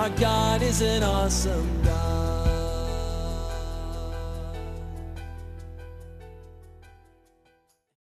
Our 0.00 0.08
God 0.08 0.62
is 0.62 0.80
an 0.80 1.02
awesome 1.02 1.82
God. 1.82 2.19